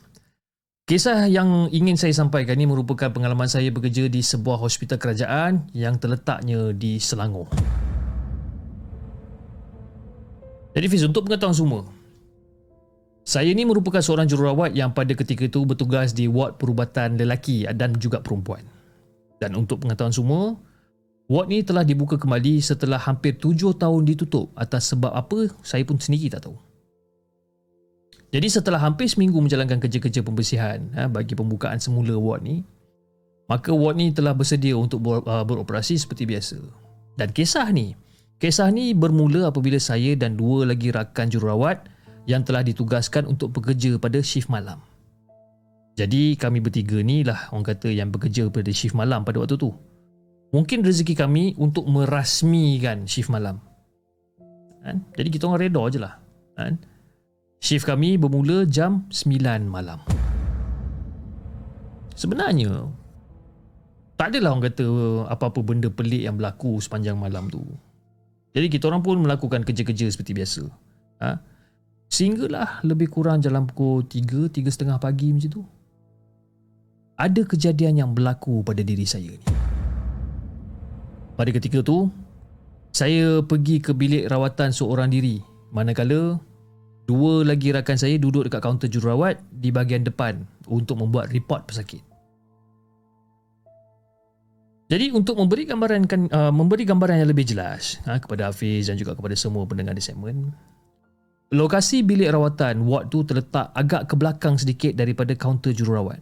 Kisah 0.92 1.32
yang 1.32 1.72
ingin 1.72 1.96
saya 1.96 2.12
sampaikan 2.12 2.60
ini 2.60 2.68
merupakan 2.68 3.16
pengalaman 3.16 3.48
saya 3.48 3.72
bekerja 3.72 4.12
di 4.12 4.20
sebuah 4.20 4.60
hospital 4.60 5.00
kerajaan 5.00 5.72
yang 5.72 5.96
terletaknya 5.96 6.76
di 6.76 7.00
Selangor. 7.00 7.48
Jadi 10.72 10.86
Fiz, 10.88 11.04
untuk 11.04 11.28
pengetahuan 11.28 11.56
semua, 11.56 11.82
saya 13.22 13.52
ni 13.54 13.68
merupakan 13.68 14.02
seorang 14.02 14.26
jururawat 14.26 14.74
yang 14.74 14.96
pada 14.96 15.14
ketika 15.14 15.46
itu 15.46 15.62
bertugas 15.68 16.16
di 16.16 16.26
ward 16.26 16.58
perubatan 16.58 17.20
lelaki 17.20 17.68
dan 17.76 17.94
juga 18.00 18.24
perempuan. 18.24 18.66
Dan 19.38 19.54
untuk 19.60 19.84
pengetahuan 19.84 20.16
semua, 20.16 20.58
ward 21.30 21.48
ni 21.52 21.62
telah 21.62 21.86
dibuka 21.86 22.18
kembali 22.18 22.64
setelah 22.64 22.98
hampir 22.98 23.38
tujuh 23.38 23.78
tahun 23.78 24.08
ditutup 24.08 24.50
atas 24.58 24.96
sebab 24.96 25.12
apa 25.12 25.54
saya 25.62 25.86
pun 25.86 26.00
sendiri 26.02 26.32
tak 26.34 26.50
tahu. 26.50 26.58
Jadi 28.32 28.48
setelah 28.48 28.80
hampir 28.80 29.12
seminggu 29.12 29.44
menjalankan 29.44 29.76
kerja-kerja 29.84 30.24
pembersihan 30.24 30.80
ha, 30.96 31.12
bagi 31.12 31.36
pembukaan 31.36 31.84
semula 31.84 32.16
ward 32.16 32.48
ni, 32.48 32.64
maka 33.52 33.76
ward 33.76 34.00
ni 34.00 34.16
telah 34.16 34.32
bersedia 34.32 34.80
untuk 34.80 35.04
uh, 35.04 35.44
beroperasi 35.44 36.00
seperti 36.00 36.24
biasa. 36.24 36.58
Dan 37.20 37.36
kisah 37.36 37.68
ni, 37.76 37.92
kisah 38.42 38.74
ni 38.74 38.98
bermula 38.98 39.54
apabila 39.54 39.78
saya 39.78 40.18
dan 40.18 40.34
dua 40.34 40.66
lagi 40.66 40.90
rakan 40.90 41.30
jururawat 41.30 41.86
yang 42.26 42.42
telah 42.42 42.66
ditugaskan 42.66 43.30
untuk 43.30 43.54
bekerja 43.54 44.02
pada 44.02 44.18
shift 44.26 44.50
malam. 44.50 44.82
Jadi 45.94 46.34
kami 46.34 46.58
bertiga 46.58 46.98
ni 47.06 47.22
lah 47.22 47.54
orang 47.54 47.78
kata 47.78 47.94
yang 47.94 48.10
bekerja 48.10 48.50
pada 48.50 48.74
shift 48.74 48.98
malam 48.98 49.22
pada 49.22 49.38
waktu 49.46 49.62
tu. 49.62 49.70
Mungkin 50.52 50.82
rezeki 50.82 51.14
kami 51.16 51.54
untuk 51.62 51.86
merasmikan 51.86 53.06
shift 53.06 53.30
malam. 53.30 53.62
Kan? 54.82 55.06
Jadi 55.14 55.30
kita 55.30 55.46
orang 55.46 55.62
reda 55.70 55.84
je 55.94 56.00
lah. 56.02 56.18
Kan? 56.58 56.82
Shift 57.62 57.86
kami 57.86 58.18
bermula 58.18 58.66
jam 58.66 59.06
9 59.14 59.38
malam. 59.70 60.02
Sebenarnya, 62.18 62.90
tak 64.18 64.34
adalah 64.34 64.58
orang 64.58 64.66
kata 64.70 64.86
apa-apa 65.30 65.60
benda 65.62 65.90
pelik 65.94 66.26
yang 66.26 66.42
berlaku 66.42 66.82
sepanjang 66.82 67.16
malam 67.16 67.48
tu. 67.48 67.62
Jadi 68.52 68.68
kita 68.68 68.92
orang 68.92 69.00
pun 69.00 69.20
melakukan 69.24 69.64
kerja-kerja 69.64 70.12
seperti 70.12 70.36
biasa. 70.36 70.64
Ha? 71.24 71.40
Sehinggalah 72.12 72.84
lebih 72.84 73.08
kurang 73.08 73.40
dalam 73.40 73.68
pukul 73.68 74.04
3, 74.04 74.52
3.30 74.52 75.00
pagi 75.00 75.32
macam 75.32 75.52
tu. 75.52 75.64
Ada 77.16 77.42
kejadian 77.48 78.04
yang 78.04 78.10
berlaku 78.12 78.66
pada 78.66 78.84
diri 78.84 79.08
saya 79.08 79.32
ni. 79.32 79.48
Pada 81.40 81.50
ketika 81.54 81.80
tu, 81.80 82.12
saya 82.92 83.40
pergi 83.40 83.80
ke 83.80 83.96
bilik 83.96 84.28
rawatan 84.28 84.76
seorang 84.76 85.08
diri. 85.08 85.40
Manakala 85.72 86.42
Dua 87.12 87.44
lagi 87.44 87.76
rakan 87.76 87.98
saya 88.00 88.16
duduk 88.16 88.48
dekat 88.48 88.64
kaunter 88.64 88.88
jururawat 88.88 89.42
di 89.52 89.68
bahagian 89.68 90.06
depan 90.06 90.48
untuk 90.70 91.02
membuat 91.02 91.34
report 91.36 91.68
pesakit. 91.68 92.00
Jadi 94.92 95.08
untuk 95.16 95.40
memberi 95.40 95.64
gambaran 95.64 96.04
uh, 96.36 96.52
memberi 96.52 96.84
gambaran 96.84 97.24
yang 97.24 97.32
lebih 97.32 97.48
jelas 97.48 97.96
uh, 98.04 98.20
kepada 98.20 98.52
Hafiz 98.52 98.92
dan 98.92 99.00
juga 99.00 99.16
kepada 99.16 99.32
semua 99.40 99.64
pendengar 99.64 99.96
di 99.96 100.04
segmen, 100.04 100.52
lokasi 101.56 102.04
bilik 102.04 102.28
rawatan 102.28 102.84
ward 102.84 103.08
tu 103.08 103.24
terletak 103.24 103.72
agak 103.72 104.12
ke 104.12 104.20
belakang 104.20 104.60
sedikit 104.60 104.92
daripada 104.92 105.32
kaunter 105.40 105.72
jururawat. 105.72 106.20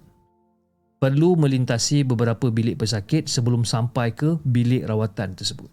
Perlu 1.01 1.33
melintasi 1.33 2.05
beberapa 2.05 2.53
bilik 2.53 2.77
pesakit 2.77 3.25
sebelum 3.25 3.65
sampai 3.65 4.13
ke 4.13 4.37
bilik 4.45 4.85
rawatan 4.85 5.33
tersebut. 5.33 5.71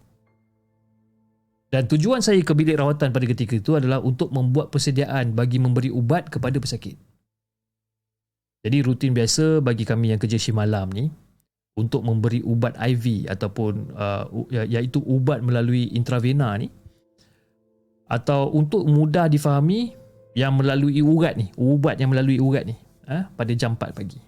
Dan 1.69 1.85
tujuan 1.85 2.25
saya 2.25 2.41
ke 2.41 2.55
bilik 2.57 2.81
rawatan 2.81 3.13
pada 3.13 3.25
ketika 3.29 3.61
itu 3.61 3.77
adalah 3.77 4.01
untuk 4.01 4.33
membuat 4.33 4.73
persediaan 4.73 5.37
bagi 5.37 5.61
memberi 5.61 5.93
ubat 5.93 6.33
kepada 6.33 6.57
pesakit. 6.57 6.97
Jadi 8.65 8.77
rutin 8.81 9.13
biasa 9.13 9.61
bagi 9.61 9.85
kami 9.85 10.15
yang 10.15 10.17
kerja 10.17 10.41
shift 10.41 10.57
malam 10.57 10.89
ni 10.89 11.26
untuk 11.77 12.01
memberi 12.01 12.41
ubat 12.41 12.73
IV 12.73 13.29
ataupun 13.29 13.93
uh, 13.93 14.25
ya, 14.49 14.65
iaitu 14.65 14.97
ubat 15.05 15.45
melalui 15.45 15.93
intravena 15.93 16.57
ni 16.57 16.73
atau 18.09 18.49
untuk 18.49 18.87
mudah 18.89 19.29
difahami 19.29 19.93
yang 20.33 20.57
melalui 20.57 21.01
urat 21.05 21.37
ni, 21.37 21.53
ubat 21.53 22.01
yang 22.01 22.09
melalui 22.13 22.41
urat 22.41 22.65
ni 22.65 22.77
ha, 23.05 23.29
pada 23.29 23.51
jam 23.53 23.77
4 23.77 23.93
pagi. 23.93 24.21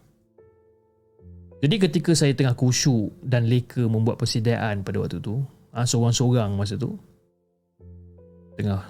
Jadi 1.59 1.75
ketika 1.75 2.11
saya 2.15 2.31
tengah 2.35 2.55
khusyuk 2.55 3.11
dan 3.23 3.47
leka 3.47 3.83
membuat 3.83 4.15
persediaan 4.19 4.83
pada 4.83 5.03
waktu 5.03 5.19
tu, 5.19 5.43
ha, 5.71 5.83
seorang-seorang 5.83 6.55
masa 6.55 6.75
tu, 6.79 6.95
tengah 8.59 8.83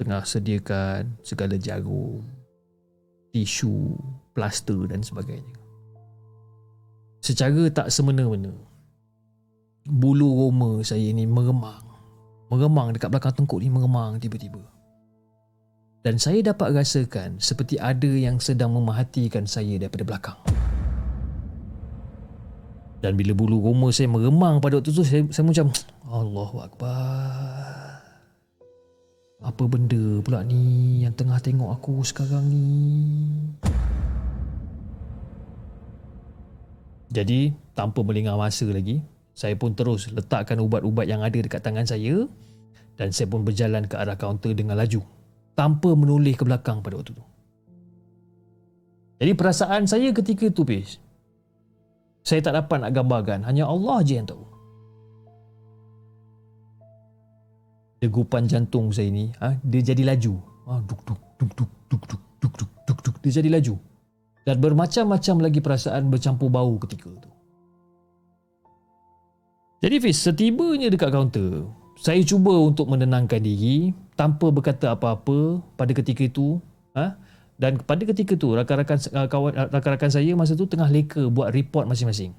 tengah 0.00 0.24
sediakan 0.24 1.20
segala 1.20 1.60
jarum, 1.60 2.24
tisu, 3.36 4.00
plaster 4.32 4.88
dan 4.88 5.04
sebagainya. 5.04 5.59
Secara 7.20 7.68
tak 7.68 7.92
semena-mena, 7.92 8.48
bulu 9.84 10.48
roma 10.48 10.80
saya 10.80 11.12
ni 11.12 11.28
meremang. 11.28 11.84
Meremang 12.48 12.96
dekat 12.96 13.12
belakang 13.12 13.36
tengkuk 13.36 13.60
ni 13.60 13.68
meremang 13.68 14.16
tiba-tiba. 14.16 14.64
Dan 16.00 16.16
saya 16.16 16.40
dapat 16.40 16.72
rasakan 16.72 17.36
seperti 17.36 17.76
ada 17.76 18.08
yang 18.08 18.40
sedang 18.40 18.72
memahatikan 18.72 19.44
saya 19.44 19.76
daripada 19.76 20.00
belakang. 20.00 20.40
Dan 23.04 23.20
bila 23.20 23.36
bulu 23.36 23.60
roma 23.60 23.92
saya 23.92 24.08
meremang 24.08 24.64
pada 24.64 24.80
waktu 24.80 24.88
tu, 24.88 25.04
saya, 25.04 25.28
saya 25.28 25.44
macam, 25.44 25.68
Allahu 26.08 26.56
Akbar. 26.64 28.00
Apa 29.44 29.64
benda 29.68 30.20
pula 30.24 30.40
ni 30.44 31.04
yang 31.04 31.12
tengah 31.12 31.40
tengok 31.40 31.68
aku 31.68 32.00
sekarang 32.00 32.48
ni? 32.48 32.64
Jadi, 37.10 37.50
tanpa 37.74 38.06
melengah 38.06 38.38
masa 38.38 38.66
lagi, 38.70 39.02
saya 39.34 39.58
pun 39.58 39.74
terus 39.74 40.10
letakkan 40.14 40.62
ubat-ubat 40.62 41.10
yang 41.10 41.26
ada 41.26 41.34
dekat 41.34 41.58
tangan 41.62 41.86
saya 41.86 42.30
dan 42.94 43.10
saya 43.10 43.26
pun 43.26 43.42
berjalan 43.42 43.86
ke 43.90 43.98
arah 43.98 44.14
kaunter 44.14 44.54
dengan 44.54 44.78
laju 44.78 45.02
tanpa 45.58 45.90
menoleh 45.92 46.38
ke 46.38 46.46
belakang 46.46 46.80
pada 46.80 46.96
waktu 47.02 47.18
tu. 47.18 47.24
Jadi 49.20 49.32
perasaan 49.36 49.84
saya 49.84 50.14
ketika 50.14 50.48
itu, 50.48 50.62
Pis, 50.62 50.96
saya 52.22 52.40
tak 52.40 52.56
dapat 52.56 52.88
nak 52.88 52.92
gambarkan. 52.94 53.44
Hanya 53.44 53.66
Allah 53.66 54.00
je 54.06 54.14
yang 54.16 54.28
tahu. 54.28 54.50
degupan 58.00 58.48
jantung 58.48 58.88
saya 58.88 59.12
ni 59.12 59.28
ha, 59.38 59.52
dia 59.60 59.84
jadi 59.84 60.16
laju 60.16 60.40
ha, 60.66 60.80
duk 60.80 61.00
duk 61.04 61.20
duk 61.36 61.52
duk 61.52 61.70
duk 61.92 62.02
duk 62.08 62.22
duk 62.40 62.54
duk 62.56 62.70
duk 62.88 62.98
duk 63.04 63.16
dia 63.20 63.32
jadi 63.44 63.48
laju 63.60 63.76
dan 64.44 64.56
bermacam-macam 64.60 65.36
lagi 65.44 65.60
perasaan 65.60 66.08
bercampur 66.08 66.48
bau 66.48 66.76
ketika 66.82 67.10
tu 67.18 67.30
jadi 69.80 69.96
Fiz 70.00 70.20
setibanya 70.20 70.88
dekat 70.92 71.12
kaunter 71.12 71.68
saya 72.00 72.20
cuba 72.24 72.56
untuk 72.56 72.88
menenangkan 72.88 73.40
diri 73.40 73.92
tanpa 74.16 74.48
berkata 74.48 74.96
apa-apa 74.96 75.60
pada 75.76 75.92
ketika 75.92 76.24
itu 76.24 76.60
ha? 76.96 77.16
dan 77.60 77.76
pada 77.84 78.04
ketika 78.08 78.36
itu 78.36 78.56
rakan-rakan 78.56 78.98
kawan 79.28 79.52
rakan-rakan 79.68 80.10
saya 80.12 80.32
masa 80.32 80.56
tu 80.56 80.64
tengah 80.64 80.88
leka 80.88 81.28
buat 81.28 81.52
report 81.52 81.88
masing-masing 81.88 82.32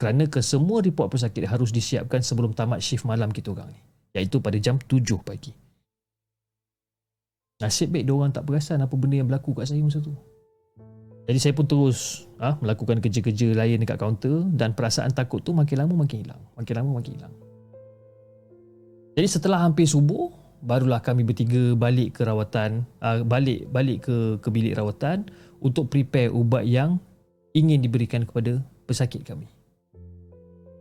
kerana 0.00 0.24
kesemua 0.24 0.80
report 0.80 1.12
pesakit 1.12 1.44
harus 1.44 1.68
disiapkan 1.68 2.24
sebelum 2.24 2.56
tamat 2.56 2.80
shift 2.80 3.04
malam 3.04 3.28
kita 3.28 3.52
orang 3.52 3.68
ni 3.76 3.80
iaitu 4.16 4.42
pada 4.42 4.58
jam 4.58 4.78
7 4.78 5.22
pagi. 5.22 5.54
Nasib 7.60 7.92
baik 7.92 8.08
dia 8.08 8.14
orang 8.16 8.32
tak 8.32 8.48
perasan 8.48 8.80
apa 8.80 8.94
benda 8.96 9.20
yang 9.20 9.28
berlaku 9.28 9.52
kat 9.52 9.68
saya 9.68 9.84
masa 9.84 10.00
tu. 10.00 10.16
Jadi 11.28 11.38
saya 11.38 11.52
pun 11.52 11.66
terus 11.68 12.26
ah 12.40 12.56
ha, 12.56 12.58
melakukan 12.64 12.98
kerja-kerja 13.04 13.52
lain 13.52 13.84
dekat 13.84 14.00
kaunter 14.00 14.48
dan 14.56 14.72
perasaan 14.72 15.12
takut 15.12 15.44
tu 15.44 15.52
makin 15.52 15.84
lama 15.84 15.94
makin 16.04 16.24
hilang. 16.24 16.40
Makin 16.56 16.74
lama 16.80 16.90
makin 17.00 17.12
hilang. 17.20 17.34
Jadi 19.14 19.28
setelah 19.28 19.60
hampir 19.60 19.84
subuh, 19.84 20.32
barulah 20.64 21.02
kami 21.04 21.22
bertiga 21.26 21.76
balik 21.76 22.16
ke 22.18 22.22
rawatan, 22.24 22.88
uh, 23.04 23.20
balik 23.26 23.68
balik 23.68 24.08
ke 24.08 24.40
ke 24.40 24.48
bilik 24.48 24.74
rawatan 24.76 25.28
untuk 25.60 25.92
prepare 25.92 26.32
ubat 26.32 26.64
yang 26.64 26.96
ingin 27.52 27.82
diberikan 27.84 28.24
kepada 28.24 28.64
pesakit 28.88 29.22
kami. 29.26 29.46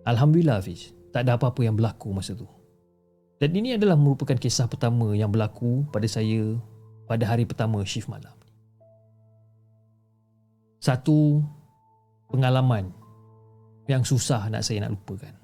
Alhamdulillah 0.07 0.63
Hafiz, 0.63 0.95
tak 1.11 1.27
ada 1.27 1.35
apa-apa 1.35 1.61
yang 1.61 1.75
berlaku 1.75 2.09
masa 2.15 2.33
tu. 2.33 2.47
Dan 3.39 3.55
ini 3.55 3.75
adalah 3.75 3.95
merupakan 3.95 4.35
kisah 4.35 4.67
pertama 4.67 5.15
yang 5.15 5.31
berlaku 5.31 5.87
pada 5.91 6.07
saya 6.07 6.59
pada 7.07 7.23
hari 7.27 7.47
pertama 7.47 7.83
shift 7.83 8.07
malam. 8.07 8.38
Satu 10.79 11.43
pengalaman 12.31 12.87
yang 13.91 14.07
susah 14.07 14.47
nak 14.47 14.63
saya 14.63 14.87
nak 14.87 14.95
lupakan. 14.95 15.35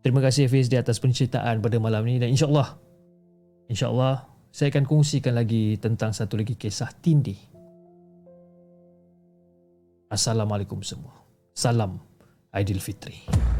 Terima 0.00 0.24
kasih 0.24 0.48
Hafiz 0.48 0.66
di 0.66 0.80
atas 0.80 0.96
penceritaan 0.98 1.60
pada 1.60 1.76
malam 1.76 2.02
ini 2.08 2.18
dan 2.24 2.32
insyaAllah 2.32 2.72
insyaAllah 3.68 4.26
saya 4.50 4.72
akan 4.72 4.88
kongsikan 4.88 5.36
lagi 5.36 5.76
tentang 5.78 6.10
satu 6.10 6.40
lagi 6.40 6.56
kisah 6.56 6.90
tindih. 6.98 7.38
Assalamualaikum 10.10 10.82
semua. 10.82 11.14
Salam 11.54 12.02
Aidilfitri. 12.50 13.22
Fitri. 13.22 13.59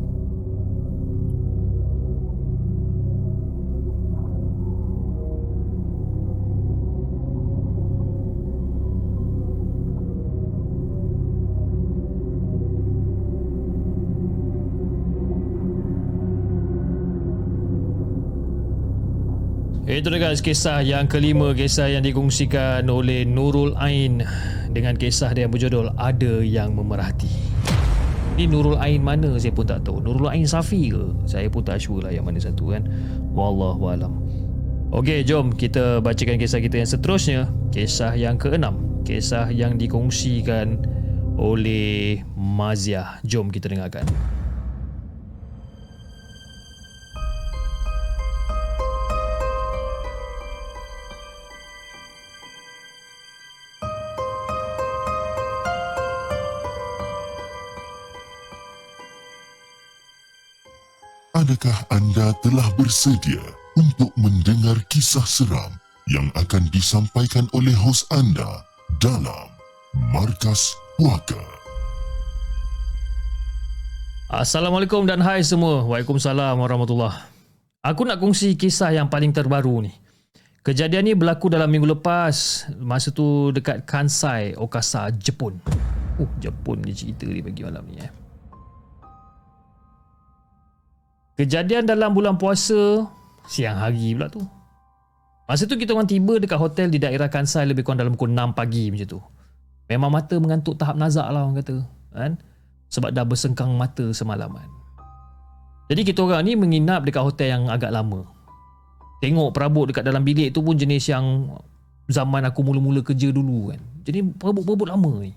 Guys 20.31 20.39
kisah 20.39 20.79
yang 20.79 21.11
kelima 21.11 21.51
Kisah 21.51 21.91
yang 21.91 22.07
dikongsikan 22.07 22.87
oleh 22.87 23.27
Nurul 23.27 23.75
Ain 23.75 24.23
Dengan 24.71 24.95
kisah 24.95 25.35
dia 25.35 25.43
yang 25.43 25.51
berjudul 25.51 25.91
Ada 25.99 26.39
Yang 26.39 26.71
Memerhati. 26.71 27.27
Ini 28.39 28.47
Nurul 28.47 28.79
Ain 28.79 29.03
mana 29.03 29.35
saya 29.35 29.51
pun 29.51 29.67
tak 29.67 29.83
tahu. 29.83 29.99
Nurul 29.99 30.31
Ain 30.31 30.47
Safi 30.47 30.87
ke? 30.87 31.03
Saya 31.27 31.51
pun 31.51 31.67
tak 31.67 31.83
sure 31.83 32.07
lah 32.07 32.15
yang 32.15 32.23
mana 32.23 32.39
satu 32.39 32.71
kan. 32.71 32.87
Wallahualam 33.35 34.23
Okey 34.95 35.27
jom 35.27 35.51
kita 35.51 35.99
bacakan 35.99 36.39
kisah 36.39 36.63
kita 36.63 36.79
yang 36.79 36.87
seterusnya. 36.87 37.51
Kisah 37.75 38.15
yang 38.15 38.39
keenam 38.39 39.03
Kisah 39.03 39.51
yang 39.51 39.75
dikongsikan 39.75 40.79
oleh 41.35 42.23
Maziah. 42.39 43.19
Jom 43.27 43.51
kita 43.51 43.67
dengarkan 43.67 44.07
Adakah 61.61 61.93
anda 61.93 62.33
telah 62.41 62.73
bersedia 62.73 63.37
untuk 63.77 64.09
mendengar 64.17 64.81
kisah 64.89 65.21
seram 65.29 65.69
yang 66.09 66.25
akan 66.33 66.65
disampaikan 66.73 67.45
oleh 67.53 67.69
hos 67.77 68.01
anda 68.09 68.65
dalam 68.97 69.45
Markas 70.09 70.73
Puaka? 70.97 71.37
Assalamualaikum 74.33 75.05
dan 75.05 75.21
hai 75.21 75.45
semua. 75.45 75.85
Waalaikumsalam 75.85 76.57
warahmatullahi. 76.57 77.29
Aku 77.85 78.09
nak 78.09 78.17
kongsi 78.17 78.57
kisah 78.57 78.97
yang 78.97 79.05
paling 79.05 79.29
terbaru 79.29 79.85
ni. 79.85 79.93
Kejadian 80.65 81.05
ni 81.05 81.13
berlaku 81.13 81.45
dalam 81.53 81.69
minggu 81.69 81.93
lepas. 81.93 82.65
Masa 82.81 83.13
tu 83.13 83.53
dekat 83.53 83.85
Kansai, 83.85 84.57
Okasa, 84.57 85.13
Jepun. 85.13 85.61
Uh, 86.17 86.25
Jepun 86.41 86.81
ni 86.81 86.97
cerita 86.97 87.29
dia 87.29 87.45
bagi 87.45 87.61
malam 87.61 87.85
ni 87.85 88.01
eh. 88.01 88.20
Kejadian 91.41 91.89
dalam 91.89 92.13
bulan 92.13 92.37
puasa 92.37 93.09
siang 93.49 93.81
hari 93.81 94.13
pula 94.13 94.29
tu. 94.29 94.45
Masa 95.49 95.65
tu 95.65 95.73
kita 95.73 95.97
orang 95.97 96.05
tiba 96.05 96.37
dekat 96.37 96.61
hotel 96.61 96.93
di 96.93 97.01
daerah 97.01 97.33
Kansai 97.33 97.65
lebih 97.65 97.81
kurang 97.81 97.97
dalam 97.97 98.13
pukul 98.13 98.29
6 98.29 98.53
pagi 98.53 98.93
macam 98.93 99.17
tu. 99.17 99.19
Memang 99.89 100.13
mata 100.13 100.37
mengantuk 100.37 100.77
tahap 100.77 101.01
nazak 101.01 101.25
lah 101.25 101.41
orang 101.41 101.57
kata. 101.57 101.81
Kan? 102.13 102.37
Sebab 102.93 103.09
dah 103.09 103.25
bersengkang 103.25 103.73
mata 103.73 104.13
semalaman. 104.13 104.69
Jadi 105.89 106.13
kita 106.13 106.21
orang 106.21 106.45
ni 106.45 106.53
menginap 106.53 107.09
dekat 107.09 107.25
hotel 107.25 107.57
yang 107.57 107.63
agak 107.73 107.89
lama. 107.89 108.21
Tengok 109.25 109.49
perabot 109.49 109.89
dekat 109.89 110.05
dalam 110.05 110.21
bilik 110.21 110.53
tu 110.53 110.61
pun 110.61 110.77
jenis 110.77 111.09
yang 111.09 111.57
zaman 112.05 112.45
aku 112.45 112.61
mula-mula 112.61 113.01
kerja 113.01 113.33
dulu 113.33 113.73
kan. 113.73 113.81
Jadi 114.05 114.29
perabot-perabot 114.29 114.93
lama 114.93 115.25
ni. 115.25 115.33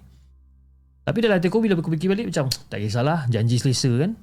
Tapi 1.01 1.17
dalam 1.25 1.41
hati 1.41 1.49
aku 1.49 1.65
bila 1.65 1.81
aku 1.81 1.89
fikir 1.97 2.13
balik 2.13 2.29
macam 2.29 2.53
tak 2.69 2.85
kisahlah 2.85 3.25
janji 3.33 3.57
selesa 3.57 4.05
kan. 4.05 4.21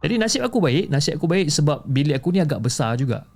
Jadi 0.00 0.14
nasib 0.16 0.40
aku 0.40 0.64
baik, 0.64 0.88
nasib 0.88 1.20
aku 1.20 1.28
baik 1.28 1.52
sebab 1.52 1.84
bilik 1.84 2.16
aku 2.16 2.32
ni 2.32 2.40
agak 2.40 2.64
besar 2.64 2.96
juga. 2.96 3.28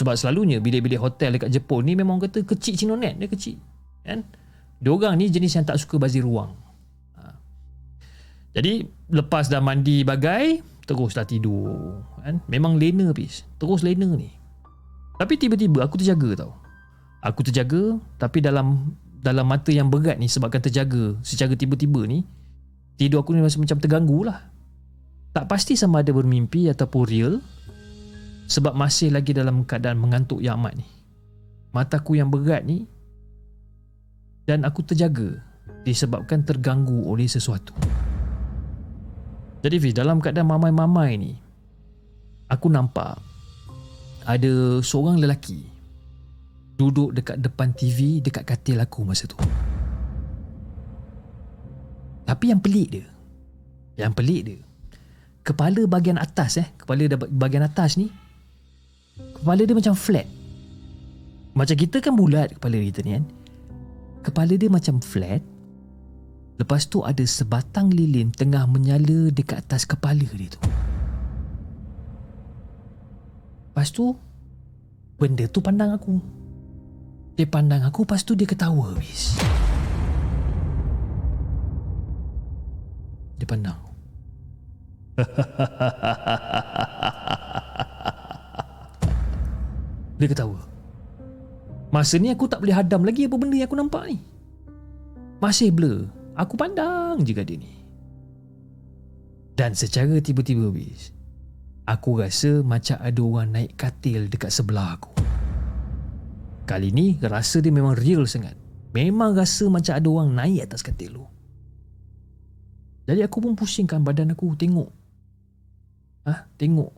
Sebab 0.00 0.16
selalunya 0.16 0.62
bilik-bilik 0.62 0.96
hotel 0.96 1.36
dekat 1.36 1.52
Jepun 1.52 1.84
ni 1.84 1.92
memang 1.92 2.22
kata 2.22 2.46
kecil 2.46 2.78
cinonet, 2.78 3.20
dia 3.20 3.28
kecil. 3.28 3.60
Kan? 4.06 4.24
Diorang 4.80 5.18
ni 5.18 5.28
jenis 5.28 5.58
yang 5.58 5.66
tak 5.66 5.76
suka 5.76 6.00
bazir 6.00 6.24
ruang. 6.24 6.54
Ha. 7.18 7.34
Jadi 8.56 8.86
lepas 9.12 9.50
dah 9.50 9.60
mandi 9.60 10.06
bagai, 10.06 10.64
teruslah 10.88 11.28
tidur. 11.28 12.00
Kan? 12.24 12.40
Memang 12.48 12.80
lena 12.80 13.12
pis. 13.12 13.44
Terus 13.60 13.84
lena 13.84 14.08
ni. 14.16 14.32
Tapi 15.18 15.34
tiba-tiba 15.34 15.84
aku 15.84 15.98
terjaga 15.98 16.46
tau. 16.46 16.54
Aku 17.20 17.42
terjaga 17.42 17.98
tapi 18.16 18.38
dalam 18.38 18.94
dalam 19.18 19.44
mata 19.50 19.74
yang 19.74 19.90
berat 19.90 20.16
ni 20.16 20.30
sebabkan 20.30 20.62
terjaga 20.62 21.18
secara 21.26 21.58
tiba-tiba 21.58 22.06
ni 22.06 22.22
tidur 22.94 23.26
aku 23.26 23.34
ni 23.34 23.42
masih 23.42 23.58
macam 23.58 23.82
terganggu 23.82 24.22
lah. 24.22 24.46
Tak 25.38 25.46
pasti 25.46 25.78
sama 25.78 26.02
ada 26.02 26.10
bermimpi 26.10 26.66
ataupun 26.66 27.02
real 27.06 27.38
sebab 28.50 28.74
masih 28.74 29.14
lagi 29.14 29.30
dalam 29.30 29.62
keadaan 29.62 29.94
mengantuk 29.94 30.42
yang 30.42 30.58
amat 30.58 30.82
ni. 30.82 30.86
Mataku 31.70 32.18
yang 32.18 32.26
berat 32.26 32.66
ni 32.66 32.90
dan 34.50 34.66
aku 34.66 34.82
terjaga 34.82 35.38
disebabkan 35.86 36.42
terganggu 36.42 37.06
oleh 37.06 37.30
sesuatu. 37.30 37.70
Jadi 39.62 39.78
Fiz, 39.78 39.94
dalam 39.94 40.18
keadaan 40.18 40.50
mamai-mamai 40.50 41.14
ni 41.14 41.38
aku 42.50 42.66
nampak 42.66 43.22
ada 44.26 44.82
seorang 44.82 45.22
lelaki 45.22 45.70
duduk 46.74 47.14
dekat 47.14 47.38
depan 47.38 47.70
TV 47.78 48.18
dekat 48.18 48.42
katil 48.42 48.82
aku 48.82 49.06
masa 49.06 49.30
tu. 49.30 49.38
Tapi 52.26 52.50
yang 52.50 52.58
pelik 52.58 52.88
dia, 52.90 53.06
yang 54.02 54.10
pelik 54.10 54.42
dia, 54.42 54.67
kepala 55.48 55.88
bahagian 55.88 56.20
atas 56.20 56.60
eh. 56.60 56.68
Kepala 56.76 57.08
bahagian 57.16 57.64
atas 57.64 57.96
ni 57.96 58.12
kepala 59.40 59.64
dia 59.64 59.72
macam 59.72 59.96
flat. 59.96 60.28
Macam 61.56 61.74
kita 61.74 62.04
kan 62.04 62.12
bulat 62.12 62.60
kepala 62.60 62.76
kita 62.76 63.00
ni 63.00 63.16
kan. 63.16 63.24
Kepala 64.20 64.52
dia 64.60 64.68
macam 64.68 65.00
flat. 65.00 65.40
Lepas 66.60 66.90
tu 66.90 67.00
ada 67.00 67.22
sebatang 67.24 67.88
lilin 67.88 68.28
tengah 68.34 68.68
menyala 68.68 69.32
dekat 69.32 69.64
atas 69.64 69.88
kepala 69.88 70.26
dia 70.36 70.52
tu. 70.52 70.60
Lepas 73.72 73.88
tu 73.94 74.12
benda 75.16 75.48
tu 75.48 75.64
pandang 75.64 75.96
aku. 75.96 76.20
Dia 77.38 77.46
pandang 77.46 77.86
aku 77.86 78.04
lepas 78.04 78.20
tu 78.26 78.36
dia 78.36 78.44
ketawa 78.44 78.92
habis. 78.92 79.38
Dia 83.38 83.46
pandang 83.46 83.87
Dia 90.18 90.26
ketawa. 90.26 90.58
Masa 91.88 92.20
ni 92.20 92.28
aku 92.30 92.48
tak 92.50 92.60
boleh 92.60 92.76
hadam 92.76 93.04
lagi 93.06 93.24
apa 93.24 93.36
benda 93.38 93.56
yang 93.56 93.68
aku 93.70 93.76
nampak 93.78 94.04
ni. 94.12 94.18
Masih 95.40 95.72
blur. 95.72 96.10
Aku 96.38 96.54
pandang 96.54 97.18
juga 97.26 97.42
dia 97.42 97.58
ni. 97.58 97.66
Dan 99.58 99.74
secara 99.74 100.22
tiba-tiba 100.22 100.70
habis, 100.70 101.10
aku 101.82 102.22
rasa 102.22 102.62
macam 102.62 102.94
ada 103.02 103.18
orang 103.18 103.50
naik 103.50 103.74
katil 103.74 104.30
dekat 104.30 104.54
sebelah 104.54 104.94
aku. 104.94 105.10
Kali 106.68 106.94
ni 106.94 107.18
rasa 107.24 107.58
dia 107.58 107.74
memang 107.74 107.98
real 107.98 108.22
sangat. 108.28 108.54
Memang 108.94 109.34
rasa 109.34 109.66
macam 109.66 109.98
ada 109.98 110.06
orang 110.06 110.30
naik 110.36 110.70
atas 110.70 110.86
katil 110.86 111.18
tu. 111.18 111.26
Jadi 113.08 113.24
aku 113.24 113.40
pun 113.40 113.56
pusingkan 113.56 114.04
badan 114.04 114.36
aku 114.36 114.52
tengok 114.52 114.97
ha, 116.28 116.44
tengok. 116.60 116.92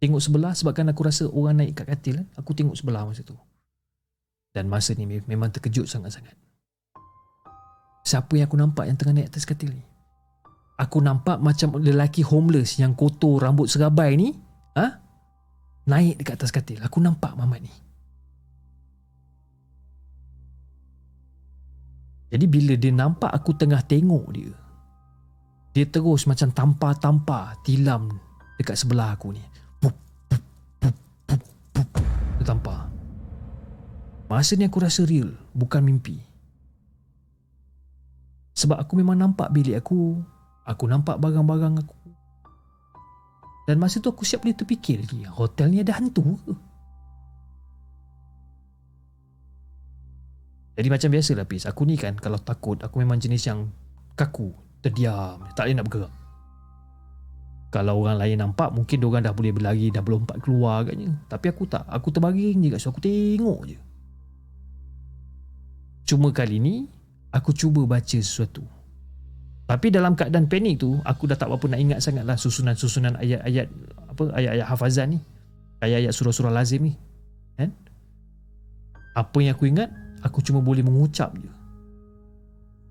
Tengok 0.00 0.20
sebelah 0.20 0.56
sebabkan 0.56 0.88
aku 0.88 1.04
rasa 1.04 1.28
orang 1.28 1.60
naik 1.60 1.76
kat 1.76 1.86
katil 1.92 2.24
kan? 2.24 2.26
aku 2.40 2.56
tengok 2.56 2.76
sebelah 2.76 3.04
masa 3.04 3.20
tu. 3.20 3.36
Dan 4.56 4.72
masa 4.72 4.96
ni 4.96 5.04
memang 5.04 5.52
terkejut 5.52 5.84
sangat-sangat. 5.84 6.32
Siapa 8.04 8.36
yang 8.36 8.48
aku 8.48 8.56
nampak 8.56 8.84
yang 8.88 8.96
tengah 8.96 9.20
naik 9.20 9.28
atas 9.32 9.44
katil 9.44 9.72
ni? 9.72 9.84
Aku 10.80 10.98
nampak 11.04 11.38
macam 11.38 11.78
lelaki 11.78 12.24
homeless 12.24 12.80
yang 12.80 12.96
kotor 12.98 13.38
rambut 13.38 13.70
serabai 13.70 14.18
ni 14.18 14.34
ha? 14.74 14.98
naik 15.86 16.20
dekat 16.20 16.34
atas 16.40 16.50
katil. 16.50 16.80
Aku 16.82 16.98
nampak 16.98 17.36
mamat 17.36 17.62
ni. 17.62 17.72
Jadi 22.34 22.44
bila 22.50 22.74
dia 22.74 22.90
nampak 22.90 23.30
aku 23.30 23.54
tengah 23.54 23.78
tengok 23.86 24.26
dia 24.34 24.50
dia 25.74 25.84
terus 25.90 26.30
macam 26.30 26.54
tampar-tampar 26.54 27.58
tilam 27.66 28.14
dekat 28.54 28.78
sebelah 28.78 29.18
aku 29.18 29.34
ni. 29.34 29.42
Pup, 29.82 29.90
pup, 30.30 30.42
pup, 30.78 30.94
pup, 31.26 31.40
pup. 31.74 31.88
Dia 32.38 32.46
tampar. 32.46 32.86
Masa 34.30 34.54
ni 34.54 34.70
aku 34.70 34.78
rasa 34.78 35.02
real, 35.02 35.34
bukan 35.50 35.82
mimpi. 35.82 36.22
Sebab 38.54 38.78
aku 38.78 38.94
memang 38.94 39.18
nampak 39.18 39.50
bilik 39.50 39.82
aku, 39.82 40.22
aku 40.62 40.84
nampak 40.86 41.18
barang-barang 41.18 41.82
aku. 41.82 41.98
Dan 43.66 43.82
masa 43.82 43.98
tu 43.98 44.14
aku 44.14 44.22
siap 44.22 44.46
boleh 44.46 44.54
terfikir 44.54 45.02
lagi, 45.02 45.26
hotel 45.26 45.74
ni 45.74 45.82
ada 45.82 45.98
hantu 45.98 46.38
ke? 46.38 46.54
Jadi 50.74 50.88
macam 50.90 51.08
biasa 51.10 51.30
lah 51.38 51.46
Pis, 51.46 51.66
aku 51.66 51.82
ni 51.82 51.98
kan 51.98 52.14
kalau 52.14 52.38
takut, 52.38 52.78
aku 52.78 53.02
memang 53.02 53.18
jenis 53.18 53.46
yang 53.46 53.70
kaku, 54.14 54.54
terdiam. 54.84 55.40
Tak 55.56 55.64
boleh 55.64 55.76
nak 55.80 55.86
bergerak. 55.88 56.12
Kalau 57.72 58.06
orang 58.06 58.22
lain 58.22 58.38
nampak 58.38 58.70
mungkin 58.70 59.02
orang 59.02 59.24
dah 59.26 59.34
boleh 59.34 59.50
berlari 59.50 59.90
dah 59.90 60.04
berlompat 60.04 60.38
keluar 60.44 60.84
agaknya. 60.84 61.10
Tapi 61.26 61.46
aku 61.50 61.64
tak. 61.66 61.82
Aku 61.88 62.12
terbaring 62.12 62.62
je 62.62 62.78
so 62.78 62.92
aku 62.92 63.02
tengok 63.02 63.60
je. 63.66 63.78
Cuma 66.04 66.30
kali 66.30 66.60
ni 66.60 66.86
aku 67.32 67.50
cuba 67.56 67.82
baca 67.88 68.18
sesuatu. 68.20 68.62
Tapi 69.64 69.88
dalam 69.88 70.12
keadaan 70.12 70.44
panik 70.44 70.84
tu 70.84 71.00
aku 71.02 71.24
dah 71.24 71.40
tak 71.40 71.48
apa 71.48 71.64
nak 71.64 71.80
ingat 71.80 71.98
sangatlah 72.04 72.36
susunan-susunan 72.36 73.16
ayat-ayat 73.16 73.66
apa 74.12 74.22
ayat-ayat 74.36 74.66
hafazan 74.68 75.16
ni. 75.16 75.18
Ayat-ayat 75.80 76.12
surah-surah 76.14 76.52
lazim 76.52 76.86
ni. 76.86 76.94
Kan? 77.58 77.72
Apa 79.18 79.38
yang 79.42 79.56
aku 79.56 79.66
ingat, 79.70 79.90
aku 80.22 80.42
cuma 80.42 80.62
boleh 80.62 80.82
mengucap 80.82 81.34
je. 81.38 81.50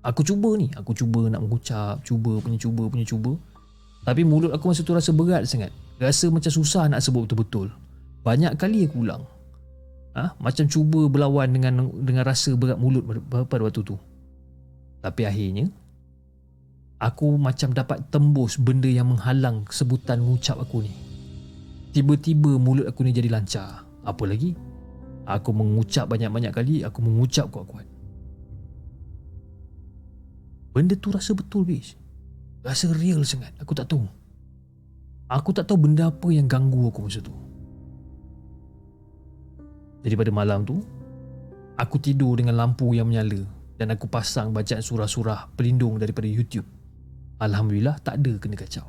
Aku 0.04 0.20
cuba 0.20 0.52
ni, 0.60 0.68
aku 0.76 0.92
cuba 0.92 1.32
nak 1.32 1.40
mengucap, 1.40 2.04
cuba 2.04 2.36
punya 2.44 2.60
cuba 2.60 2.92
punya 2.92 3.08
cuba. 3.08 3.40
Tapi 4.04 4.20
mulut 4.20 4.52
aku 4.52 4.68
masa 4.68 4.84
tu 4.84 4.92
rasa 4.92 5.16
berat 5.16 5.48
sangat. 5.48 5.72
Rasa 5.96 6.28
macam 6.28 6.52
susah 6.52 6.92
nak 6.92 7.00
sebut 7.00 7.24
betul-betul. 7.24 7.72
Banyak 8.20 8.60
kali 8.60 8.84
aku 8.84 9.00
ulang. 9.00 9.24
Ha? 10.12 10.36
Macam 10.36 10.68
cuba 10.68 11.08
berlawan 11.08 11.48
dengan 11.56 11.88
dengan 12.04 12.28
rasa 12.28 12.52
berat 12.52 12.76
mulut 12.76 13.00
pada 13.48 13.64
waktu 13.64 13.80
tu. 13.80 13.96
Tapi 15.00 15.24
akhirnya, 15.24 15.72
aku 17.00 17.40
macam 17.40 17.72
dapat 17.72 18.04
tembus 18.12 18.60
benda 18.60 18.92
yang 18.92 19.08
menghalang 19.08 19.64
sebutan 19.72 20.20
mengucap 20.20 20.60
aku 20.60 20.84
ni. 20.84 20.92
Tiba-tiba 21.96 22.60
mulut 22.60 22.84
aku 22.84 23.08
ni 23.08 23.16
jadi 23.16 23.32
lancar. 23.32 23.88
Apa 24.04 24.28
lagi? 24.28 24.52
Aku 25.24 25.56
mengucap 25.56 26.12
banyak-banyak 26.12 26.52
kali, 26.52 26.84
aku 26.84 27.00
mengucap 27.00 27.48
kuat-kuat. 27.48 27.93
Benda 30.74 30.98
tu 30.98 31.14
rasa 31.14 31.38
betul, 31.38 31.70
bis. 31.70 31.94
Rasa 32.66 32.90
real 32.90 33.22
sangat. 33.22 33.54
Aku 33.62 33.78
tak 33.78 33.86
tahu. 33.94 34.02
Aku 35.30 35.54
tak 35.54 35.70
tahu 35.70 35.86
benda 35.86 36.10
apa 36.10 36.28
yang 36.34 36.50
ganggu 36.50 36.90
aku 36.90 37.06
masa 37.06 37.22
tu. 37.22 37.32
Jadi 40.04 40.14
pada 40.18 40.34
malam 40.34 40.66
tu, 40.66 40.82
aku 41.80 41.96
tidur 41.96 42.36
dengan 42.36 42.60
lampu 42.60 42.92
yang 42.92 43.08
menyala 43.08 43.40
dan 43.80 43.88
aku 43.94 44.04
pasang 44.04 44.52
bacaan 44.52 44.84
surah-surah 44.84 45.56
pelindung 45.56 45.96
daripada 45.96 46.28
YouTube. 46.28 46.66
Alhamdulillah 47.40 47.96
tak 48.04 48.20
ada 48.20 48.36
kena 48.36 48.58
kacau. 48.58 48.84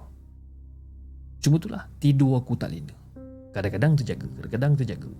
Cuma 1.39 1.61
itulah, 1.61 1.87
tidur 2.01 2.35
aku 2.35 2.57
tak 2.59 2.73
lena. 2.73 2.91
Kadang-kadang 3.55 3.95
terjaga, 3.95 4.27
kadang-kadang 4.41 4.73
terjaga. 4.75 5.11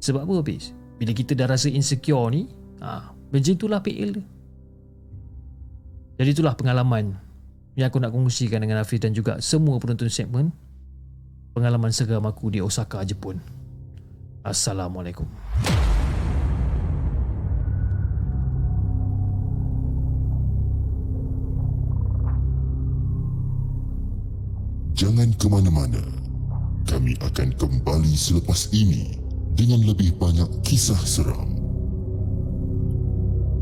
Sebab 0.00 0.24
apa 0.24 0.34
habis? 0.40 0.72
Bila 0.96 1.12
kita 1.12 1.36
dah 1.36 1.50
rasa 1.50 1.68
insecure 1.68 2.32
ni, 2.32 2.48
ha, 2.80 3.12
macam 3.12 3.52
itulah 3.52 3.84
PL 3.84 4.10
dia. 4.16 4.24
Jadi 6.14 6.30
itulah 6.30 6.54
pengalaman 6.54 7.18
yang 7.74 7.90
aku 7.90 7.98
nak 7.98 8.14
kongsikan 8.14 8.62
dengan 8.62 8.78
Hafiz 8.78 9.02
dan 9.02 9.10
juga 9.10 9.42
semua 9.42 9.82
penonton 9.82 10.06
segmen 10.06 10.54
pengalaman 11.54 11.90
seram 11.94 12.26
aku 12.26 12.50
di 12.54 12.62
Osaka, 12.62 13.02
Jepun. 13.02 13.38
Assalamualaikum. 14.46 15.26
Jangan 24.94 25.30
ke 25.34 25.46
mana-mana. 25.50 26.02
Kami 26.86 27.18
akan 27.18 27.48
kembali 27.58 28.14
selepas 28.14 28.70
ini 28.70 29.18
dengan 29.58 29.82
lebih 29.82 30.14
banyak 30.18 30.46
kisah 30.62 30.98
seram. 31.02 31.53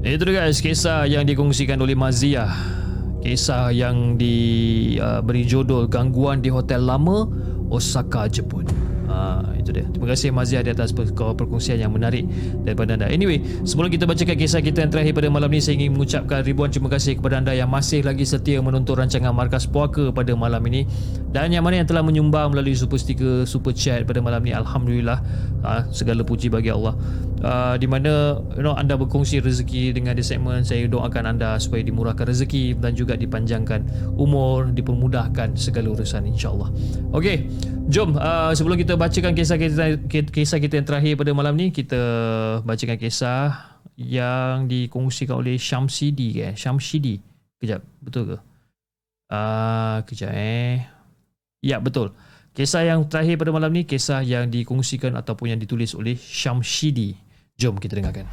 Itu 0.03 0.27
dia 0.27 0.43
guys, 0.43 0.59
kisah 0.59 1.07
yang 1.07 1.23
dikongsikan 1.23 1.79
oleh 1.79 1.95
Mazia. 1.95 2.51
Kisah 3.23 3.71
yang 3.71 4.19
diberi 4.19 5.43
uh, 5.43 5.47
judul 5.47 5.87
Gangguan 5.87 6.43
di 6.43 6.51
Hotel 6.51 6.83
Lama, 6.83 7.31
Osaka, 7.71 8.27
Jepun. 8.27 8.67
Uh, 9.07 9.62
itu 9.63 9.71
dia. 9.73 9.87
Terima 9.87 10.07
kasih 10.11 10.29
Mazia 10.35 10.61
di 10.61 10.71
atas 10.75 10.91
per- 10.91 11.15
perkongsian 11.15 11.79
yang 11.79 11.95
menarik 11.95 12.27
daripada 12.67 12.99
anda. 12.99 13.07
Anyway, 13.09 13.41
sebelum 13.63 13.89
kita 13.89 14.05
bacakan 14.05 14.37
kisah 14.37 14.61
kita 14.61 14.85
yang 14.85 14.91
terakhir 14.91 15.15
pada 15.15 15.29
malam 15.31 15.49
ni, 15.49 15.63
saya 15.63 15.79
ingin 15.79 15.95
mengucapkan 15.95 16.43
ribuan 16.43 16.69
terima 16.69 16.91
kasih 16.91 17.17
kepada 17.17 17.39
anda 17.39 17.55
yang 17.55 17.71
masih 17.71 18.03
lagi 18.03 18.27
setia 18.27 18.59
menonton 18.59 18.99
rancangan 18.99 19.31
Markas 19.31 19.65
Puaka 19.71 20.11
pada 20.11 20.35
malam 20.35 20.61
ini 20.67 20.85
dan 21.31 21.55
yang 21.55 21.63
mana 21.63 21.81
yang 21.81 21.89
telah 21.89 22.03
menyumbang 22.03 22.53
melalui 22.53 22.75
super 22.75 22.99
sticker, 22.99 23.47
super 23.47 23.71
chat 23.73 24.05
pada 24.05 24.19
malam 24.19 24.43
ni. 24.43 24.53
Alhamdulillah, 24.53 25.23
uh, 25.63 25.83
segala 25.95 26.27
puji 26.27 26.51
bagi 26.51 26.69
Allah 26.69 26.99
uh, 27.43 27.75
di 27.77 27.87
mana 27.91 28.39
you 28.55 28.65
know 28.65 28.75
anda 28.75 28.95
berkongsi 28.95 29.43
rezeki 29.43 29.95
dengan 29.95 30.17
di 30.17 30.25
segmen 30.25 30.63
saya 30.63 30.87
doakan 30.87 31.37
anda 31.37 31.59
supaya 31.59 31.83
dimurahkan 31.83 32.27
rezeki 32.27 32.79
dan 32.79 32.95
juga 32.95 33.19
dipanjangkan 33.19 33.85
umur 34.17 34.71
dipermudahkan 34.71 35.59
segala 35.59 35.93
urusan 35.93 36.27
insyaallah 36.31 36.71
okey 37.13 37.51
jom 37.91 38.15
uh, 38.17 38.55
sebelum 38.55 38.79
kita 38.79 38.95
bacakan 38.95 39.35
kisah 39.35 39.52
kita 39.57 39.97
kisah 40.31 40.59
kita 40.61 40.81
yang 40.81 40.87
terakhir 40.87 41.19
pada 41.19 41.33
malam 41.33 41.57
ni 41.57 41.73
kita 41.73 42.01
bacakan 42.63 42.99
kisah 43.01 43.79
yang 43.97 44.67
dikongsikan 44.67 45.39
oleh 45.39 45.61
Syamsidi 45.61 46.41
eh? 46.41 46.53
Syamsidi. 46.57 47.21
Kejap 47.61 47.85
betul 48.03 48.35
ke? 48.35 48.37
Ah 49.33 49.37
uh, 49.37 49.97
kejap 50.05 50.33
eh? 50.35 50.85
Ya 51.63 51.79
betul. 51.79 52.13
Kisah 52.53 52.85
yang 52.85 53.09
terakhir 53.09 53.41
pada 53.41 53.55
malam 53.55 53.73
ni 53.73 53.89
kisah 53.89 54.21
yang 54.21 54.53
dikongsikan 54.53 55.17
ataupun 55.17 55.57
yang 55.57 55.61
ditulis 55.61 55.97
oleh 55.97 56.19
Syamshidi. 56.19 57.17
Jom 57.57 57.81
kita 57.81 57.97
dengarkan. 57.97 58.29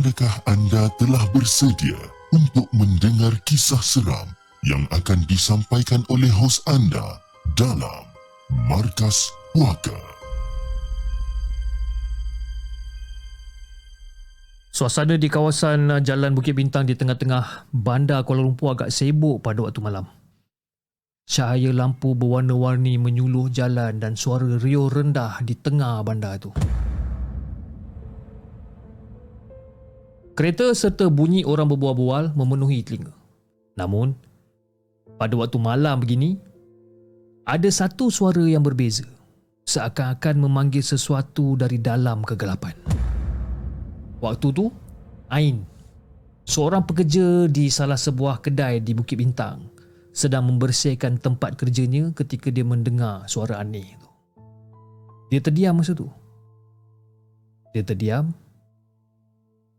Adakah 0.00 0.48
anda 0.48 0.88
telah 0.96 1.20
bersedia 1.28 2.00
untuk 2.32 2.64
mendengar 2.72 3.36
kisah 3.44 3.84
seram 3.84 4.32
yang 4.64 4.88
akan 4.96 5.28
disampaikan 5.28 6.00
oleh 6.08 6.32
hos 6.32 6.64
anda 6.64 7.20
dalam 7.52 8.08
Markas 8.64 9.28
Puaka? 9.52 9.92
Suasana 14.72 15.20
di 15.20 15.28
kawasan 15.28 15.92
Jalan 16.00 16.32
Bukit 16.32 16.56
Bintang 16.56 16.88
di 16.88 16.96
tengah-tengah 16.96 17.68
bandar 17.68 18.24
Kuala 18.24 18.40
Lumpur 18.40 18.72
agak 18.72 18.88
sibuk 18.88 19.44
pada 19.44 19.68
waktu 19.68 19.84
malam. 19.84 20.08
Cahaya 21.28 21.76
lampu 21.76 22.16
berwarna-warni 22.16 22.96
menyuluh 22.96 23.52
jalan 23.52 24.00
dan 24.00 24.16
suara 24.16 24.48
riuh 24.56 24.88
rendah 24.88 25.44
di 25.44 25.52
tengah 25.60 26.00
bandar 26.00 26.40
itu. 26.40 26.48
Kereta 30.40 30.72
serta 30.72 31.12
bunyi 31.12 31.44
orang 31.44 31.68
berbual-bual 31.68 32.32
memenuhi 32.32 32.80
telinga. 32.80 33.12
Namun, 33.76 34.16
pada 35.20 35.36
waktu 35.36 35.60
malam 35.60 36.00
begini, 36.00 36.40
ada 37.44 37.68
satu 37.68 38.08
suara 38.08 38.48
yang 38.48 38.64
berbeza. 38.64 39.04
Seakan-akan 39.68 40.40
memanggil 40.40 40.80
sesuatu 40.80 41.60
dari 41.60 41.76
dalam 41.76 42.24
kegelapan. 42.24 42.72
Waktu 44.24 44.48
tu, 44.56 44.72
Ain, 45.28 45.60
seorang 46.48 46.88
pekerja 46.88 47.44
di 47.44 47.68
salah 47.68 48.00
sebuah 48.00 48.40
kedai 48.40 48.80
di 48.80 48.96
Bukit 48.96 49.20
Bintang, 49.20 49.68
sedang 50.08 50.48
membersihkan 50.48 51.20
tempat 51.20 51.60
kerjanya 51.60 52.16
ketika 52.16 52.48
dia 52.48 52.64
mendengar 52.64 53.28
suara 53.28 53.60
aneh 53.60 53.92
itu. 53.92 54.08
Dia 55.36 55.44
terdiam 55.44 55.76
masa 55.76 55.92
tu. 55.92 56.08
Dia 57.76 57.84
terdiam 57.84 58.32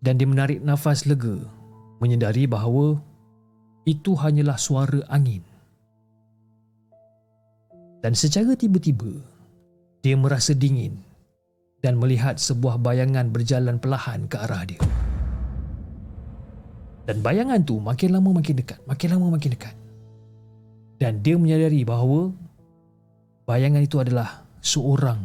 dan 0.02 0.18
dia 0.18 0.26
menarik 0.26 0.60
nafas 0.66 1.06
lega 1.06 1.38
menyedari 2.02 2.50
bahawa 2.50 2.98
itu 3.86 4.18
hanyalah 4.18 4.58
suara 4.58 5.06
angin. 5.14 5.46
Dan 8.02 8.18
secara 8.18 8.58
tiba-tiba, 8.58 9.14
dia 10.02 10.18
merasa 10.18 10.58
dingin 10.58 10.98
dan 11.86 12.02
melihat 12.02 12.42
sebuah 12.42 12.82
bayangan 12.82 13.30
berjalan 13.30 13.78
perlahan 13.78 14.26
ke 14.26 14.42
arah 14.42 14.66
dia. 14.66 14.82
Dan 17.06 17.22
bayangan 17.22 17.62
tu 17.62 17.78
makin 17.78 18.10
lama 18.18 18.42
makin 18.42 18.58
dekat, 18.58 18.82
makin 18.90 19.10
lama 19.14 19.38
makin 19.38 19.54
dekat. 19.54 19.76
Dan 20.98 21.22
dia 21.22 21.38
menyadari 21.38 21.86
bahawa 21.86 22.34
bayangan 23.46 23.86
itu 23.86 24.02
adalah 24.02 24.46
seorang 24.66 25.22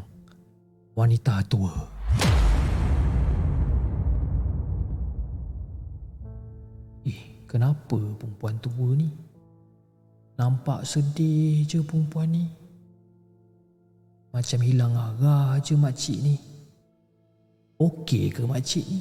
wanita 0.96 1.44
tua. 1.48 1.95
Kenapa 7.46 7.96
perempuan 7.96 8.58
tua 8.58 8.94
ni? 8.98 9.08
Nampak 10.36 10.84
sedih 10.84 11.64
je 11.64 11.80
perempuan 11.80 12.28
ni. 12.28 12.44
Macam 14.34 14.60
hilang 14.60 14.92
arah 14.92 15.56
je 15.64 15.72
makcik 15.78 16.18
ni. 16.20 16.36
Okey 17.80 18.28
ke 18.28 18.44
makcik 18.44 18.84
ni? 18.84 19.00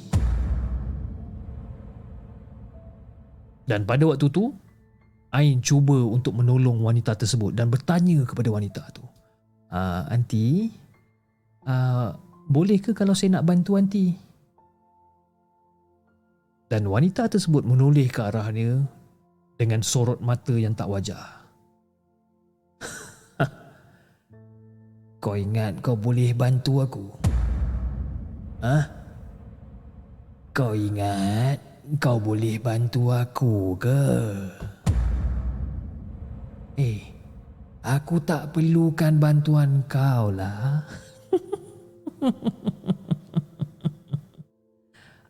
Dan 3.66 3.82
pada 3.84 4.06
waktu 4.06 4.30
tu, 4.30 4.54
Ain 5.36 5.60
cuba 5.60 6.00
untuk 6.00 6.32
menolong 6.38 6.80
wanita 6.80 7.12
tersebut 7.12 7.52
dan 7.52 7.68
bertanya 7.68 8.24
kepada 8.24 8.48
wanita 8.48 8.82
tu. 8.94 9.04
Uh, 9.68 10.08
aunty, 10.08 10.72
uh, 11.68 12.16
boleh 12.48 12.80
ke 12.80 12.96
kalau 12.96 13.12
saya 13.12 13.36
nak 13.36 13.44
bantu 13.44 13.76
aunty? 13.76 14.16
Dan 16.66 16.90
wanita 16.90 17.30
tersebut 17.30 17.62
menoleh 17.62 18.10
ke 18.10 18.26
arahnya 18.26 18.82
dengan 19.54 19.86
sorot 19.86 20.18
mata 20.18 20.50
yang 20.58 20.74
tak 20.74 20.90
wajar. 20.90 21.46
Kau 25.22 25.38
ingat 25.38 25.78
kau 25.78 25.94
boleh 25.94 26.34
bantu 26.34 26.82
aku? 26.82 27.06
Hah? 28.62 28.84
Kau 30.50 30.74
ingat 30.74 31.58
kau 32.02 32.18
boleh 32.18 32.58
bantu 32.58 33.14
aku 33.14 33.78
ke? 33.78 34.02
Eh, 36.82 37.00
aku 37.86 38.18
tak 38.26 38.50
perlukan 38.50 39.22
bantuan 39.22 39.86
kau 39.86 40.34
lah. 40.34 40.82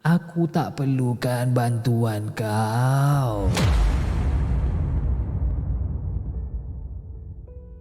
aku 0.07 0.47
tak 0.47 0.79
perlukan 0.79 1.51
bantuan 1.51 2.31
kau. 2.31 3.51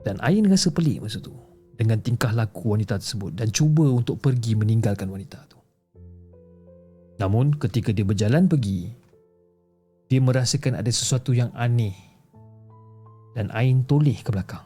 Dan 0.01 0.17
Ain 0.21 0.45
rasa 0.49 0.73
pelik 0.73 1.05
masa 1.05 1.21
tu 1.21 1.33
dengan 1.77 2.01
tingkah 2.01 2.33
laku 2.33 2.73
wanita 2.73 2.97
tersebut 2.97 3.37
dan 3.37 3.49
cuba 3.53 3.85
untuk 3.89 4.17
pergi 4.21 4.57
meninggalkan 4.57 5.09
wanita 5.09 5.37
tu. 5.49 5.57
Namun 7.21 7.57
ketika 7.61 7.93
dia 7.93 8.05
berjalan 8.05 8.49
pergi, 8.49 8.89
dia 10.09 10.21
merasakan 10.21 10.77
ada 10.77 10.89
sesuatu 10.89 11.33
yang 11.33 11.49
aneh 11.57 11.93
dan 13.33 13.49
Ain 13.53 13.85
toleh 13.85 14.17
ke 14.21 14.29
belakang. 14.29 14.65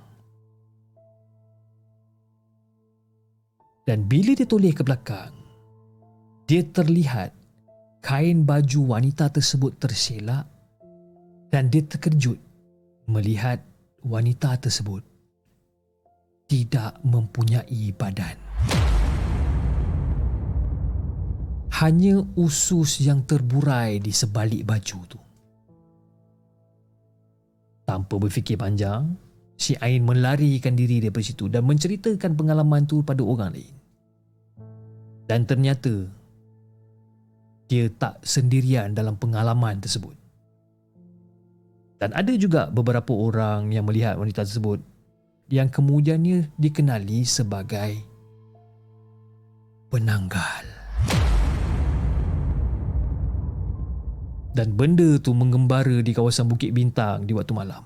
Dan 3.88 4.06
bila 4.06 4.36
dia 4.36 4.46
toleh 4.46 4.76
ke 4.76 4.84
belakang, 4.86 5.34
dia 6.46 6.62
terlihat 6.68 7.39
kain 8.00 8.48
baju 8.48 8.96
wanita 8.96 9.28
tersebut 9.32 9.76
terselak 9.76 10.48
dan 11.52 11.68
dia 11.68 11.84
terkejut 11.84 12.40
melihat 13.10 13.60
wanita 14.06 14.56
tersebut 14.62 15.04
tidak 16.50 16.98
mempunyai 17.06 17.94
badan. 17.94 18.38
Hanya 21.80 22.20
usus 22.36 23.00
yang 23.00 23.24
terburai 23.24 24.04
di 24.04 24.12
sebalik 24.12 24.68
baju 24.68 25.00
tu. 25.08 25.20
Tanpa 27.88 28.20
berfikir 28.20 28.60
panjang, 28.60 29.16
si 29.56 29.78
Ain 29.80 30.04
melarikan 30.04 30.76
diri 30.76 31.00
daripada 31.00 31.24
situ 31.24 31.48
dan 31.48 31.64
menceritakan 31.64 32.36
pengalaman 32.36 32.84
tu 32.84 33.00
pada 33.06 33.24
orang 33.24 33.56
lain. 33.56 33.76
Dan 35.30 35.46
ternyata, 35.46 36.19
dia 37.70 37.88
tak 37.94 38.20
sendirian 38.26 38.98
dalam 38.98 39.16
pengalaman 39.16 39.78
tersebut. 39.78 40.18
Dan 42.02 42.16
ada 42.16 42.34
juga 42.34 42.68
beberapa 42.68 43.14
orang 43.14 43.70
yang 43.70 43.86
melihat 43.86 44.18
wanita 44.18 44.44
tersebut 44.44 44.82
yang 45.54 45.70
kemudiannya 45.70 46.50
dikenali 46.58 47.22
sebagai 47.24 48.02
penanggal. 49.94 50.80
dan 54.60 54.76
benda 54.76 55.16
tu 55.24 55.32
mengembara 55.32 56.04
di 56.04 56.12
kawasan 56.12 56.52
Bukit 56.52 56.76
Bintang 56.76 57.24
di 57.24 57.32
waktu 57.32 57.56
malam. 57.56 57.80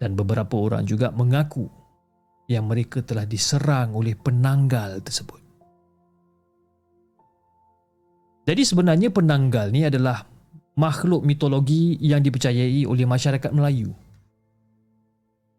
Dan 0.00 0.16
beberapa 0.16 0.56
orang 0.56 0.88
juga 0.88 1.12
mengaku 1.12 1.68
yang 2.48 2.64
mereka 2.64 3.04
telah 3.04 3.28
diserang 3.28 3.92
oleh 3.92 4.16
penanggal 4.16 5.04
tersebut. 5.04 5.49
Jadi 8.50 8.66
sebenarnya 8.66 9.14
penanggal 9.14 9.70
ni 9.70 9.86
adalah 9.86 10.26
makhluk 10.74 11.22
mitologi 11.22 11.94
yang 12.02 12.18
dipercayai 12.18 12.82
oleh 12.82 13.06
masyarakat 13.06 13.46
Melayu. 13.54 13.94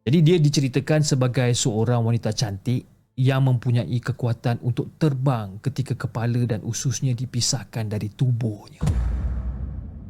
Jadi 0.03 0.19
dia 0.19 0.35
diceritakan 0.35 0.99
sebagai 0.99 1.55
seorang 1.55 2.03
wanita 2.03 2.35
cantik 2.35 2.83
yang 3.15 3.47
mempunyai 3.47 3.95
kekuatan 4.03 4.59
untuk 4.59 4.99
terbang 4.99 5.55
ketika 5.63 5.95
kepala 5.95 6.43
dan 6.43 6.67
ususnya 6.67 7.15
dipisahkan 7.15 7.87
dari 7.87 8.11
tubuhnya. 8.11 8.83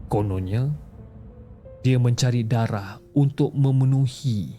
Kononnya, 0.09 0.65
dia 1.85 2.01
mencari 2.01 2.41
darah 2.49 2.97
untuk 3.13 3.53
memenuhi 3.53 4.57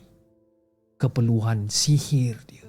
keperluan 0.95 1.67
sihir 1.67 2.39
dia. 2.47 2.62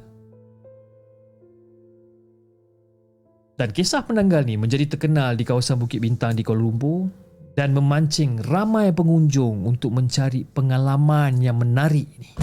Dan 3.53 3.69
kisah 3.69 4.01
penanggal 4.09 4.41
ni 4.49 4.57
menjadi 4.57 4.97
terkenal 4.97 5.37
di 5.37 5.45
kawasan 5.45 5.77
Bukit 5.77 6.01
Bintang 6.01 6.33
di 6.33 6.41
Kuala 6.41 6.65
Lumpur 6.65 7.05
dan 7.53 7.77
memancing 7.77 8.41
ramai 8.41 8.89
pengunjung 8.89 9.69
untuk 9.69 9.93
mencari 9.93 10.41
pengalaman 10.41 11.37
yang 11.37 11.61
menarik 11.61 12.09
ini. 12.17 12.33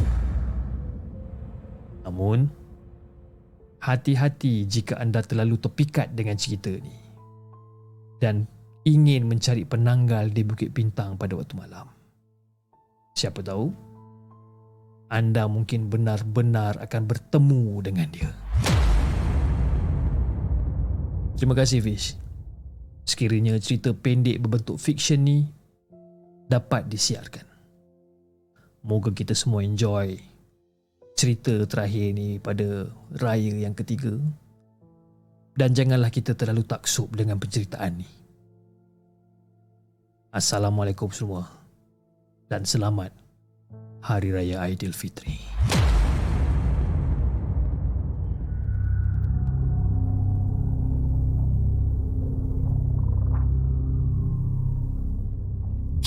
Namun, 2.07 2.47
hati-hati 3.83 4.71
jika 4.71 5.03
anda 5.03 5.19
terlalu 5.27 5.59
terpikat 5.59 6.15
dengan 6.15 6.39
cerita 6.39 6.71
ni 6.71 6.95
dan 8.23 8.47
ingin 8.87 9.27
mencari 9.27 9.67
penanggal 9.67 10.31
di 10.31 10.47
Bukit 10.47 10.71
Bintang 10.71 11.19
pada 11.19 11.35
waktu 11.35 11.59
malam. 11.59 11.91
Siapa 13.19 13.43
tahu, 13.43 13.67
anda 15.11 15.51
mungkin 15.51 15.91
benar-benar 15.91 16.79
akan 16.79 17.03
bertemu 17.11 17.83
dengan 17.83 18.09
dia. 18.15 18.31
Terima 21.41 21.57
kasih 21.57 21.81
Fish. 21.81 22.21
Sekiranya 23.09 23.57
cerita 23.57 23.97
pendek 23.97 24.45
berbentuk 24.45 24.77
fiksyen 24.77 25.25
ni 25.25 25.49
dapat 26.53 26.85
disiarkan. 26.85 27.49
Moga 28.85 29.09
kita 29.09 29.33
semua 29.33 29.65
enjoy 29.65 30.21
cerita 31.17 31.65
terakhir 31.65 32.13
ni 32.13 32.37
pada 32.37 32.93
raya 33.17 33.57
yang 33.57 33.73
ketiga 33.73 34.21
dan 35.57 35.73
janganlah 35.73 36.13
kita 36.13 36.37
terlalu 36.37 36.61
taksub 36.61 37.09
dengan 37.17 37.41
penceritaan 37.41 38.05
ni. 38.05 38.09
Assalamualaikum 40.37 41.09
semua 41.09 41.49
dan 42.53 42.69
selamat 42.69 43.17
Hari 44.05 44.29
Raya 44.29 44.61
Aidilfitri. 44.69 45.50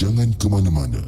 Jangan 0.04 0.36
ke 0.36 0.51
mana-mana. 0.51 0.99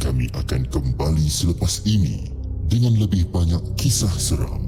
Kami 0.00 0.32
akan 0.32 0.64
kembali 0.72 1.28
selepas 1.28 1.84
ini 1.84 2.24
dengan 2.64 2.96
lebih 2.96 3.28
banyak 3.28 3.60
kisah 3.76 4.08
seram. 4.16 4.64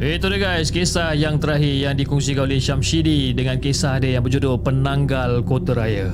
Itu 0.00 0.32
dia 0.32 0.40
guys, 0.40 0.72
kisah 0.72 1.12
yang 1.12 1.36
terakhir 1.36 1.76
yang 1.76 1.92
dikongsikan 2.00 2.48
oleh 2.48 2.56
Syamshidi 2.56 3.36
dengan 3.36 3.60
kisah 3.60 4.00
dia 4.00 4.16
yang 4.16 4.24
berjudul 4.24 4.64
Penanggal 4.64 5.44
Kota 5.44 5.76
Raya. 5.76 6.08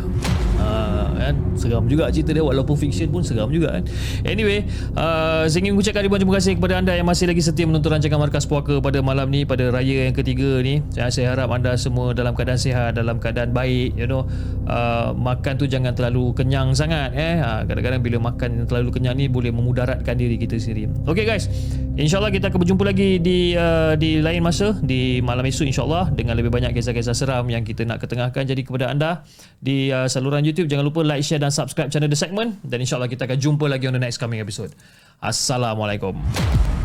Kan? 1.16 1.34
Seram 1.56 1.84
juga 1.88 2.12
cerita 2.12 2.30
dia 2.36 2.44
walaupun 2.44 2.76
fiksyen 2.76 3.08
pun 3.08 3.24
seram 3.24 3.48
juga 3.48 3.80
kan. 3.80 3.84
Anyway, 4.22 4.68
uh, 4.94 5.48
saya 5.48 5.60
ingin 5.64 5.74
mengucapkan 5.74 6.04
ribuan 6.04 6.20
terima 6.20 6.34
kasih 6.36 6.52
kepada 6.60 6.74
anda 6.78 6.92
yang 6.92 7.08
masih 7.08 7.26
lagi 7.26 7.42
setia 7.42 7.64
menonton 7.64 7.90
rancangan 7.96 8.20
Markas 8.20 8.44
Puaka 8.44 8.78
pada 8.78 9.00
malam 9.00 9.32
ni 9.32 9.48
pada 9.48 9.72
raya 9.72 10.06
yang 10.06 10.14
ketiga 10.14 10.60
ni. 10.60 10.84
Saya, 10.92 11.08
saya 11.08 11.26
harap 11.32 11.50
anda 11.50 11.74
semua 11.80 12.12
dalam 12.12 12.36
keadaan 12.36 12.60
sihat, 12.60 12.94
dalam 12.94 13.16
keadaan 13.16 13.50
baik, 13.56 13.96
you 13.96 14.04
know. 14.04 14.28
Uh, 14.66 15.14
makan 15.14 15.56
tu 15.56 15.64
jangan 15.70 15.94
terlalu 15.94 16.34
kenyang 16.34 16.74
sangat 16.74 17.14
eh. 17.14 17.38
Uh, 17.38 17.62
kadang-kadang 17.64 18.02
bila 18.02 18.18
makan 18.18 18.66
terlalu 18.66 18.90
kenyang 18.90 19.14
ni 19.14 19.30
boleh 19.30 19.54
memudaratkan 19.54 20.18
diri 20.18 20.36
kita 20.36 20.58
sendiri. 20.58 20.90
Okay 21.06 21.22
guys, 21.22 21.46
insyaallah 21.94 22.34
kita 22.34 22.50
akan 22.50 22.58
berjumpa 22.66 22.84
lagi 22.84 23.22
di 23.22 23.54
uh, 23.54 23.94
di 23.94 24.18
lain 24.18 24.42
masa 24.42 24.74
di 24.82 25.22
malam 25.22 25.46
esok 25.46 25.70
insyaallah 25.70 26.12
dengan 26.12 26.34
lebih 26.34 26.50
banyak 26.50 26.74
kisah-kisah 26.74 27.14
seram 27.14 27.46
yang 27.46 27.62
kita 27.62 27.86
nak 27.86 28.02
ketengahkan 28.02 28.42
jadi 28.42 28.62
kepada 28.66 28.90
anda 28.90 29.22
di 29.62 29.94
uh, 29.94 30.10
saluran 30.10 30.42
YouTube. 30.42 30.66
Jangan 30.66 30.82
lupa 30.82 31.06
like, 31.16 31.24
share 31.24 31.40
dan 31.40 31.48
subscribe 31.48 31.88
channel 31.88 32.12
The 32.12 32.18
Segment. 32.20 32.60
Dan 32.60 32.84
insyaAllah 32.84 33.08
kita 33.08 33.24
akan 33.24 33.38
jumpa 33.40 33.64
lagi 33.64 33.88
on 33.88 33.96
the 33.96 34.02
next 34.02 34.20
coming 34.20 34.44
episode. 34.44 34.76
Assalamualaikum. 35.24 36.75